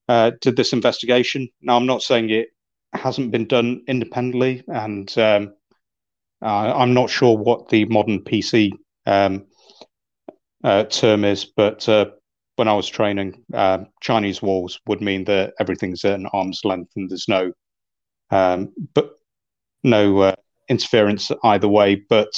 uh, 0.09 0.33
did 0.41 0.57
this 0.57 0.73
investigation. 0.73 1.49
Now, 1.63 1.77
I'm 1.77 1.87
not 1.87 2.03
saying 2.03 2.31
it 2.31 2.49
hasn't 2.93 3.31
been 3.31 3.47
done 3.47 3.83
independently, 3.87 4.63
and 4.69 5.13
um, 5.19 5.55
I'm 6.43 6.95
not 6.95 7.11
sure 7.11 7.37
what 7.37 7.69
the 7.69 7.87
modern 7.87 8.21
PC 8.21 8.73
um, 9.07 9.47
uh, 10.63 10.85
term 10.85 11.25
is, 11.25 11.45
but 11.45 11.89
uh, 11.89 12.07
when 12.57 12.69
I 12.69 12.75
was 12.75 12.89
training, 12.89 13.45
um, 13.53 13.87
Chinese 14.01 14.43
walls 14.43 14.81
would 14.87 15.01
mean 15.01 15.25
that 15.25 15.55
everything's 15.59 16.05
at 16.05 16.19
an 16.19 16.27
arm's 16.33 16.65
length 16.65 16.93
and 16.97 17.11
there's 17.11 17.29
no 17.29 17.53
um, 18.31 18.73
but 18.95 19.13
no 19.83 20.21
uh, 20.21 20.35
interference 20.69 21.31
either 21.43 21.69
way. 21.69 21.97
But 21.97 22.33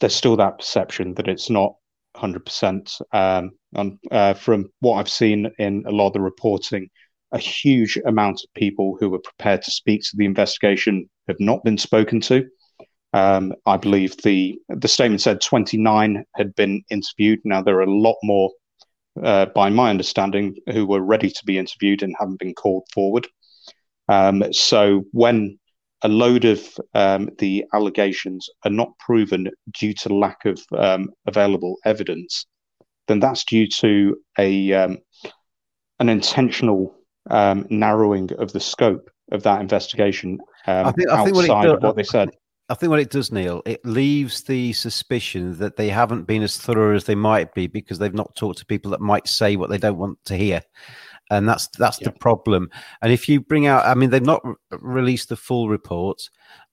there's 0.00 0.14
still 0.14 0.36
that 0.36 0.58
perception 0.58 1.14
that 1.14 1.28
it's 1.28 1.50
not 1.50 1.74
100%. 2.16 3.00
Um, 3.12 3.52
and 3.74 3.98
uh, 4.10 4.34
from 4.34 4.70
what 4.80 4.94
I've 4.94 5.08
seen 5.08 5.50
in 5.58 5.84
a 5.86 5.90
lot 5.90 6.08
of 6.08 6.12
the 6.14 6.20
reporting, 6.20 6.88
a 7.32 7.38
huge 7.38 7.98
amount 8.06 8.42
of 8.42 8.54
people 8.54 8.96
who 8.98 9.08
were 9.08 9.20
prepared 9.20 9.62
to 9.62 9.70
speak 9.70 10.02
to 10.02 10.16
the 10.16 10.24
investigation 10.24 11.08
have 11.28 11.38
not 11.38 11.62
been 11.62 11.78
spoken 11.78 12.20
to. 12.22 12.46
Um, 13.12 13.52
I 13.66 13.76
believe 13.76 14.16
the 14.22 14.58
the 14.68 14.88
statement 14.88 15.20
said 15.20 15.40
29 15.40 16.24
had 16.36 16.54
been 16.54 16.82
interviewed. 16.90 17.40
Now 17.44 17.62
there 17.62 17.76
are 17.76 17.82
a 17.82 17.90
lot 17.92 18.16
more, 18.22 18.50
uh, 19.22 19.46
by 19.46 19.68
my 19.70 19.90
understanding, 19.90 20.56
who 20.72 20.86
were 20.86 21.00
ready 21.00 21.30
to 21.30 21.44
be 21.44 21.58
interviewed 21.58 22.02
and 22.02 22.14
haven't 22.18 22.38
been 22.38 22.54
called 22.54 22.84
forward. 22.92 23.26
Um, 24.08 24.52
so 24.52 25.04
when 25.12 25.59
a 26.02 26.08
load 26.08 26.44
of 26.44 26.62
um, 26.94 27.28
the 27.38 27.64
allegations 27.74 28.48
are 28.64 28.70
not 28.70 28.96
proven 28.98 29.48
due 29.78 29.94
to 29.94 30.14
lack 30.14 30.44
of 30.44 30.60
um, 30.76 31.10
available 31.26 31.76
evidence, 31.84 32.46
then 33.08 33.20
that's 33.20 33.44
due 33.44 33.66
to 33.66 34.16
a 34.38 34.72
um, 34.72 34.98
an 35.98 36.08
intentional 36.08 36.94
um, 37.28 37.66
narrowing 37.70 38.30
of 38.38 38.52
the 38.52 38.60
scope 38.60 39.10
of 39.32 39.42
that 39.42 39.60
investigation 39.60 40.38
um, 40.66 40.86
I 40.86 40.92
think, 40.92 41.08
I 41.10 41.24
think 41.24 41.36
outside 41.36 41.68
what, 41.68 41.76
of 41.76 41.82
what 41.82 41.96
they 41.96 42.02
said. 42.02 42.30
I 42.68 42.74
think 42.74 42.90
what 42.90 43.00
it 43.00 43.10
does, 43.10 43.32
Neil, 43.32 43.62
it 43.66 43.84
leaves 43.84 44.42
the 44.42 44.72
suspicion 44.74 45.58
that 45.58 45.76
they 45.76 45.88
haven't 45.88 46.28
been 46.28 46.42
as 46.42 46.56
thorough 46.56 46.94
as 46.94 47.04
they 47.04 47.16
might 47.16 47.52
be 47.52 47.66
because 47.66 47.98
they've 47.98 48.14
not 48.14 48.36
talked 48.36 48.58
to 48.58 48.66
people 48.66 48.92
that 48.92 49.00
might 49.00 49.26
say 49.26 49.56
what 49.56 49.70
they 49.70 49.78
don't 49.78 49.98
want 49.98 50.18
to 50.26 50.36
hear 50.36 50.62
and 51.30 51.48
that's 51.48 51.68
that's 51.78 52.00
yeah. 52.00 52.08
the 52.08 52.18
problem. 52.18 52.70
And 53.02 53.12
if 53.12 53.28
you 53.28 53.40
bring 53.40 53.66
out, 53.66 53.86
I 53.86 53.94
mean, 53.94 54.10
they've 54.10 54.22
not 54.22 54.44
re- 54.44 54.56
released 54.72 55.28
the 55.28 55.36
full 55.36 55.68
report. 55.68 56.28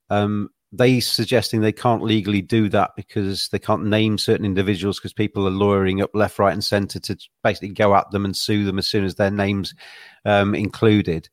Um, 0.10 0.50
they 0.74 1.00
suggesting 1.00 1.62
they 1.62 1.72
can't 1.72 2.04
legally 2.04 2.42
do 2.42 2.68
that 2.70 2.92
because 2.98 3.48
they 3.50 3.60
can't 3.60 3.86
name 3.86 4.18
certain 4.18 4.46
individuals 4.46 5.00
because 5.00 5.14
people 5.14 5.48
are 5.48 5.52
lawyering 5.52 6.02
up 6.02 6.10
left, 6.14 6.40
right, 6.40 6.52
and 6.52 6.64
centre 6.64 7.00
to 7.00 7.18
basically 7.42 7.70
go 7.70 7.96
at 7.96 8.12
them 8.12 8.26
and 8.26 8.36
sue 8.36 8.66
them 8.66 8.78
as 8.78 8.88
soon 8.88 9.06
as 9.06 9.16
their 9.16 9.32
names 9.32 9.74
um, 10.26 10.54
included. 10.54 11.30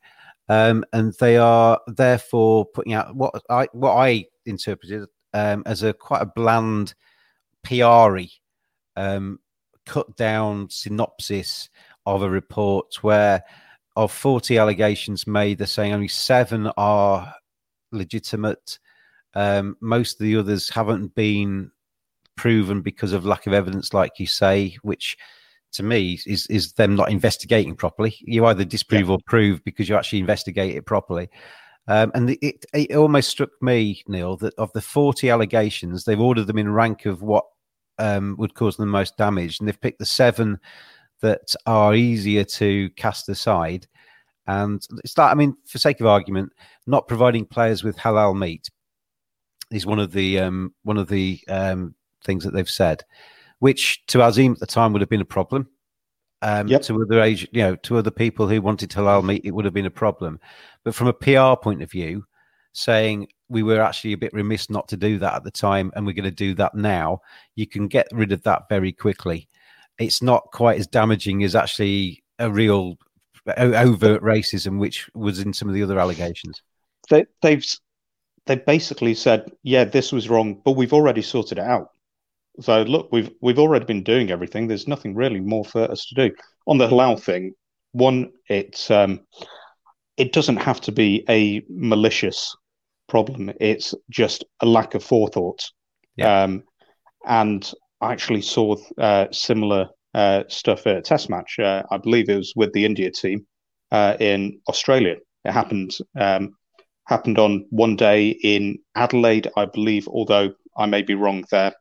Um, 0.49 0.85
and 0.93 1.15
they 1.19 1.37
are 1.37 1.81
therefore 1.87 2.67
putting 2.67 2.93
out 2.93 3.17
what 3.17 3.35
I 3.49 3.67
what 3.73 3.95
I 3.95 4.27
interpreted 4.45 5.09
um, 5.33 5.63
as 5.67 5.83
a 5.83 5.93
quite 5.95 6.23
a 6.23 6.27
bland 6.27 6.95
PR 7.65 8.19
um, 8.97 9.41
cut 9.87 10.17
down 10.17 10.69
synopsis 10.71 11.71
of 12.07 12.23
a 12.23 12.31
report 12.31 13.03
where 13.03 13.43
of 13.97 14.13
40 14.13 14.59
allegations 14.59 15.27
made, 15.27 15.59
they're 15.59 15.67
saying 15.67 15.93
only 15.93 16.09
seven 16.09 16.71
are 16.77 17.35
legitimate. 17.93 18.79
Um, 19.35 19.77
most 19.81 20.21
of 20.21 20.25
the 20.25 20.37
others 20.37 20.69
haven't 20.69 21.15
been 21.15 21.71
proven 22.37 22.83
because 22.83 23.13
of 23.13 23.25
lack 23.25 23.47
of 23.47 23.53
evidence, 23.53 23.95
like 23.95 24.13
you 24.19 24.27
say, 24.27 24.77
which 24.83 25.17
to 25.73 25.83
me 25.83 26.19
is 26.27 26.47
is 26.47 26.73
them 26.75 26.95
not 26.95 27.11
investigating 27.11 27.75
properly. 27.75 28.17
You 28.21 28.47
either 28.47 28.65
disprove 28.65 29.09
yeah. 29.09 29.15
or 29.15 29.19
prove 29.27 29.63
because 29.65 29.89
you 29.89 29.97
actually 29.97 30.21
investigate 30.21 30.77
it 30.77 30.87
properly. 30.87 31.29
Um, 31.87 32.13
and 32.15 32.31
it, 32.31 32.65
it 32.73 32.97
almost 32.97 33.29
struck 33.29 33.51
me, 33.61 34.03
Neil, 34.09 34.39
that 34.39 34.55
of 34.55 34.73
the 34.73 34.81
40 34.81 35.29
allegations, 35.29 36.05
they've 36.05 36.19
ordered 36.19 36.47
them 36.47 36.57
in 36.57 36.73
rank 36.73 37.05
of 37.05 37.21
what 37.21 37.45
um, 37.99 38.37
would 38.39 38.55
cause 38.55 38.77
them 38.77 38.89
the 38.89 38.93
most 38.93 39.19
damage, 39.19 39.61
and 39.61 39.69
they've 39.69 39.81
picked 39.81 39.99
the 39.99 40.07
seven 40.07 40.59
that 41.25 41.55
are 41.65 41.95
easier 41.95 42.45
to 42.45 42.91
cast 42.91 43.31
aside. 43.31 43.87
And 44.47 44.87
it's 45.03 45.15
that, 45.15 45.31
I 45.31 45.35
mean, 45.35 45.57
for 45.65 45.79
sake 45.79 46.01
of 46.01 46.07
argument, 46.07 46.53
not 46.87 47.09
providing 47.09 47.47
players 47.47 47.83
with 47.83 47.97
halal 47.97 48.39
meat 48.39 48.69
is 49.73 49.87
one 49.87 49.99
of 49.99 50.13
the 50.13 50.39
um, 50.39 50.75
one 50.83 50.99
of 50.99 51.09
the 51.09 51.41
um, 51.49 51.95
things 52.25 52.45
that 52.45 52.53
they've 52.53 52.69
said, 52.69 53.03
which 53.61 54.05
to 54.09 54.19
Azeem 54.19 54.53
at 54.53 54.61
the 54.61 54.67
time 54.67 54.93
would 54.93 55.01
have 55.01 55.09
been 55.09 55.23
a 55.23 55.37
problem. 55.39 55.67
Um, 56.43 56.69
yep. 56.69 56.83
To 56.83 57.01
other 57.01 57.23
age, 57.23 57.49
you 57.53 57.63
know, 57.63 57.75
to 57.77 57.97
other 57.97 58.11
people 58.11 58.47
who 58.47 58.61
wanted 58.61 58.91
halal 58.91 59.25
meat, 59.25 59.47
it 59.47 59.53
would 59.53 59.65
have 59.65 59.73
been 59.73 59.87
a 59.87 59.91
problem. 59.91 60.39
But 60.85 60.95
from 60.95 61.09
a 61.09 61.13
PR 61.15 61.59
point 61.59 61.83
of 61.83 61.91
view, 61.91 62.27
saying 62.75 63.29
we 63.49 63.63
were 63.63 63.81
actually 63.81 64.13
a 64.13 64.19
bit 64.19 64.35
remiss 64.35 64.69
not 64.69 64.89
to 64.89 64.99
do 64.99 65.19
that 65.21 65.37
at 65.37 65.45
the 65.45 65.51
time, 65.51 65.91
and 65.97 66.05
we're 66.05 66.13
going 66.13 66.25
to 66.25 66.31
do 66.31 66.55
that 66.57 66.75
now, 66.75 67.23
you 67.55 67.67
can 67.67 67.89
get 67.89 68.09
rid 68.13 68.31
of 68.31 68.43
that 68.43 68.69
very 68.69 68.93
quickly. 68.93 69.49
It's 69.99 70.23
not 70.23 70.45
quite 70.53 70.79
as 70.79 70.87
damaging 70.87 71.45
as 71.45 71.55
actually 71.55 72.23
a 72.39 72.51
real 72.51 72.97
overt 73.57 74.23
racism, 74.23 74.79
which 74.79 75.09
was 75.15 75.39
in 75.39 75.53
some 75.53 75.69
of 75.69 75.75
the 75.75 75.83
other 75.83 75.99
allegations. 75.99 76.63
They, 77.11 77.27
they've 77.43 77.65
they 78.47 78.57
basically 78.57 79.15
said, 79.15 79.51
"Yeah, 79.63 79.85
this 79.85 80.13
was 80.13 80.29
wrong, 80.29 80.61
but 80.65 80.73
we've 80.73 80.93
already 80.93 81.23
sorted 81.23 81.59
it 81.59 81.65
out." 81.65 81.91
So 82.61 82.83
look, 82.83 83.09
we've 83.13 83.31
we've 83.41 83.59
already 83.59 83.85
been 83.85 84.03
doing 84.03 84.31
everything. 84.31 84.67
There's 84.67 84.89
nothing 84.89 85.15
really 85.15 85.41
more 85.41 85.65
for 85.65 85.91
us 85.91 86.07
to 86.07 86.15
do 86.15 86.35
on 86.67 86.79
the 86.79 86.89
halal 86.89 87.21
thing. 87.21 87.55
One, 87.93 88.33
it's 88.49 88.91
um, 88.91 89.21
it 90.17 90.33
doesn't 90.33 90.57
have 90.57 90.81
to 90.83 90.93
be 90.93 91.25
a 91.29 91.63
malicious 91.69 92.57
problem. 93.09 93.53
It's 93.61 93.95
just 94.11 94.45
a 94.61 94.67
lack 94.67 94.95
of 94.95 95.03
forethought. 95.03 95.71
Yeah. 96.17 96.43
Um, 96.43 96.65
and 97.27 97.71
actually 98.13 98.43
saw 98.43 98.77
uh, 98.99 99.27
similar 99.31 99.89
uh, 100.15 100.45
stuff 100.49 100.87
at 100.87 100.97
a 100.97 101.03
test 101.03 101.29
match. 101.29 101.59
Uh, 101.59 101.83
I 101.91 101.99
believe 101.99 102.29
it 102.29 102.37
was 102.37 102.53
with 102.57 102.73
the 102.73 102.85
India 102.85 103.11
team 103.11 103.47
uh, 103.91 104.17
in 104.21 104.61
Australia. 104.69 105.17
It 105.45 105.53
happened 105.53 105.97
um, 106.19 106.57
happened 107.07 107.39
on 107.39 107.67
one 107.71 107.97
day 107.97 108.31
in 108.31 108.79
Adelaide, 108.95 109.51
I 109.57 109.67
believe, 109.67 110.09
although 110.09 110.53
I 110.77 110.87
may 110.87 111.03
be 111.03 111.15
wrong 111.15 111.45
there, 111.51 111.75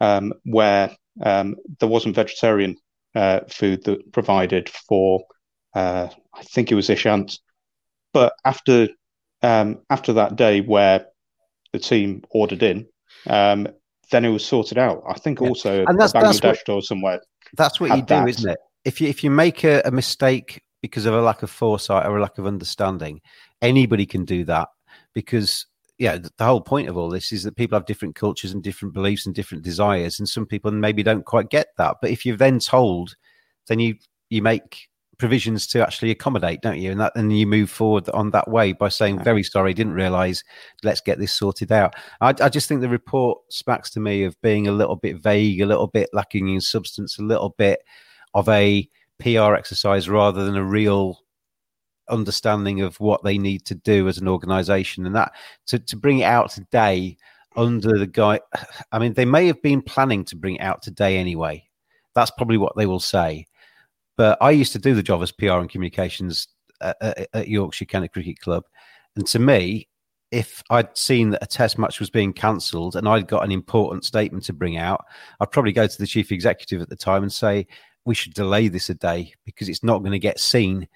um, 0.00 0.32
where 0.44 0.90
um, 1.22 1.56
there 1.78 1.88
wasn't 1.88 2.16
vegetarian 2.16 2.76
uh, 3.14 3.40
food 3.48 3.84
that 3.84 4.12
provided 4.12 4.68
for. 4.68 5.24
Uh, 5.74 6.08
I 6.34 6.42
think 6.42 6.70
it 6.70 6.74
was 6.74 6.88
Ishant, 6.88 7.38
but 8.12 8.34
after 8.44 8.88
um, 9.42 9.78
after 9.90 10.14
that 10.14 10.36
day 10.36 10.60
where 10.60 11.06
the 11.72 11.78
team 11.78 12.22
ordered 12.30 12.62
in, 12.62 12.86
um, 13.26 13.68
then 14.10 14.24
it 14.24 14.30
was 14.30 14.44
sorted 14.44 14.78
out. 14.78 15.02
I 15.08 15.14
think 15.14 15.40
yeah. 15.40 15.48
also 15.48 15.84
and 15.86 15.98
that's, 15.98 16.12
Bangladesh 16.12 16.40
that's 16.40 16.68
what, 16.68 16.74
or 16.74 16.82
somewhere. 16.82 17.20
That's 17.56 17.80
what 17.80 17.96
you 17.96 18.02
do, 18.02 18.26
isn't 18.26 18.50
it? 18.50 18.58
If 18.84 19.00
you 19.00 19.08
if 19.08 19.24
you 19.24 19.30
make 19.30 19.64
a, 19.64 19.82
a 19.84 19.90
mistake 19.90 20.62
because 20.82 21.06
of 21.06 21.14
a 21.14 21.20
lack 21.20 21.42
of 21.42 21.50
foresight 21.50 22.06
or 22.06 22.18
a 22.18 22.22
lack 22.22 22.38
of 22.38 22.46
understanding, 22.46 23.20
anybody 23.62 24.06
can 24.06 24.24
do 24.24 24.44
that 24.44 24.68
because 25.14 25.66
yeah, 25.98 26.18
the 26.18 26.44
whole 26.44 26.60
point 26.60 26.88
of 26.88 26.96
all 26.96 27.08
this 27.08 27.32
is 27.32 27.44
that 27.44 27.56
people 27.56 27.78
have 27.78 27.86
different 27.86 28.16
cultures 28.16 28.52
and 28.52 28.62
different 28.62 28.94
beliefs 28.94 29.26
and 29.26 29.34
different 29.34 29.62
desires, 29.62 30.18
and 30.18 30.28
some 30.28 30.44
people 30.44 30.70
maybe 30.72 31.02
don't 31.02 31.24
quite 31.24 31.50
get 31.50 31.68
that. 31.78 31.96
But 32.02 32.10
if 32.10 32.26
you're 32.26 32.36
then 32.36 32.58
told, 32.58 33.14
then 33.68 33.78
you 33.78 33.96
you 34.28 34.42
make 34.42 34.88
provisions 35.18 35.66
to 35.68 35.82
actually 35.82 36.10
accommodate, 36.10 36.60
don't 36.62 36.78
you? 36.78 36.90
And 36.90 37.00
that 37.00 37.12
and 37.14 37.36
you 37.36 37.46
move 37.46 37.70
forward 37.70 38.08
on 38.10 38.30
that 38.30 38.48
way 38.48 38.72
by 38.72 38.88
saying, 38.88 39.22
"Very 39.22 39.42
sorry, 39.42 39.74
didn't 39.74 39.94
realise. 39.94 40.42
Let's 40.82 41.00
get 41.00 41.18
this 41.18 41.32
sorted 41.32 41.72
out." 41.72 41.94
I, 42.20 42.34
I, 42.40 42.48
just 42.48 42.68
think 42.68 42.80
the 42.80 42.88
report 42.88 43.40
smacks 43.50 43.90
to 43.90 44.00
me 44.00 44.24
of 44.24 44.40
being 44.42 44.66
a 44.66 44.72
little 44.72 44.96
bit 44.96 45.22
vague, 45.22 45.60
a 45.60 45.66
little 45.66 45.86
bit 45.86 46.10
lacking 46.12 46.48
in 46.48 46.60
substance, 46.60 47.18
a 47.18 47.22
little 47.22 47.54
bit 47.56 47.80
of 48.34 48.48
a 48.48 48.88
PR 49.20 49.54
exercise 49.54 50.08
rather 50.08 50.44
than 50.44 50.56
a 50.56 50.64
real 50.64 51.20
understanding 52.08 52.82
of 52.82 53.00
what 53.00 53.22
they 53.24 53.38
need 53.38 53.64
to 53.66 53.74
do 53.74 54.08
as 54.08 54.18
an 54.18 54.28
organisation. 54.28 55.06
And 55.06 55.14
that 55.14 55.32
to 55.66 55.78
to 55.78 55.96
bring 55.96 56.20
it 56.20 56.24
out 56.24 56.50
today 56.50 57.16
under 57.56 57.98
the 57.98 58.06
guy, 58.06 58.40
I 58.92 58.98
mean, 58.98 59.14
they 59.14 59.24
may 59.24 59.46
have 59.46 59.62
been 59.62 59.82
planning 59.82 60.24
to 60.26 60.36
bring 60.36 60.56
it 60.56 60.62
out 60.62 60.82
today 60.82 61.18
anyway. 61.18 61.64
That's 62.14 62.30
probably 62.30 62.58
what 62.58 62.76
they 62.76 62.86
will 62.86 63.00
say 63.00 63.46
but 64.16 64.38
I 64.40 64.50
used 64.50 64.72
to 64.72 64.78
do 64.78 64.94
the 64.94 65.02
job 65.02 65.22
as 65.22 65.32
PR 65.32 65.52
and 65.52 65.70
communications 65.70 66.48
at, 66.80 67.28
at, 67.32 67.48
Yorkshire 67.48 67.84
County 67.86 68.08
Cricket 68.08 68.40
Club. 68.40 68.64
And 69.16 69.26
to 69.28 69.38
me, 69.38 69.88
if 70.30 70.62
I'd 70.70 70.96
seen 70.96 71.30
that 71.30 71.42
a 71.42 71.46
test 71.46 71.78
match 71.78 72.00
was 72.00 72.10
being 72.10 72.32
cancelled 72.32 72.96
and 72.96 73.08
I'd 73.08 73.28
got 73.28 73.44
an 73.44 73.52
important 73.52 74.04
statement 74.04 74.44
to 74.44 74.52
bring 74.52 74.76
out, 74.76 75.04
I'd 75.40 75.52
probably 75.52 75.72
go 75.72 75.86
to 75.86 75.98
the 75.98 76.06
chief 76.06 76.32
executive 76.32 76.82
at 76.82 76.88
the 76.88 76.96
time 76.96 77.22
and 77.22 77.32
say, 77.32 77.66
we 78.04 78.14
should 78.14 78.34
delay 78.34 78.68
this 78.68 78.90
a 78.90 78.94
day 78.94 79.32
because 79.44 79.68
it's 79.68 79.84
not 79.84 80.00
going 80.00 80.12
to 80.12 80.18
get 80.18 80.40
seen. 80.40 80.88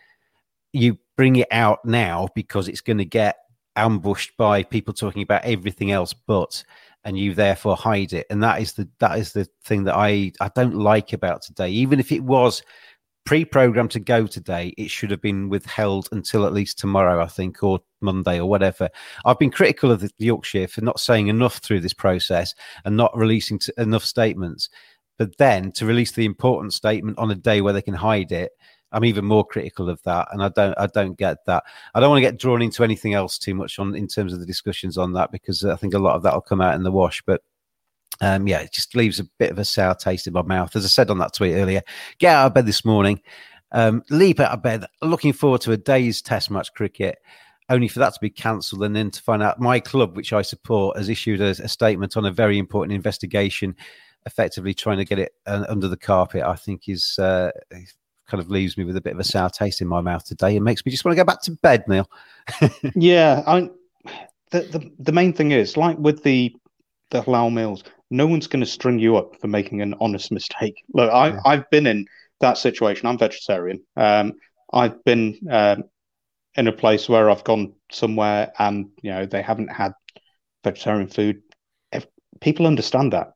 You 0.72 0.98
bring 1.16 1.36
it 1.36 1.48
out 1.50 1.84
now 1.84 2.28
because 2.34 2.68
it's 2.68 2.80
going 2.80 2.98
to 2.98 3.04
get 3.04 3.36
ambushed 3.76 4.36
by 4.36 4.64
people 4.64 4.92
talking 4.92 5.22
about 5.22 5.44
everything 5.44 5.92
else 5.92 6.12
but 6.12 6.64
and 7.04 7.16
you 7.16 7.32
therefore 7.32 7.76
hide 7.76 8.12
it 8.12 8.26
and 8.28 8.42
that 8.42 8.60
is 8.60 8.72
the 8.72 8.88
that 8.98 9.16
is 9.16 9.32
the 9.32 9.48
thing 9.62 9.84
that 9.84 9.94
i 9.96 10.32
i 10.40 10.50
don't 10.56 10.74
like 10.74 11.12
about 11.12 11.40
today 11.42 11.70
even 11.70 12.00
if 12.00 12.10
it 12.10 12.22
was 12.22 12.60
pre-programmed 13.28 13.90
to 13.90 14.00
go 14.00 14.26
today, 14.26 14.72
it 14.78 14.90
should 14.90 15.10
have 15.10 15.20
been 15.20 15.50
withheld 15.50 16.08
until 16.12 16.46
at 16.46 16.54
least 16.54 16.78
tomorrow, 16.78 17.22
I 17.22 17.26
think, 17.26 17.62
or 17.62 17.78
Monday 18.00 18.40
or 18.40 18.48
whatever. 18.48 18.88
I've 19.26 19.38
been 19.38 19.50
critical 19.50 19.90
of 19.90 20.00
the 20.00 20.10
Yorkshire 20.16 20.66
for 20.66 20.80
not 20.80 20.98
saying 20.98 21.28
enough 21.28 21.58
through 21.58 21.80
this 21.80 21.92
process 21.92 22.54
and 22.86 22.96
not 22.96 23.14
releasing 23.14 23.60
enough 23.76 24.02
statements. 24.02 24.70
But 25.18 25.36
then 25.36 25.72
to 25.72 25.84
release 25.84 26.12
the 26.12 26.24
important 26.24 26.72
statement 26.72 27.18
on 27.18 27.30
a 27.30 27.34
day 27.34 27.60
where 27.60 27.74
they 27.74 27.82
can 27.82 27.92
hide 27.92 28.32
it, 28.32 28.52
I'm 28.92 29.04
even 29.04 29.26
more 29.26 29.44
critical 29.44 29.90
of 29.90 30.02
that, 30.04 30.28
and 30.32 30.42
I 30.42 30.48
don't 30.48 30.72
I 30.78 30.86
don't 30.86 31.18
get 31.18 31.44
that. 31.44 31.64
I 31.94 32.00
don't 32.00 32.08
want 32.08 32.24
to 32.24 32.30
get 32.30 32.40
drawn 32.40 32.62
into 32.62 32.82
anything 32.82 33.12
else 33.12 33.36
too 33.36 33.54
much 33.54 33.78
on 33.78 33.94
in 33.94 34.08
terms 34.08 34.32
of 34.32 34.40
the 34.40 34.46
discussions 34.46 34.96
on 34.96 35.12
that 35.12 35.32
because 35.32 35.66
I 35.66 35.76
think 35.76 35.92
a 35.92 35.98
lot 35.98 36.16
of 36.16 36.22
that 36.22 36.32
will 36.32 36.40
come 36.40 36.62
out 36.62 36.76
in 36.76 36.82
the 36.82 36.90
wash. 36.90 37.22
But 37.26 37.42
um, 38.20 38.46
yeah, 38.46 38.60
it 38.60 38.72
just 38.72 38.96
leaves 38.96 39.20
a 39.20 39.24
bit 39.38 39.50
of 39.50 39.58
a 39.58 39.64
sour 39.64 39.94
taste 39.94 40.26
in 40.26 40.32
my 40.32 40.42
mouth. 40.42 40.74
As 40.74 40.84
I 40.84 40.88
said 40.88 41.10
on 41.10 41.18
that 41.18 41.34
tweet 41.34 41.54
earlier, 41.54 41.82
get 42.18 42.34
out 42.34 42.46
of 42.46 42.54
bed 42.54 42.66
this 42.66 42.84
morning, 42.84 43.20
um, 43.72 44.02
leap 44.10 44.40
out 44.40 44.52
of 44.52 44.62
bed, 44.62 44.84
looking 45.02 45.32
forward 45.32 45.60
to 45.62 45.72
a 45.72 45.76
day's 45.76 46.20
test 46.22 46.50
match 46.50 46.72
cricket, 46.74 47.18
only 47.68 47.88
for 47.88 47.98
that 48.00 48.14
to 48.14 48.20
be 48.20 48.30
cancelled 48.30 48.82
and 48.82 48.96
then 48.96 49.10
to 49.10 49.22
find 49.22 49.42
out 49.42 49.60
my 49.60 49.78
club, 49.78 50.16
which 50.16 50.32
I 50.32 50.42
support, 50.42 50.96
has 50.96 51.08
issued 51.08 51.40
a, 51.40 51.50
a 51.50 51.68
statement 51.68 52.16
on 52.16 52.24
a 52.24 52.32
very 52.32 52.58
important 52.58 52.94
investigation, 52.94 53.76
effectively 54.26 54.74
trying 54.74 54.98
to 54.98 55.04
get 55.04 55.18
it 55.18 55.32
uh, 55.46 55.66
under 55.68 55.86
the 55.86 55.96
carpet. 55.96 56.42
I 56.42 56.56
think 56.56 56.88
is 56.88 57.18
uh, 57.18 57.50
kind 58.26 58.42
of 58.42 58.50
leaves 58.50 58.76
me 58.76 58.84
with 58.84 58.96
a 58.96 59.00
bit 59.00 59.14
of 59.14 59.20
a 59.20 59.24
sour 59.24 59.50
taste 59.50 59.80
in 59.80 59.88
my 59.88 60.00
mouth 60.00 60.24
today 60.24 60.56
and 60.56 60.64
makes 60.64 60.84
me 60.84 60.90
just 60.90 61.04
want 61.04 61.16
to 61.16 61.22
go 61.22 61.24
back 61.24 61.42
to 61.42 61.52
bed, 61.52 61.84
Neil. 61.88 62.10
yeah, 62.94 63.42
I. 63.46 63.70
The, 64.50 64.60
the 64.60 64.90
the 64.98 65.12
main 65.12 65.34
thing 65.34 65.50
is 65.50 65.76
like 65.76 65.98
with 65.98 66.22
the 66.22 66.56
the 67.10 67.20
halal 67.20 67.52
meals 67.52 67.84
no 68.10 68.26
one's 68.26 68.46
going 68.46 68.60
to 68.60 68.70
string 68.70 68.98
you 68.98 69.16
up 69.16 69.40
for 69.40 69.48
making 69.48 69.82
an 69.82 69.94
honest 70.00 70.32
mistake. 70.32 70.82
Look, 70.94 71.12
I, 71.12 71.28
yeah. 71.28 71.40
I've 71.44 71.70
been 71.70 71.86
in 71.86 72.06
that 72.40 72.58
situation. 72.58 73.06
I'm 73.06 73.18
vegetarian. 73.18 73.82
Um, 73.96 74.34
I've 74.72 75.02
been 75.04 75.38
um, 75.50 75.84
in 76.54 76.68
a 76.68 76.72
place 76.72 77.08
where 77.08 77.30
I've 77.30 77.44
gone 77.44 77.74
somewhere 77.90 78.52
and 78.58 78.90
you 79.02 79.10
know 79.10 79.26
they 79.26 79.42
haven't 79.42 79.68
had 79.68 79.92
vegetarian 80.64 81.08
food. 81.08 81.42
If, 81.92 82.06
people 82.40 82.66
understand 82.66 83.12
that. 83.12 83.32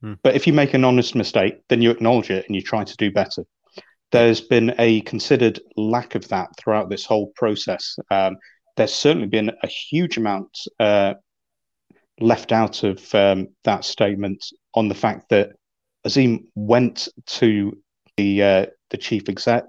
Hmm. 0.00 0.14
But 0.22 0.34
if 0.34 0.46
you 0.46 0.52
make 0.52 0.74
an 0.74 0.84
honest 0.84 1.14
mistake, 1.14 1.62
then 1.68 1.82
you 1.82 1.90
acknowledge 1.90 2.30
it 2.30 2.46
and 2.46 2.54
you 2.54 2.62
try 2.62 2.84
to 2.84 2.96
do 2.96 3.10
better. 3.10 3.44
There's 4.12 4.40
been 4.40 4.74
a 4.78 5.00
considered 5.02 5.60
lack 5.76 6.14
of 6.14 6.28
that 6.28 6.50
throughout 6.58 6.90
this 6.90 7.04
whole 7.04 7.32
process. 7.34 7.98
Um, 8.10 8.36
there's 8.76 8.94
certainly 8.94 9.26
been 9.26 9.50
a 9.62 9.66
huge 9.66 10.16
amount 10.16 10.56
uh, 10.78 11.14
left 12.20 12.52
out 12.52 12.82
of 12.82 13.14
um, 13.14 13.48
that 13.64 13.84
statement 13.84 14.44
on 14.74 14.88
the 14.88 14.94
fact 14.94 15.28
that 15.30 15.50
Azeem 16.06 16.44
went 16.54 17.08
to 17.26 17.76
the 18.16 18.42
uh, 18.42 18.66
the 18.90 18.96
chief 18.96 19.28
exec 19.28 19.64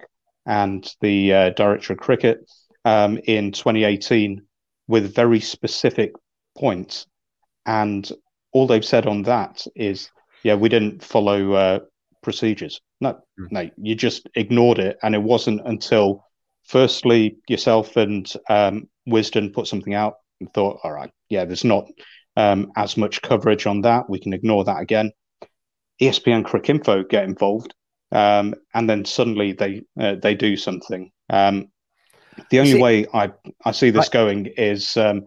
and 0.46 0.94
the 1.02 1.34
uh, 1.34 1.50
director 1.52 1.94
of 1.94 2.00
cricket 2.00 2.40
um, 2.86 3.20
in 3.26 3.52
2018 3.52 4.42
with 4.88 5.14
very 5.14 5.40
specific 5.40 6.12
points, 6.58 7.06
and 7.66 8.10
all 8.54 8.68
they've 8.68 8.86
said 8.86 9.06
on 9.06 9.24
that 9.24 9.66
is, 9.76 10.10
yeah, 10.44 10.56
we 10.56 10.70
didn't 10.70 11.04
follow 11.04 11.54
uh, 11.54 11.80
procedures. 12.24 12.80
No, 13.02 13.20
no, 13.52 13.70
you 13.78 13.96
just 13.96 14.28
ignored 14.36 14.80
it, 14.80 14.98
and 15.04 15.14
it 15.14 15.22
wasn't 15.22 15.62
until 15.66 16.24
firstly 16.64 17.38
yourself 17.48 17.96
and 17.98 18.32
um, 18.50 18.88
Wisden 19.08 19.54
put 19.54 19.68
something 19.68 19.94
out 19.94 20.16
and 20.40 20.54
thought, 20.54 20.80
all 20.84 20.92
right, 20.92 21.12
yeah, 21.30 21.46
there's 21.46 21.64
not 21.64 21.90
um, 22.38 22.72
as 22.78 22.96
much 22.96 23.22
coverage 23.22 23.66
on 23.66 23.82
that. 23.82 24.10
We 24.10 24.20
can 24.20 24.32
ignore 24.32 24.64
that 24.64 24.80
again. 24.80 25.12
ESPN 26.02 26.44
Cricinfo 26.44 27.10
get 27.10 27.26
involved, 27.26 27.74
um, 28.12 28.54
and 28.74 28.90
then 28.90 29.04
suddenly 29.04 29.52
they 29.52 29.82
uh, 30.00 30.16
they 30.22 30.36
do 30.36 30.56
something. 30.56 31.12
Um, 31.30 31.70
the 32.52 32.60
only 32.60 32.74
see, 32.74 32.82
way 32.82 33.06
I 33.14 33.32
I 33.66 33.72
see 33.72 33.90
this 33.90 34.08
I, 34.08 34.14
going 34.14 34.46
is 34.58 34.96
um, 34.96 35.26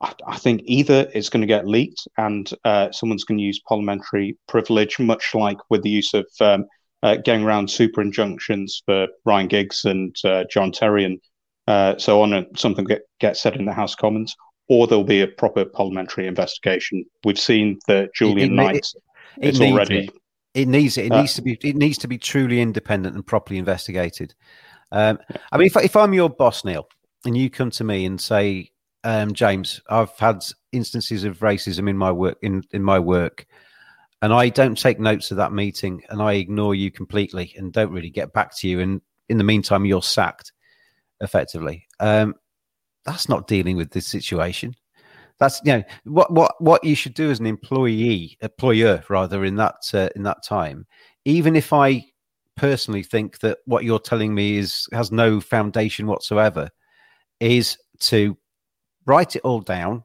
I, 0.00 0.14
I 0.26 0.38
think 0.38 0.62
either 0.64 1.10
it's 1.14 1.28
going 1.28 1.42
to 1.42 1.46
get 1.46 1.68
leaked 1.68 2.08
and 2.16 2.50
uh, 2.64 2.90
someone's 2.90 3.24
going 3.24 3.38
to 3.38 3.44
use 3.44 3.60
parliamentary 3.68 4.38
privilege, 4.48 4.98
much 4.98 5.34
like 5.34 5.58
with 5.68 5.82
the 5.82 5.90
use 5.90 6.14
of 6.14 6.26
um, 6.40 6.64
uh, 7.02 7.16
getting 7.16 7.44
around 7.44 7.70
super 7.70 8.00
injunctions 8.00 8.82
for 8.86 9.08
Ryan 9.26 9.48
Giggs 9.48 9.84
and 9.84 10.16
uh, 10.24 10.44
John 10.50 10.72
Terry 10.72 11.04
and 11.04 11.20
uh, 11.66 11.98
so 11.98 12.22
on, 12.22 12.32
and 12.32 12.46
something 12.58 12.86
get, 12.86 13.02
gets 13.20 13.42
said 13.42 13.56
in 13.56 13.66
the 13.66 13.72
House 13.72 13.94
Commons, 13.94 14.34
or 14.70 14.86
there'll 14.86 15.04
be 15.04 15.20
a 15.20 15.26
proper 15.26 15.64
parliamentary 15.64 16.28
investigation. 16.28 17.04
We've 17.24 17.38
seen 17.38 17.80
that 17.88 18.14
Julian 18.14 18.52
it, 18.52 18.54
Knight 18.54 18.86
it, 19.38 19.54
is 19.54 19.60
already. 19.60 20.04
It. 20.04 20.10
it. 20.54 20.68
needs 20.68 20.96
it. 20.96 21.06
It 21.06 21.12
uh, 21.12 21.20
needs 21.20 21.34
to 21.34 21.42
be. 21.42 21.58
It 21.62 21.76
needs 21.76 21.98
to 21.98 22.08
be 22.08 22.16
truly 22.16 22.60
independent 22.60 23.16
and 23.16 23.26
properly 23.26 23.58
investigated. 23.58 24.32
Um, 24.92 25.18
I 25.52 25.58
mean, 25.58 25.66
if, 25.66 25.76
if 25.76 25.96
I'm 25.96 26.14
your 26.14 26.30
boss, 26.30 26.64
Neil, 26.64 26.88
and 27.24 27.36
you 27.36 27.50
come 27.50 27.70
to 27.72 27.84
me 27.84 28.06
and 28.06 28.20
say, 28.20 28.70
um, 29.02 29.34
James, 29.34 29.80
I've 29.90 30.16
had 30.18 30.44
instances 30.72 31.24
of 31.24 31.40
racism 31.40 31.90
in 31.90 31.96
my 31.96 32.12
work 32.12 32.38
in, 32.40 32.62
in 32.70 32.84
my 32.84 33.00
work, 33.00 33.46
and 34.22 34.32
I 34.32 34.50
don't 34.50 34.78
take 34.78 35.00
notes 35.00 35.32
of 35.32 35.38
that 35.38 35.52
meeting, 35.52 36.02
and 36.10 36.22
I 36.22 36.34
ignore 36.34 36.76
you 36.76 36.92
completely, 36.92 37.52
and 37.56 37.72
don't 37.72 37.92
really 37.92 38.10
get 38.10 38.32
back 38.32 38.56
to 38.58 38.68
you. 38.68 38.78
And 38.78 39.00
in 39.28 39.38
the 39.38 39.44
meantime, 39.44 39.84
you're 39.84 40.00
sacked, 40.00 40.52
effectively. 41.20 41.88
Um, 41.98 42.36
that's 43.04 43.28
not 43.28 43.46
dealing 43.46 43.76
with 43.76 43.90
this 43.90 44.06
situation. 44.06 44.74
That's 45.38 45.60
you 45.64 45.72
know 45.72 45.82
what 46.04 46.32
what 46.32 46.60
what 46.60 46.84
you 46.84 46.94
should 46.94 47.14
do 47.14 47.30
as 47.30 47.40
an 47.40 47.46
employee, 47.46 48.36
employer 48.42 49.02
rather, 49.08 49.44
in 49.44 49.56
that 49.56 49.76
uh, 49.94 50.10
in 50.14 50.22
that 50.24 50.44
time. 50.44 50.86
Even 51.24 51.56
if 51.56 51.72
I 51.72 52.04
personally 52.56 53.02
think 53.02 53.38
that 53.40 53.58
what 53.64 53.84
you're 53.84 53.98
telling 53.98 54.34
me 54.34 54.58
is 54.58 54.86
has 54.92 55.10
no 55.10 55.40
foundation 55.40 56.06
whatsoever, 56.06 56.68
is 57.40 57.78
to 58.00 58.36
write 59.06 59.36
it 59.36 59.42
all 59.42 59.60
down, 59.60 60.04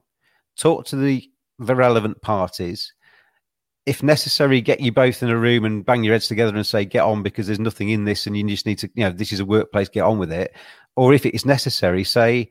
talk 0.56 0.86
to 0.86 0.96
the, 0.96 1.28
the 1.58 1.76
relevant 1.76 2.20
parties. 2.22 2.92
If 3.84 4.02
necessary, 4.02 4.60
get 4.60 4.80
you 4.80 4.90
both 4.90 5.22
in 5.22 5.28
a 5.28 5.38
room 5.38 5.64
and 5.64 5.84
bang 5.84 6.02
your 6.02 6.14
heads 6.14 6.28
together 6.28 6.56
and 6.56 6.66
say, 6.66 6.84
get 6.84 7.04
on 7.04 7.22
because 7.22 7.46
there's 7.46 7.60
nothing 7.60 7.90
in 7.90 8.04
this 8.04 8.26
and 8.26 8.36
you 8.36 8.44
just 8.48 8.66
need 8.66 8.78
to, 8.78 8.90
you 8.94 9.04
know, 9.04 9.10
this 9.10 9.32
is 9.32 9.40
a 9.40 9.44
workplace, 9.44 9.88
get 9.88 10.00
on 10.00 10.18
with 10.18 10.32
it. 10.32 10.52
Or 10.96 11.12
if 11.12 11.24
it 11.24 11.34
is 11.34 11.46
necessary, 11.46 12.02
say, 12.02 12.50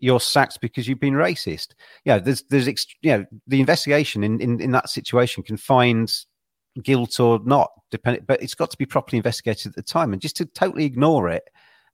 you're 0.00 0.20
sacked 0.20 0.60
because 0.60 0.86
you've 0.86 1.00
been 1.00 1.14
racist. 1.14 1.68
Yeah, 2.04 2.18
there's, 2.18 2.42
there's, 2.50 2.66
you 3.02 3.10
know, 3.10 3.24
the 3.46 3.60
investigation 3.60 4.24
in, 4.24 4.40
in, 4.40 4.60
in 4.60 4.72
that 4.72 4.90
situation 4.90 5.42
can 5.42 5.56
find 5.56 6.12
guilt 6.82 7.18
or 7.20 7.40
not, 7.44 7.70
depending, 7.90 8.24
but 8.26 8.42
it's 8.42 8.54
got 8.54 8.70
to 8.70 8.76
be 8.76 8.86
properly 8.86 9.16
investigated 9.16 9.70
at 9.70 9.76
the 9.76 9.82
time. 9.82 10.12
And 10.12 10.22
just 10.22 10.36
to 10.36 10.46
totally 10.46 10.84
ignore 10.84 11.28
it, 11.28 11.44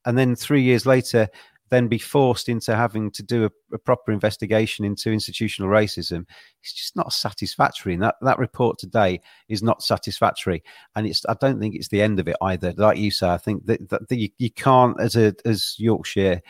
and 0.04 0.18
then 0.18 0.34
three 0.34 0.62
years 0.62 0.86
later 0.86 1.28
then 1.72 1.88
be 1.88 1.96
forced 1.96 2.50
into 2.50 2.76
having 2.76 3.10
to 3.10 3.22
do 3.22 3.46
a, 3.46 3.50
a, 3.74 3.78
proper 3.78 4.12
investigation 4.12 4.84
into 4.84 5.10
institutional 5.10 5.70
racism 5.70 6.26
it's 6.60 6.74
just 6.74 6.94
not 6.94 7.12
satisfactory 7.12 7.94
and 7.94 8.02
that, 8.02 8.16
that 8.20 8.38
report 8.38 8.78
today 8.78 9.18
is 9.48 9.62
not 9.62 9.82
satisfactory 9.82 10.62
and 10.96 11.06
it's 11.06 11.24
i 11.30 11.34
don't 11.40 11.58
think 11.58 11.74
it's 11.74 11.88
the 11.88 12.02
end 12.02 12.20
of 12.20 12.28
it 12.28 12.36
either 12.42 12.74
like 12.76 12.98
you 12.98 13.10
say 13.10 13.28
i 13.28 13.38
think 13.38 13.64
that, 13.64 13.88
that, 13.88 14.06
that 14.08 14.16
you, 14.16 14.28
you 14.38 14.50
can't 14.50 15.00
as 15.00 15.16
a 15.16 15.34
as 15.46 15.74
yorkshire 15.78 16.42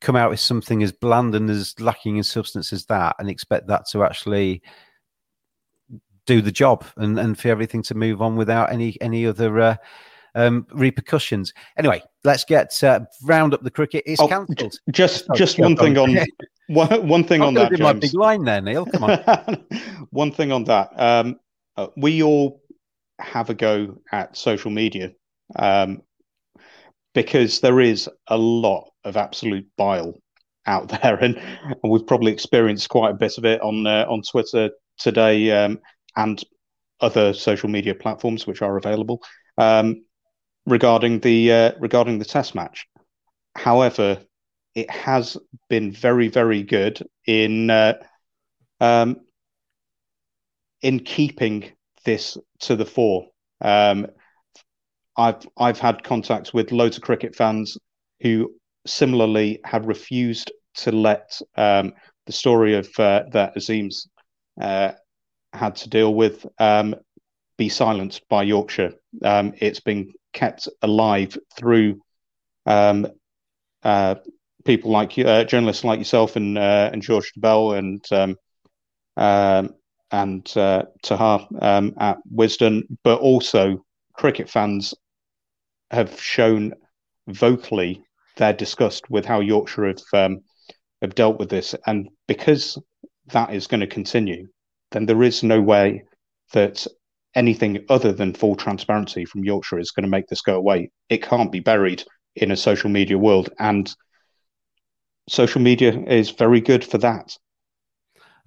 come 0.00 0.16
out 0.16 0.30
with 0.30 0.40
something 0.40 0.82
as 0.82 0.92
bland 0.92 1.34
and 1.34 1.50
as 1.50 1.78
lacking 1.78 2.16
in 2.16 2.22
substance 2.22 2.72
as 2.72 2.86
that 2.86 3.16
and 3.18 3.28
expect 3.28 3.66
that 3.66 3.86
to 3.88 4.02
actually 4.02 4.62
do 6.26 6.40
the 6.40 6.52
job 6.52 6.84
and, 6.96 7.18
and 7.18 7.38
for 7.38 7.48
everything 7.48 7.82
to 7.82 7.94
move 7.94 8.22
on 8.22 8.36
without 8.36 8.72
any 8.72 8.96
any 9.00 9.26
other 9.26 9.58
uh, 9.60 9.76
um, 10.34 10.66
repercussions. 10.72 11.52
Anyway, 11.76 12.02
let's 12.24 12.44
get 12.44 12.82
uh, 12.84 13.00
round 13.24 13.54
up 13.54 13.62
the 13.62 13.70
cricket. 13.70 14.04
It's 14.06 14.20
oh, 14.20 14.28
cancelled. 14.28 14.78
Just 14.90 15.26
oh, 15.30 15.34
just 15.34 15.58
one 15.58 15.76
thing 15.76 15.98
on 15.98 16.16
one, 16.68 17.08
one 17.08 17.24
thing 17.24 17.42
on 17.42 17.54
that. 17.54 17.78
My 17.78 17.92
big 17.92 18.14
line 18.14 18.44
there, 18.44 18.60
Neil. 18.60 18.86
Come 18.86 19.04
on. 19.04 19.64
one 20.10 20.30
thing 20.30 20.52
on 20.52 20.64
that. 20.64 20.90
Um, 20.96 21.40
uh, 21.76 21.88
we 21.96 22.22
all 22.22 22.62
have 23.18 23.50
a 23.50 23.54
go 23.54 23.98
at 24.12 24.36
social 24.36 24.70
media 24.70 25.12
um, 25.56 26.02
because 27.14 27.60
there 27.60 27.80
is 27.80 28.08
a 28.28 28.38
lot 28.38 28.90
of 29.04 29.16
absolute 29.16 29.66
bile 29.76 30.14
out 30.66 30.88
there, 31.02 31.16
and, 31.16 31.36
and 31.36 31.90
we've 31.92 32.06
probably 32.06 32.32
experienced 32.32 32.88
quite 32.88 33.10
a 33.10 33.18
bit 33.18 33.38
of 33.38 33.44
it 33.44 33.60
on 33.60 33.86
uh, 33.86 34.06
on 34.08 34.22
Twitter 34.22 34.70
today 34.98 35.50
um, 35.50 35.78
and 36.16 36.44
other 37.00 37.32
social 37.32 37.68
media 37.68 37.94
platforms 37.94 38.46
which 38.46 38.62
are 38.62 38.76
available. 38.76 39.22
Um, 39.56 40.02
regarding 40.66 41.20
the 41.20 41.52
uh, 41.52 41.72
regarding 41.78 42.18
the 42.18 42.24
test 42.24 42.54
match. 42.54 42.86
However, 43.56 44.22
it 44.74 44.90
has 44.90 45.36
been 45.68 45.92
very 45.92 46.28
very 46.28 46.62
good 46.62 47.02
in 47.26 47.70
uh, 47.70 47.94
um, 48.80 49.20
in 50.82 51.00
keeping 51.00 51.70
this 52.04 52.38
to 52.60 52.76
the 52.76 52.86
fore. 52.86 53.26
Um, 53.60 54.06
I've 55.16 55.46
I've 55.56 55.78
had 55.78 56.04
contacts 56.04 56.52
with 56.52 56.72
loads 56.72 56.96
of 56.96 57.02
cricket 57.02 57.34
fans 57.34 57.76
who 58.20 58.54
similarly 58.86 59.60
have 59.64 59.86
refused 59.86 60.52
to 60.74 60.92
let 60.92 61.38
um, 61.56 61.92
the 62.26 62.32
story 62.32 62.74
of 62.74 62.88
uh, 62.98 63.24
that 63.32 63.54
Azeem's 63.56 64.08
uh, 64.60 64.92
had 65.52 65.76
to 65.76 65.88
deal 65.88 66.14
with 66.14 66.46
um, 66.58 66.94
be 67.58 67.68
silenced 67.68 68.22
by 68.28 68.42
Yorkshire. 68.42 68.92
Um, 69.22 69.52
it's 69.58 69.80
been 69.80 70.12
kept 70.32 70.68
alive 70.82 71.36
through 71.56 72.00
um, 72.66 73.06
uh, 73.82 74.14
people 74.64 74.90
like 74.90 75.18
uh, 75.18 75.44
journalists 75.44 75.84
like 75.84 75.98
yourself 75.98 76.36
and 76.36 76.56
uh, 76.56 76.90
and 76.92 77.02
George 77.02 77.32
Dobell 77.36 77.78
and 77.78 78.04
um, 78.12 78.36
um 79.16 79.74
and 80.12 80.56
uh, 80.56 80.84
Taha 81.02 81.46
um, 81.62 81.94
at 81.98 82.18
Wisden, 82.34 82.82
but 83.04 83.20
also 83.20 83.84
cricket 84.20 84.50
fans 84.50 84.92
have 85.90 86.20
shown 86.20 86.74
vocally 87.28 88.02
their 88.36 88.52
disgust 88.52 89.08
with 89.08 89.24
how 89.24 89.40
Yorkshire 89.40 89.86
have 89.86 90.02
um, 90.12 90.40
have 91.00 91.14
dealt 91.14 91.38
with 91.38 91.48
this, 91.48 91.74
and 91.86 92.06
because 92.28 92.78
that 93.28 93.54
is 93.54 93.66
going 93.66 93.80
to 93.80 93.86
continue, 93.86 94.46
then 94.90 95.06
there 95.06 95.22
is 95.22 95.42
no 95.42 95.58
way 95.58 96.04
that 96.52 96.86
anything 97.34 97.82
other 97.88 98.12
than 98.12 98.34
full 98.34 98.54
transparency 98.54 99.24
from 99.24 99.42
Yorkshire 99.42 99.78
is 99.78 99.90
going 99.90 100.04
to 100.04 100.16
make 100.16 100.26
this 100.26 100.42
go 100.42 100.54
away. 100.54 100.90
It 101.08 101.22
can't 101.22 101.50
be 101.50 101.60
buried 101.60 102.04
in 102.36 102.50
a 102.50 102.56
social 102.56 102.90
media 102.90 103.16
world. 103.16 103.48
And 103.58 103.90
social 105.30 105.62
media 105.62 105.98
is 106.06 106.28
very 106.28 106.60
good 106.60 106.84
for 106.84 106.98
that. 106.98 107.34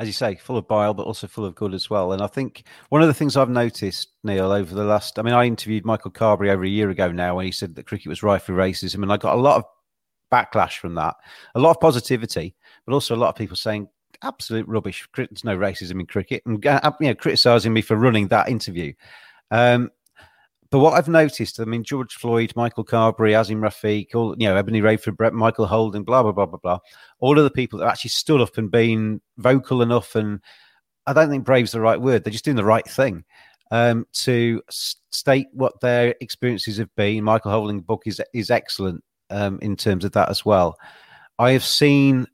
As 0.04 0.08
you 0.08 0.14
say, 0.14 0.36
full 0.36 0.58
of 0.58 0.68
bile, 0.68 0.94
but 0.94 1.06
also 1.06 1.28
full 1.28 1.46
of 1.46 1.56
good 1.56 1.74
as 1.74 1.90
well. 1.90 2.12
And 2.12 2.22
I 2.22 2.28
think 2.28 2.66
one 2.90 3.02
of 3.02 3.08
the 3.08 3.14
things 3.14 3.38
I've 3.38 3.50
noticed, 3.50 4.10
Neil, 4.26 4.52
over 4.52 4.76
the 4.76 4.84
last, 4.84 5.18
I 5.18 5.22
mean, 5.22 5.34
I 5.34 5.46
interviewed 5.46 5.86
Michael 5.86 6.12
Carberry 6.12 6.50
over 6.50 6.66
a 6.66 6.68
year 6.68 6.90
ago 6.90 7.10
now, 7.10 7.40
and 7.40 7.46
he 7.46 7.54
said 7.54 7.74
that 7.76 7.88
cricket 7.88 8.08
was 8.08 8.22
rife 8.22 8.50
with 8.50 8.58
racism. 8.58 9.02
And 9.02 9.14
I 9.14 9.16
got 9.16 9.38
a 9.38 9.40
lot 9.40 9.56
of 9.56 9.64
backlash 10.30 10.80
from 10.80 10.96
that, 10.96 11.16
a 11.56 11.60
lot 11.62 11.72
of 11.72 11.80
positivity, 11.80 12.54
but 12.86 12.94
also 12.94 13.16
a 13.16 13.18
lot 13.18 13.30
of 13.30 13.38
people 13.38 13.56
saying, 13.56 13.88
absolute 14.24 14.68
rubbish. 14.68 15.08
There's 15.16 15.46
no 15.46 15.58
racism 15.58 16.02
in 16.02 16.06
cricket, 16.06 16.44
and 16.46 16.66
uh, 16.66 16.92
you 17.00 17.08
know, 17.08 17.16
criticizing 17.16 17.72
me 17.72 17.82
for 17.82 17.96
running 17.96 18.28
that 18.28 18.50
interview. 18.50 18.92
Um, 19.52 19.90
but 20.74 20.80
what 20.80 20.94
I've 20.96 21.08
noticed, 21.08 21.60
I 21.60 21.66
mean, 21.66 21.84
George 21.84 22.16
Floyd, 22.16 22.52
Michael 22.56 22.84
Carberry, 22.84 23.34
Azeem 23.34 23.60
Rafiq, 23.60 24.16
all 24.16 24.34
you 24.40 24.50
know, 24.50 24.56
Ebony 24.56 24.82
Rainford-Brent, 24.82 25.36
Michael 25.36 25.68
Holding, 25.68 26.04
blah 26.04 26.24
blah 26.24 26.32
blah 26.32 26.48
blah 26.48 26.58
blah. 26.58 26.80
All 27.20 27.38
of 27.38 27.44
the 27.44 27.52
people 27.52 27.78
that 27.78 27.88
actually 27.88 28.10
stood 28.10 28.42
up 28.42 28.58
and 28.58 28.72
been 28.72 29.22
vocal 29.38 29.84
enough, 29.84 30.16
and 30.16 30.40
I 31.06 31.14
don't 31.14 31.30
think 31.30 31.46
brave's 31.46 31.74
the 31.74 31.80
right 31.80 32.02
word. 32.02 32.24
They're 32.24 32.32
just 32.32 32.44
doing 32.44 32.58
the 32.58 32.64
right 32.64 32.90
thing 32.90 33.24
um, 33.70 34.08
to 34.14 34.64
state 35.12 35.46
what 35.54 35.80
their 35.80 36.16
experiences 36.22 36.78
have 36.78 36.90
been. 36.96 37.24
Michael 37.24 37.52
Holding's 37.52 37.84
book 37.84 38.02
is 38.08 38.20
is 38.34 38.50
excellent 38.50 39.04
um, 39.30 39.60
in 39.62 39.76
terms 39.76 40.04
of 40.04 40.14
that 40.14 40.30
as 40.30 40.44
well. 40.44 40.76
I 41.38 41.52
have 41.52 41.64
seen 41.64 42.26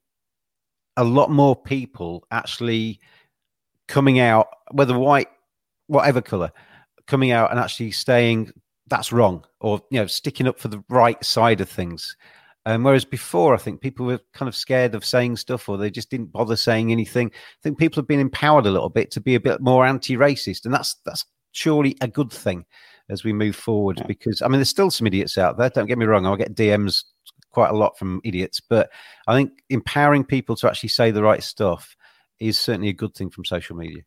a 0.96 1.04
lot 1.04 1.30
more 1.30 1.58
people 1.58 2.26
actually 2.32 3.02
coming 3.90 4.22
out, 4.22 4.48
whether 4.72 4.98
white, 4.98 5.28
whatever 5.88 6.22
color, 6.22 6.54
coming 7.10 7.32
out 7.32 7.52
and 7.52 7.60
actually 7.60 7.92
saying 7.92 8.52
that's 8.88 9.12
wrong 9.12 9.44
or 9.60 9.82
you 9.92 10.00
know 10.00 10.08
sticking 10.08 10.48
up 10.48 10.60
for 10.60 10.68
the 10.68 10.84
right 10.90 11.24
side 11.24 11.62
of 11.62 11.70
things. 11.70 12.16
Um, 12.66 12.84
whereas 12.84 13.06
before, 13.06 13.56
I 13.56 13.58
think 13.58 13.82
people 13.82 14.06
were 14.06 14.20
kind 14.34 14.48
of 14.48 14.56
scared 14.56 14.94
of 14.94 15.06
saying 15.06 15.38
stuff 15.38 15.70
or 15.70 15.78
they 15.78 15.90
just 15.90 16.10
didn't 16.10 16.32
bother 16.32 16.56
saying 16.56 16.92
anything. 16.92 17.32
I 17.34 17.60
think 17.64 17.80
people 17.80 18.02
have 18.02 18.08
been 18.08 18.20
empowered 18.20 18.66
a 18.66 18.72
little 18.72 18.90
bit 18.90 19.12
to 19.12 19.22
be 19.22 19.36
a 19.36 19.40
bit 19.40 19.62
more 19.62 19.86
anti-racist, 19.86 20.66
and 20.66 20.74
that's 20.74 20.96
that's 21.06 21.26
surely 21.52 21.98
a 22.02 22.08
good 22.08 22.32
thing 22.32 22.66
as 23.10 23.24
we 23.24 23.34
move 23.34 23.56
forward. 23.56 23.98
Yeah. 23.98 24.08
Because 24.08 24.42
I 24.42 24.48
mean, 24.48 24.60
there's 24.60 24.70
still 24.70 24.92
some 24.92 25.08
idiots 25.08 25.38
out 25.38 25.58
there. 25.58 25.70
Don't 25.70 25.88
get 25.88 25.98
me 25.98 26.06
wrong. 26.06 26.26
I'll 26.26 26.36
get 26.36 26.56
DMs 26.56 27.06
quite 27.52 27.72
a 27.72 27.76
lot 27.76 27.98
from 27.98 28.22
idiots. 28.24 28.60
But 28.60 28.92
I 29.28 29.36
think 29.36 29.52
empowering 29.70 30.24
people 30.24 30.56
to 30.58 30.68
actually 30.68 30.90
say 30.90 31.12
the 31.12 31.24
right 31.24 31.44
stuff 31.44 31.96
is 32.40 32.58
certainly 32.58 32.90
a 32.90 32.94
good 32.94 33.16
thing 33.16 33.30
from 33.30 33.46
social 33.46 33.76
media. 33.76 34.04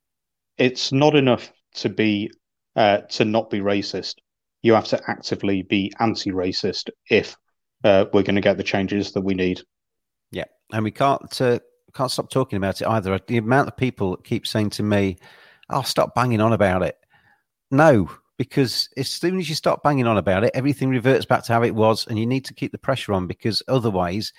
It's 0.59 0.92
not 0.92 1.16
enough 1.16 1.53
to 1.74 1.88
be 1.88 2.30
uh, 2.77 2.99
to 2.99 3.25
not 3.25 3.51
be 3.51 3.61
racist. 3.61 4.16
You 4.62 4.75
have 4.75 4.87
to 4.89 5.01
actively 5.09 5.62
be 5.62 5.93
anti-racist 5.99 6.91
if 7.11 7.37
uh, 7.85 8.07
we're 8.12 8.23
going 8.23 8.37
to 8.37 8.41
get 8.41 8.57
the 8.57 8.62
changes 8.62 9.12
that 9.12 9.23
we 9.23 9.35
need. 9.35 9.61
Yeah, 10.31 10.45
and 10.73 10.85
we 10.85 10.91
can't 10.91 11.41
uh, 11.41 11.59
can't 11.95 12.11
stop 12.11 12.31
talking 12.31 12.57
about 12.57 12.81
it 12.81 12.87
either. 12.87 13.18
The 13.27 13.39
amount 13.39 13.68
of 13.68 13.77
people 13.77 14.12
that 14.12 14.25
keep 14.25 14.47
saying 14.47 14.70
to 14.70 14.83
me, 14.83 15.16
"I'll 15.68 15.81
oh, 15.81 15.83
stop 15.83 16.14
banging 16.14 16.41
on 16.41 16.53
about 16.53 16.83
it." 16.83 16.97
No, 17.70 18.11
because 18.39 18.89
as 18.97 19.09
soon 19.09 19.39
as 19.39 19.49
you 19.49 19.55
stop 19.55 19.83
banging 19.83 20.07
on 20.07 20.18
about 20.18 20.45
it, 20.45 20.53
everything 20.55 20.89
reverts 20.89 21.27
back 21.27 21.45
to 21.45 21.53
how 21.53 21.62
it 21.62 21.75
was, 21.75 22.07
and 22.07 22.18
you 22.18 22.27
need 22.27 22.45
to 22.47 22.55
keep 22.55 22.73
the 22.73 22.79
pressure 22.79 23.12
on 23.12 23.27
because 23.27 23.62
otherwise, 23.68 24.33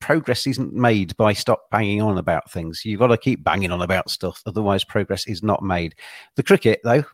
progress 0.00 0.46
isn't 0.46 0.72
made 0.72 1.16
by 1.16 1.32
stop 1.32 1.70
banging 1.70 2.02
on 2.02 2.18
about 2.18 2.50
things. 2.50 2.84
You've 2.84 3.00
got 3.00 3.08
to 3.08 3.16
keep 3.16 3.44
banging 3.44 3.72
on 3.72 3.82
about 3.82 4.10
stuff, 4.10 4.42
otherwise, 4.46 4.84
progress 4.84 5.26
is 5.26 5.42
not 5.42 5.62
made. 5.62 5.94
The 6.36 6.42
cricket, 6.42 6.80
though, 6.84 7.04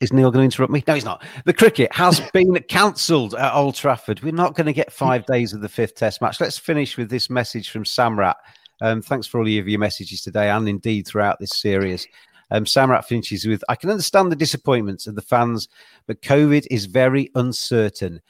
is 0.00 0.12
Neil 0.12 0.30
going 0.30 0.42
to 0.42 0.44
interrupt 0.44 0.72
me? 0.72 0.82
No, 0.86 0.94
he's 0.94 1.04
not. 1.04 1.22
The 1.44 1.52
cricket 1.52 1.94
has 1.94 2.20
been 2.32 2.54
cancelled 2.68 3.34
at 3.34 3.54
Old 3.54 3.74
Trafford. 3.74 4.22
We're 4.22 4.32
not 4.32 4.54
going 4.54 4.66
to 4.66 4.72
get 4.72 4.92
five 4.92 5.26
days 5.26 5.52
of 5.52 5.60
the 5.60 5.68
fifth 5.68 5.94
Test 5.94 6.22
match. 6.22 6.40
Let's 6.40 6.58
finish 6.58 6.96
with 6.96 7.10
this 7.10 7.28
message 7.28 7.70
from 7.70 7.84
Samrat. 7.84 8.36
Um, 8.80 9.02
thanks 9.02 9.26
for 9.26 9.38
all 9.38 9.46
of 9.46 9.68
your 9.68 9.78
messages 9.78 10.22
today 10.22 10.48
and 10.48 10.66
indeed 10.68 11.06
throughout 11.06 11.38
this 11.38 11.52
series. 11.52 12.06
Um, 12.50 12.64
Samrat 12.64 13.04
finishes 13.04 13.46
with 13.46 13.62
I 13.68 13.76
can 13.76 13.90
understand 13.90 14.32
the 14.32 14.36
disappointments 14.36 15.06
of 15.06 15.14
the 15.14 15.22
fans, 15.22 15.68
but 16.06 16.22
COVID 16.22 16.66
is 16.70 16.86
very 16.86 17.30
uncertain. 17.34 18.20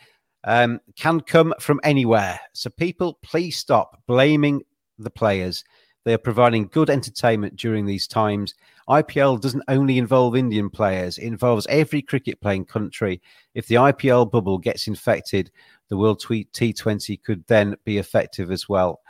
Um, 0.44 0.80
can 0.96 1.20
come 1.20 1.54
from 1.60 1.80
anywhere. 1.84 2.40
So, 2.54 2.70
people, 2.70 3.18
please 3.22 3.58
stop 3.58 4.02
blaming 4.06 4.62
the 4.98 5.10
players. 5.10 5.64
They 6.04 6.14
are 6.14 6.18
providing 6.18 6.68
good 6.68 6.88
entertainment 6.88 7.56
during 7.56 7.84
these 7.84 8.06
times. 8.06 8.54
IPL 8.90 9.40
doesn't 9.40 9.62
only 9.68 9.98
involve 9.98 10.36
Indian 10.36 10.68
players, 10.68 11.16
it 11.16 11.24
involves 11.24 11.66
every 11.68 12.02
cricket 12.02 12.40
playing 12.40 12.64
country. 12.64 13.22
If 13.54 13.68
the 13.68 13.76
IPL 13.76 14.30
bubble 14.30 14.58
gets 14.58 14.88
infected, 14.88 15.50
the 15.88 15.96
World 15.96 16.20
T20 16.20 17.22
could 17.22 17.46
then 17.46 17.76
be 17.84 17.98
effective 17.98 18.50
as 18.50 18.68
well. 18.68 19.00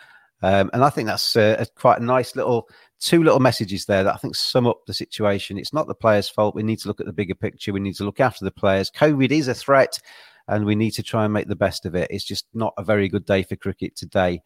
Um, 0.43 0.71
and 0.73 0.85
I 0.85 0.91
think 0.91 1.07
that's 1.07 1.37
uh, 1.37 1.57
a, 1.59 1.67
quite 1.79 2.01
a 2.01 2.05
nice 2.05 2.35
little 2.35 2.69
two 2.99 3.23
little 3.23 3.41
messages 3.41 3.87
there 3.87 4.05
that 4.05 4.15
I 4.15 4.19
think 4.19 4.35
sum 4.35 4.67
up 4.67 4.81
the 4.87 4.95
situation. 4.95 5.59
It's 5.59 5.73
not 5.73 5.87
the 5.87 5.95
players' 5.95 6.29
fault. 6.29 6.55
We 6.55 6.63
need 6.63 6.79
to 6.81 6.89
look 6.89 7.01
at 7.01 7.07
the 7.07 7.13
bigger 7.13 7.35
picture. 7.35 7.73
We 7.73 7.81
need 7.81 7.97
to 7.97 8.05
look 8.05 8.21
after 8.21 8.45
the 8.45 8.51
players. 8.51 8.91
COVID 8.91 9.31
is 9.31 9.49
a 9.49 9.55
threat, 9.55 9.99
and 10.49 10.65
we 10.65 10.75
need 10.75 10.93
to 10.93 11.03
try 11.03 11.25
and 11.25 11.33
make 11.33 11.49
the 11.49 11.57
best 11.57 11.87
of 11.87 11.95
it. 11.95 12.11
It's 12.11 12.25
just 12.25 12.47
not 12.55 12.75
a 12.79 12.85
very 12.85 13.09
good 13.09 13.25
day 13.25 13.43
for 13.43 13.57
cricket 13.57 13.97
today. 13.97 14.43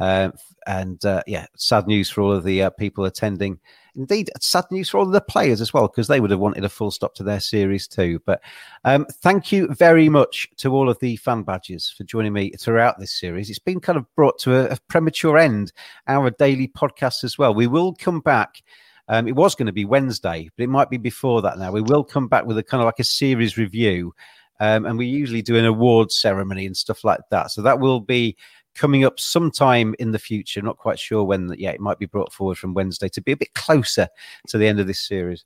Uh, 0.00 0.30
and 0.66 1.04
uh, 1.04 1.22
yeah, 1.26 1.46
sad 1.56 1.86
news 1.86 2.08
for 2.08 2.20
all 2.20 2.32
of 2.32 2.44
the 2.44 2.64
uh, 2.64 2.70
people 2.70 3.04
attending. 3.04 3.58
Indeed, 3.98 4.30
sad 4.40 4.64
news 4.70 4.88
for 4.88 4.98
all 4.98 5.06
of 5.06 5.12
the 5.12 5.20
players 5.20 5.60
as 5.60 5.74
well, 5.74 5.88
because 5.88 6.06
they 6.06 6.20
would 6.20 6.30
have 6.30 6.38
wanted 6.38 6.64
a 6.64 6.68
full 6.68 6.92
stop 6.92 7.16
to 7.16 7.24
their 7.24 7.40
series 7.40 7.88
too. 7.88 8.22
But 8.24 8.40
um, 8.84 9.04
thank 9.06 9.50
you 9.50 9.66
very 9.74 10.08
much 10.08 10.48
to 10.58 10.72
all 10.72 10.88
of 10.88 11.00
the 11.00 11.16
fan 11.16 11.42
badges 11.42 11.90
for 11.90 12.04
joining 12.04 12.32
me 12.32 12.52
throughout 12.52 13.00
this 13.00 13.18
series. 13.18 13.50
It's 13.50 13.58
been 13.58 13.80
kind 13.80 13.98
of 13.98 14.06
brought 14.14 14.38
to 14.40 14.54
a, 14.54 14.74
a 14.74 14.78
premature 14.86 15.36
end, 15.36 15.72
our 16.06 16.30
daily 16.30 16.68
podcast 16.68 17.24
as 17.24 17.38
well. 17.38 17.52
We 17.52 17.66
will 17.66 17.92
come 17.92 18.20
back. 18.20 18.62
Um, 19.08 19.26
it 19.26 19.34
was 19.34 19.56
going 19.56 19.66
to 19.66 19.72
be 19.72 19.84
Wednesday, 19.84 20.48
but 20.56 20.62
it 20.62 20.68
might 20.68 20.90
be 20.90 20.98
before 20.98 21.42
that 21.42 21.58
now. 21.58 21.72
We 21.72 21.82
will 21.82 22.04
come 22.04 22.28
back 22.28 22.46
with 22.46 22.56
a 22.58 22.62
kind 22.62 22.80
of 22.80 22.86
like 22.86 23.00
a 23.00 23.04
series 23.04 23.58
review. 23.58 24.14
Um, 24.60 24.86
and 24.86 24.98
we 24.98 25.06
usually 25.06 25.42
do 25.42 25.56
an 25.56 25.64
award 25.64 26.12
ceremony 26.12 26.66
and 26.66 26.76
stuff 26.76 27.04
like 27.04 27.20
that. 27.30 27.50
So 27.50 27.62
that 27.62 27.78
will 27.80 28.00
be 28.00 28.36
coming 28.78 29.04
up 29.04 29.20
sometime 29.20 29.94
in 29.98 30.12
the 30.12 30.18
future. 30.18 30.62
Not 30.62 30.78
quite 30.78 30.98
sure 30.98 31.24
when. 31.24 31.54
Yeah, 31.58 31.70
it 31.70 31.80
might 31.80 31.98
be 31.98 32.06
brought 32.06 32.32
forward 32.32 32.58
from 32.58 32.74
Wednesday 32.74 33.08
to 33.10 33.20
be 33.20 33.32
a 33.32 33.36
bit 33.36 33.52
closer 33.54 34.08
to 34.48 34.58
the 34.58 34.66
end 34.66 34.80
of 34.80 34.86
this 34.86 35.00
series. 35.00 35.44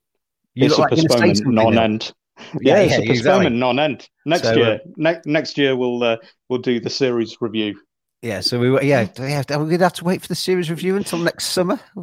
You 0.54 0.66
it's 0.66 0.76
a 0.76 0.82
like 0.82 0.90
postponement 0.90 1.46
non-end. 1.46 2.12
Yeah, 2.60 2.80
yeah, 2.80 2.80
it's 2.80 2.94
a 2.94 3.06
postponement 3.06 3.16
exactly. 3.16 3.58
non-end. 3.58 4.08
Next 4.24 4.42
so, 4.44 4.54
year, 4.54 4.74
uh, 4.74 4.78
ne- 4.96 5.20
next 5.26 5.58
year 5.58 5.76
we'll 5.76 6.02
uh, 6.02 6.16
we'll 6.48 6.60
do 6.60 6.80
the 6.80 6.90
series 6.90 7.36
review. 7.40 7.78
Yeah, 8.22 8.40
so 8.40 8.60
we 8.60 8.70
were, 8.70 8.80
yeah, 8.84 9.08
yeah, 9.18 9.42
we're 9.50 9.64
gonna 9.64 9.78
have 9.78 9.94
to 9.94 10.04
wait 10.04 10.22
for 10.22 10.28
the 10.28 10.36
series 10.36 10.70
review 10.70 10.96
until 10.96 11.18
next 11.18 11.46
summer. 11.46 11.80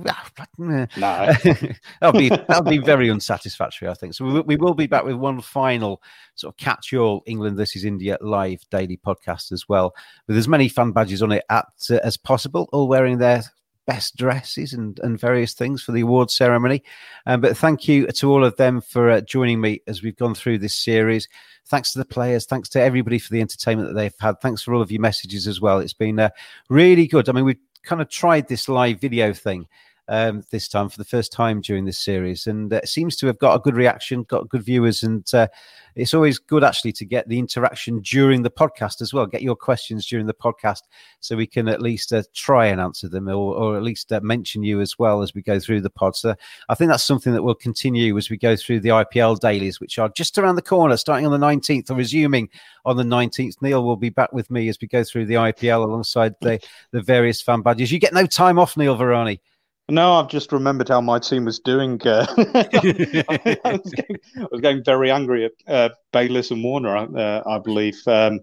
No, 0.97 1.34
that'll 2.01 2.20
be 2.20 2.28
that'll 2.28 2.61
be 2.63 2.78
very 2.78 3.09
unsatisfactory, 3.09 3.88
I 3.88 3.93
think. 3.93 4.13
So 4.13 4.26
we, 4.26 4.41
we 4.41 4.55
will 4.57 4.74
be 4.74 4.86
back 4.86 5.05
with 5.05 5.15
one 5.15 5.39
final 5.39 6.01
sort 6.36 6.53
of 6.53 6.57
catch 6.57 6.93
all 6.93 7.24
England 7.26 7.55
versus 7.55 7.86
India 7.86 8.17
live 8.20 8.61
daily 8.70 8.97
podcast 8.97 9.53
as 9.53 9.70
well, 9.70 9.95
with 10.28 10.38
as 10.38 10.47
many 10.47 10.67
fan 10.67 10.91
badges 10.91 11.24
on 11.24 11.32
it 11.32 11.45
at, 11.49 11.67
uh, 11.89 11.99
as 12.03 12.17
possible, 12.17 12.67
all 12.74 12.89
wearing 12.89 13.17
their 13.17 13.43
best 13.88 14.17
dresses 14.17 14.74
and, 14.74 14.99
and 14.99 15.20
various 15.20 15.53
things 15.53 15.82
for 15.82 15.93
the 15.93 16.01
award 16.01 16.30
ceremony. 16.30 16.84
Um, 17.26 17.41
but 17.41 17.57
thank 17.57 17.88
you 17.88 18.05
to 18.07 18.32
all 18.32 18.43
of 18.43 18.55
them 18.57 18.82
for 18.82 19.09
uh, 19.09 19.22
joining 19.22 19.61
me 19.61 19.82
as 19.88 20.03
we've 20.03 20.15
gone 20.15 20.36
through 20.36 20.59
this 20.59 20.76
series. 20.76 21.28
Thanks 21.70 21.93
to 21.93 21.99
the 21.99 22.05
players. 22.05 22.45
Thanks 22.45 22.67
to 22.70 22.82
everybody 22.82 23.20
for 23.20 23.32
the 23.32 23.41
entertainment 23.41 23.89
that 23.89 23.95
they've 23.95 24.13
had. 24.20 24.41
Thanks 24.41 24.61
for 24.61 24.74
all 24.74 24.82
of 24.82 24.91
your 24.91 25.01
messages 25.01 25.47
as 25.47 25.61
well. 25.61 25.80
It's 25.80 25.93
been 25.93 26.20
uh, 26.20 26.30
really 26.67 27.07
good. 27.07 27.30
I 27.30 27.32
mean, 27.32 27.45
we've 27.45 27.59
kind 27.84 28.01
of 28.01 28.09
tried 28.09 28.47
this 28.47 28.67
live 28.67 28.99
video 28.99 29.34
thing 29.34 29.67
um, 30.10 30.43
this 30.49 30.68
time 30.68 30.89
for 30.89 30.97
the 30.97 31.05
first 31.05 31.32
time 31.32 31.62
during 31.62 31.86
this 31.86 31.99
series, 31.99 32.47
and 32.47 32.74
uh, 32.74 32.82
seems 32.84 33.16
to 33.18 33.28
have 33.28 33.38
got 33.39 33.55
a 33.55 33.60
good 33.60 33.76
reaction, 33.76 34.24
got 34.24 34.49
good 34.49 34.64
viewers, 34.64 35.03
and 35.03 35.32
uh, 35.34 35.47
it's 35.95 36.14
always 36.14 36.39
good 36.39 36.64
actually 36.64 36.91
to 36.93 37.05
get 37.05 37.28
the 37.28 37.38
interaction 37.38 37.99
during 38.01 38.41
the 38.41 38.49
podcast 38.49 39.01
as 39.01 39.14
well. 39.14 39.28
Get 39.28 39.43
your 39.43 39.55
questions 39.55 40.07
during 40.07 40.26
the 40.26 40.34
podcast 40.34 40.84
so 41.20 41.36
we 41.36 41.45
can 41.45 41.68
at 41.68 41.82
least 41.82 42.12
uh, 42.12 42.24
try 42.34 42.68
and 42.68 42.82
answer 42.82 43.07
them, 43.07 43.28
or, 43.28 43.55
or 43.55 43.78
at 43.78 43.84
least 43.84 44.12
uh, 44.12 44.20
mention 44.24 44.64
you 44.64 44.82
as 44.82 44.97
well 44.97 45.22
as 45.22 45.34
we 45.36 45.41
go 45.43 45.60
through 45.60 45.82
the 45.82 45.89
pod. 45.89 46.16
So 46.16 46.36
I 46.70 46.76
think 46.76 46.89
that's 46.89 47.03
something 47.03 47.34
that 47.34 47.43
will 47.43 47.55
continue 47.55 48.18
as 48.18 48.30
we 48.30 48.38
go 48.38 48.55
through 48.55 48.80
the 48.80 48.89
IPL 48.89 49.39
dailies, 49.39 49.80
which 49.80 49.99
are 49.99 50.10
just 50.10 50.38
around 50.38 50.55
the 50.55 50.62
corner, 50.64 50.97
starting 50.97 51.28
on 51.28 51.39
the 51.39 51.45
19th 51.45 51.91
or 51.91 51.95
resuming 51.95 52.49
on 52.84 52.97
the 52.97 53.03
19th. 53.03 53.62
Neil 53.62 53.84
will 53.84 53.95
be 53.95 54.10
back 54.10 54.34
with 54.34 54.49
me 54.49 54.70
as 54.70 54.78
we 54.82 54.88
go 54.88 55.03
through 55.03 55.28
the 55.28 55.36
IPL 55.36 55.84
alongside 55.84 56.34
the, 56.41 56.60
the 56.91 57.01
various 57.01 57.41
fan 57.41 57.62
badges. 57.62 57.91
You 57.91 57.99
get 57.99 58.14
no 58.14 58.26
time 58.26 58.57
off, 58.57 58.76
Neil 58.76 58.97
Varani. 58.97 59.39
No, 59.89 60.13
I've 60.13 60.27
just 60.27 60.51
remembered 60.51 60.89
how 60.89 61.01
my 61.01 61.19
team 61.19 61.45
was 61.45 61.59
doing. 61.59 61.99
Uh, 62.05 62.25
I, 62.37 62.43
was 63.65 63.91
getting, 63.91 64.17
I, 64.37 64.47
was 64.51 64.61
getting, 64.61 64.83
very 64.83 65.11
angry 65.11 65.45
at 65.45 65.51
uh, 65.67 65.89
Bayliss 66.11 66.51
and 66.51 66.63
Warner, 66.63 66.95
uh, 66.95 67.41
I 67.45 67.59
believe. 67.59 67.99
Um, 68.07 68.39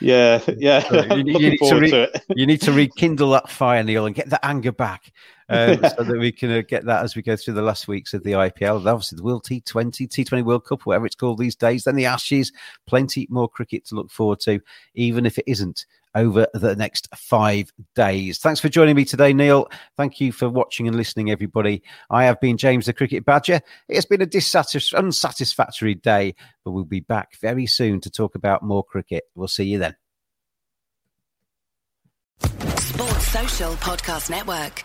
yeah, 0.00 0.40
yeah. 0.58 1.14
you, 1.14 1.24
you, 1.26 1.50
need 1.50 1.58
to 1.58 1.76
re- 1.76 2.08
you, 2.36 2.46
need 2.46 2.60
to 2.62 2.72
rekindle 2.72 3.30
that 3.30 3.48
fire, 3.48 3.82
Neil, 3.82 4.06
and 4.06 4.14
get 4.14 4.30
that 4.30 4.44
anger 4.44 4.72
back 4.72 5.12
um, 5.48 5.82
so 5.96 6.04
that 6.04 6.18
we 6.18 6.32
can 6.32 6.50
uh, 6.50 6.62
get 6.66 6.84
that 6.84 7.02
as 7.02 7.16
we 7.16 7.22
go 7.22 7.36
through 7.36 7.54
the 7.54 7.62
last 7.62 7.88
weeks 7.88 8.12
of 8.12 8.22
the 8.22 8.32
IPL. 8.32 8.86
Obviously, 8.86 9.16
the 9.16 9.22
World 9.22 9.44
T20, 9.44 10.08
T20 10.08 10.44
World 10.44 10.64
Cup, 10.64 10.86
whatever 10.86 11.06
it's 11.06 11.14
called 11.14 11.38
these 11.38 11.56
days. 11.56 11.84
Then 11.84 11.96
the 11.96 12.06
Ashes, 12.06 12.52
plenty 12.86 13.26
more 13.30 13.48
cricket 13.48 13.86
to 13.86 13.94
look 13.94 14.10
forward 14.10 14.40
to, 14.40 14.60
even 14.94 15.26
if 15.26 15.38
it 15.38 15.44
isn't 15.46 15.86
over 16.14 16.46
the 16.54 16.76
next 16.76 17.08
five 17.14 17.72
days. 17.94 18.38
Thanks 18.38 18.60
for 18.60 18.68
joining 18.68 18.96
me 18.96 19.04
today, 19.04 19.32
Neil. 19.32 19.68
Thank 19.96 20.20
you 20.20 20.32
for 20.32 20.48
watching 20.48 20.86
and 20.86 20.96
listening, 20.96 21.30
everybody. 21.30 21.82
I 22.10 22.24
have 22.24 22.40
been 22.40 22.56
James 22.56 22.86
the 22.86 22.92
Cricket 22.92 23.24
Badger. 23.24 23.60
It 23.88 23.94
has 23.94 24.06
been 24.06 24.22
a 24.22 24.26
dissatisf- 24.26 24.94
unsatisfactory 24.94 25.94
day, 25.94 26.34
but 26.64 26.72
we'll 26.72 26.84
be 26.84 27.00
back 27.00 27.38
very 27.40 27.66
soon 27.66 28.00
to 28.00 28.10
talk 28.10 28.34
about 28.34 28.62
more 28.62 28.84
cricket. 28.84 29.24
We'll 29.34 29.48
see 29.48 29.64
you 29.64 29.78
then. 29.78 29.96
Sports 32.40 33.28
Social 33.28 33.72
Podcast 33.74 34.30
Network. 34.30 34.84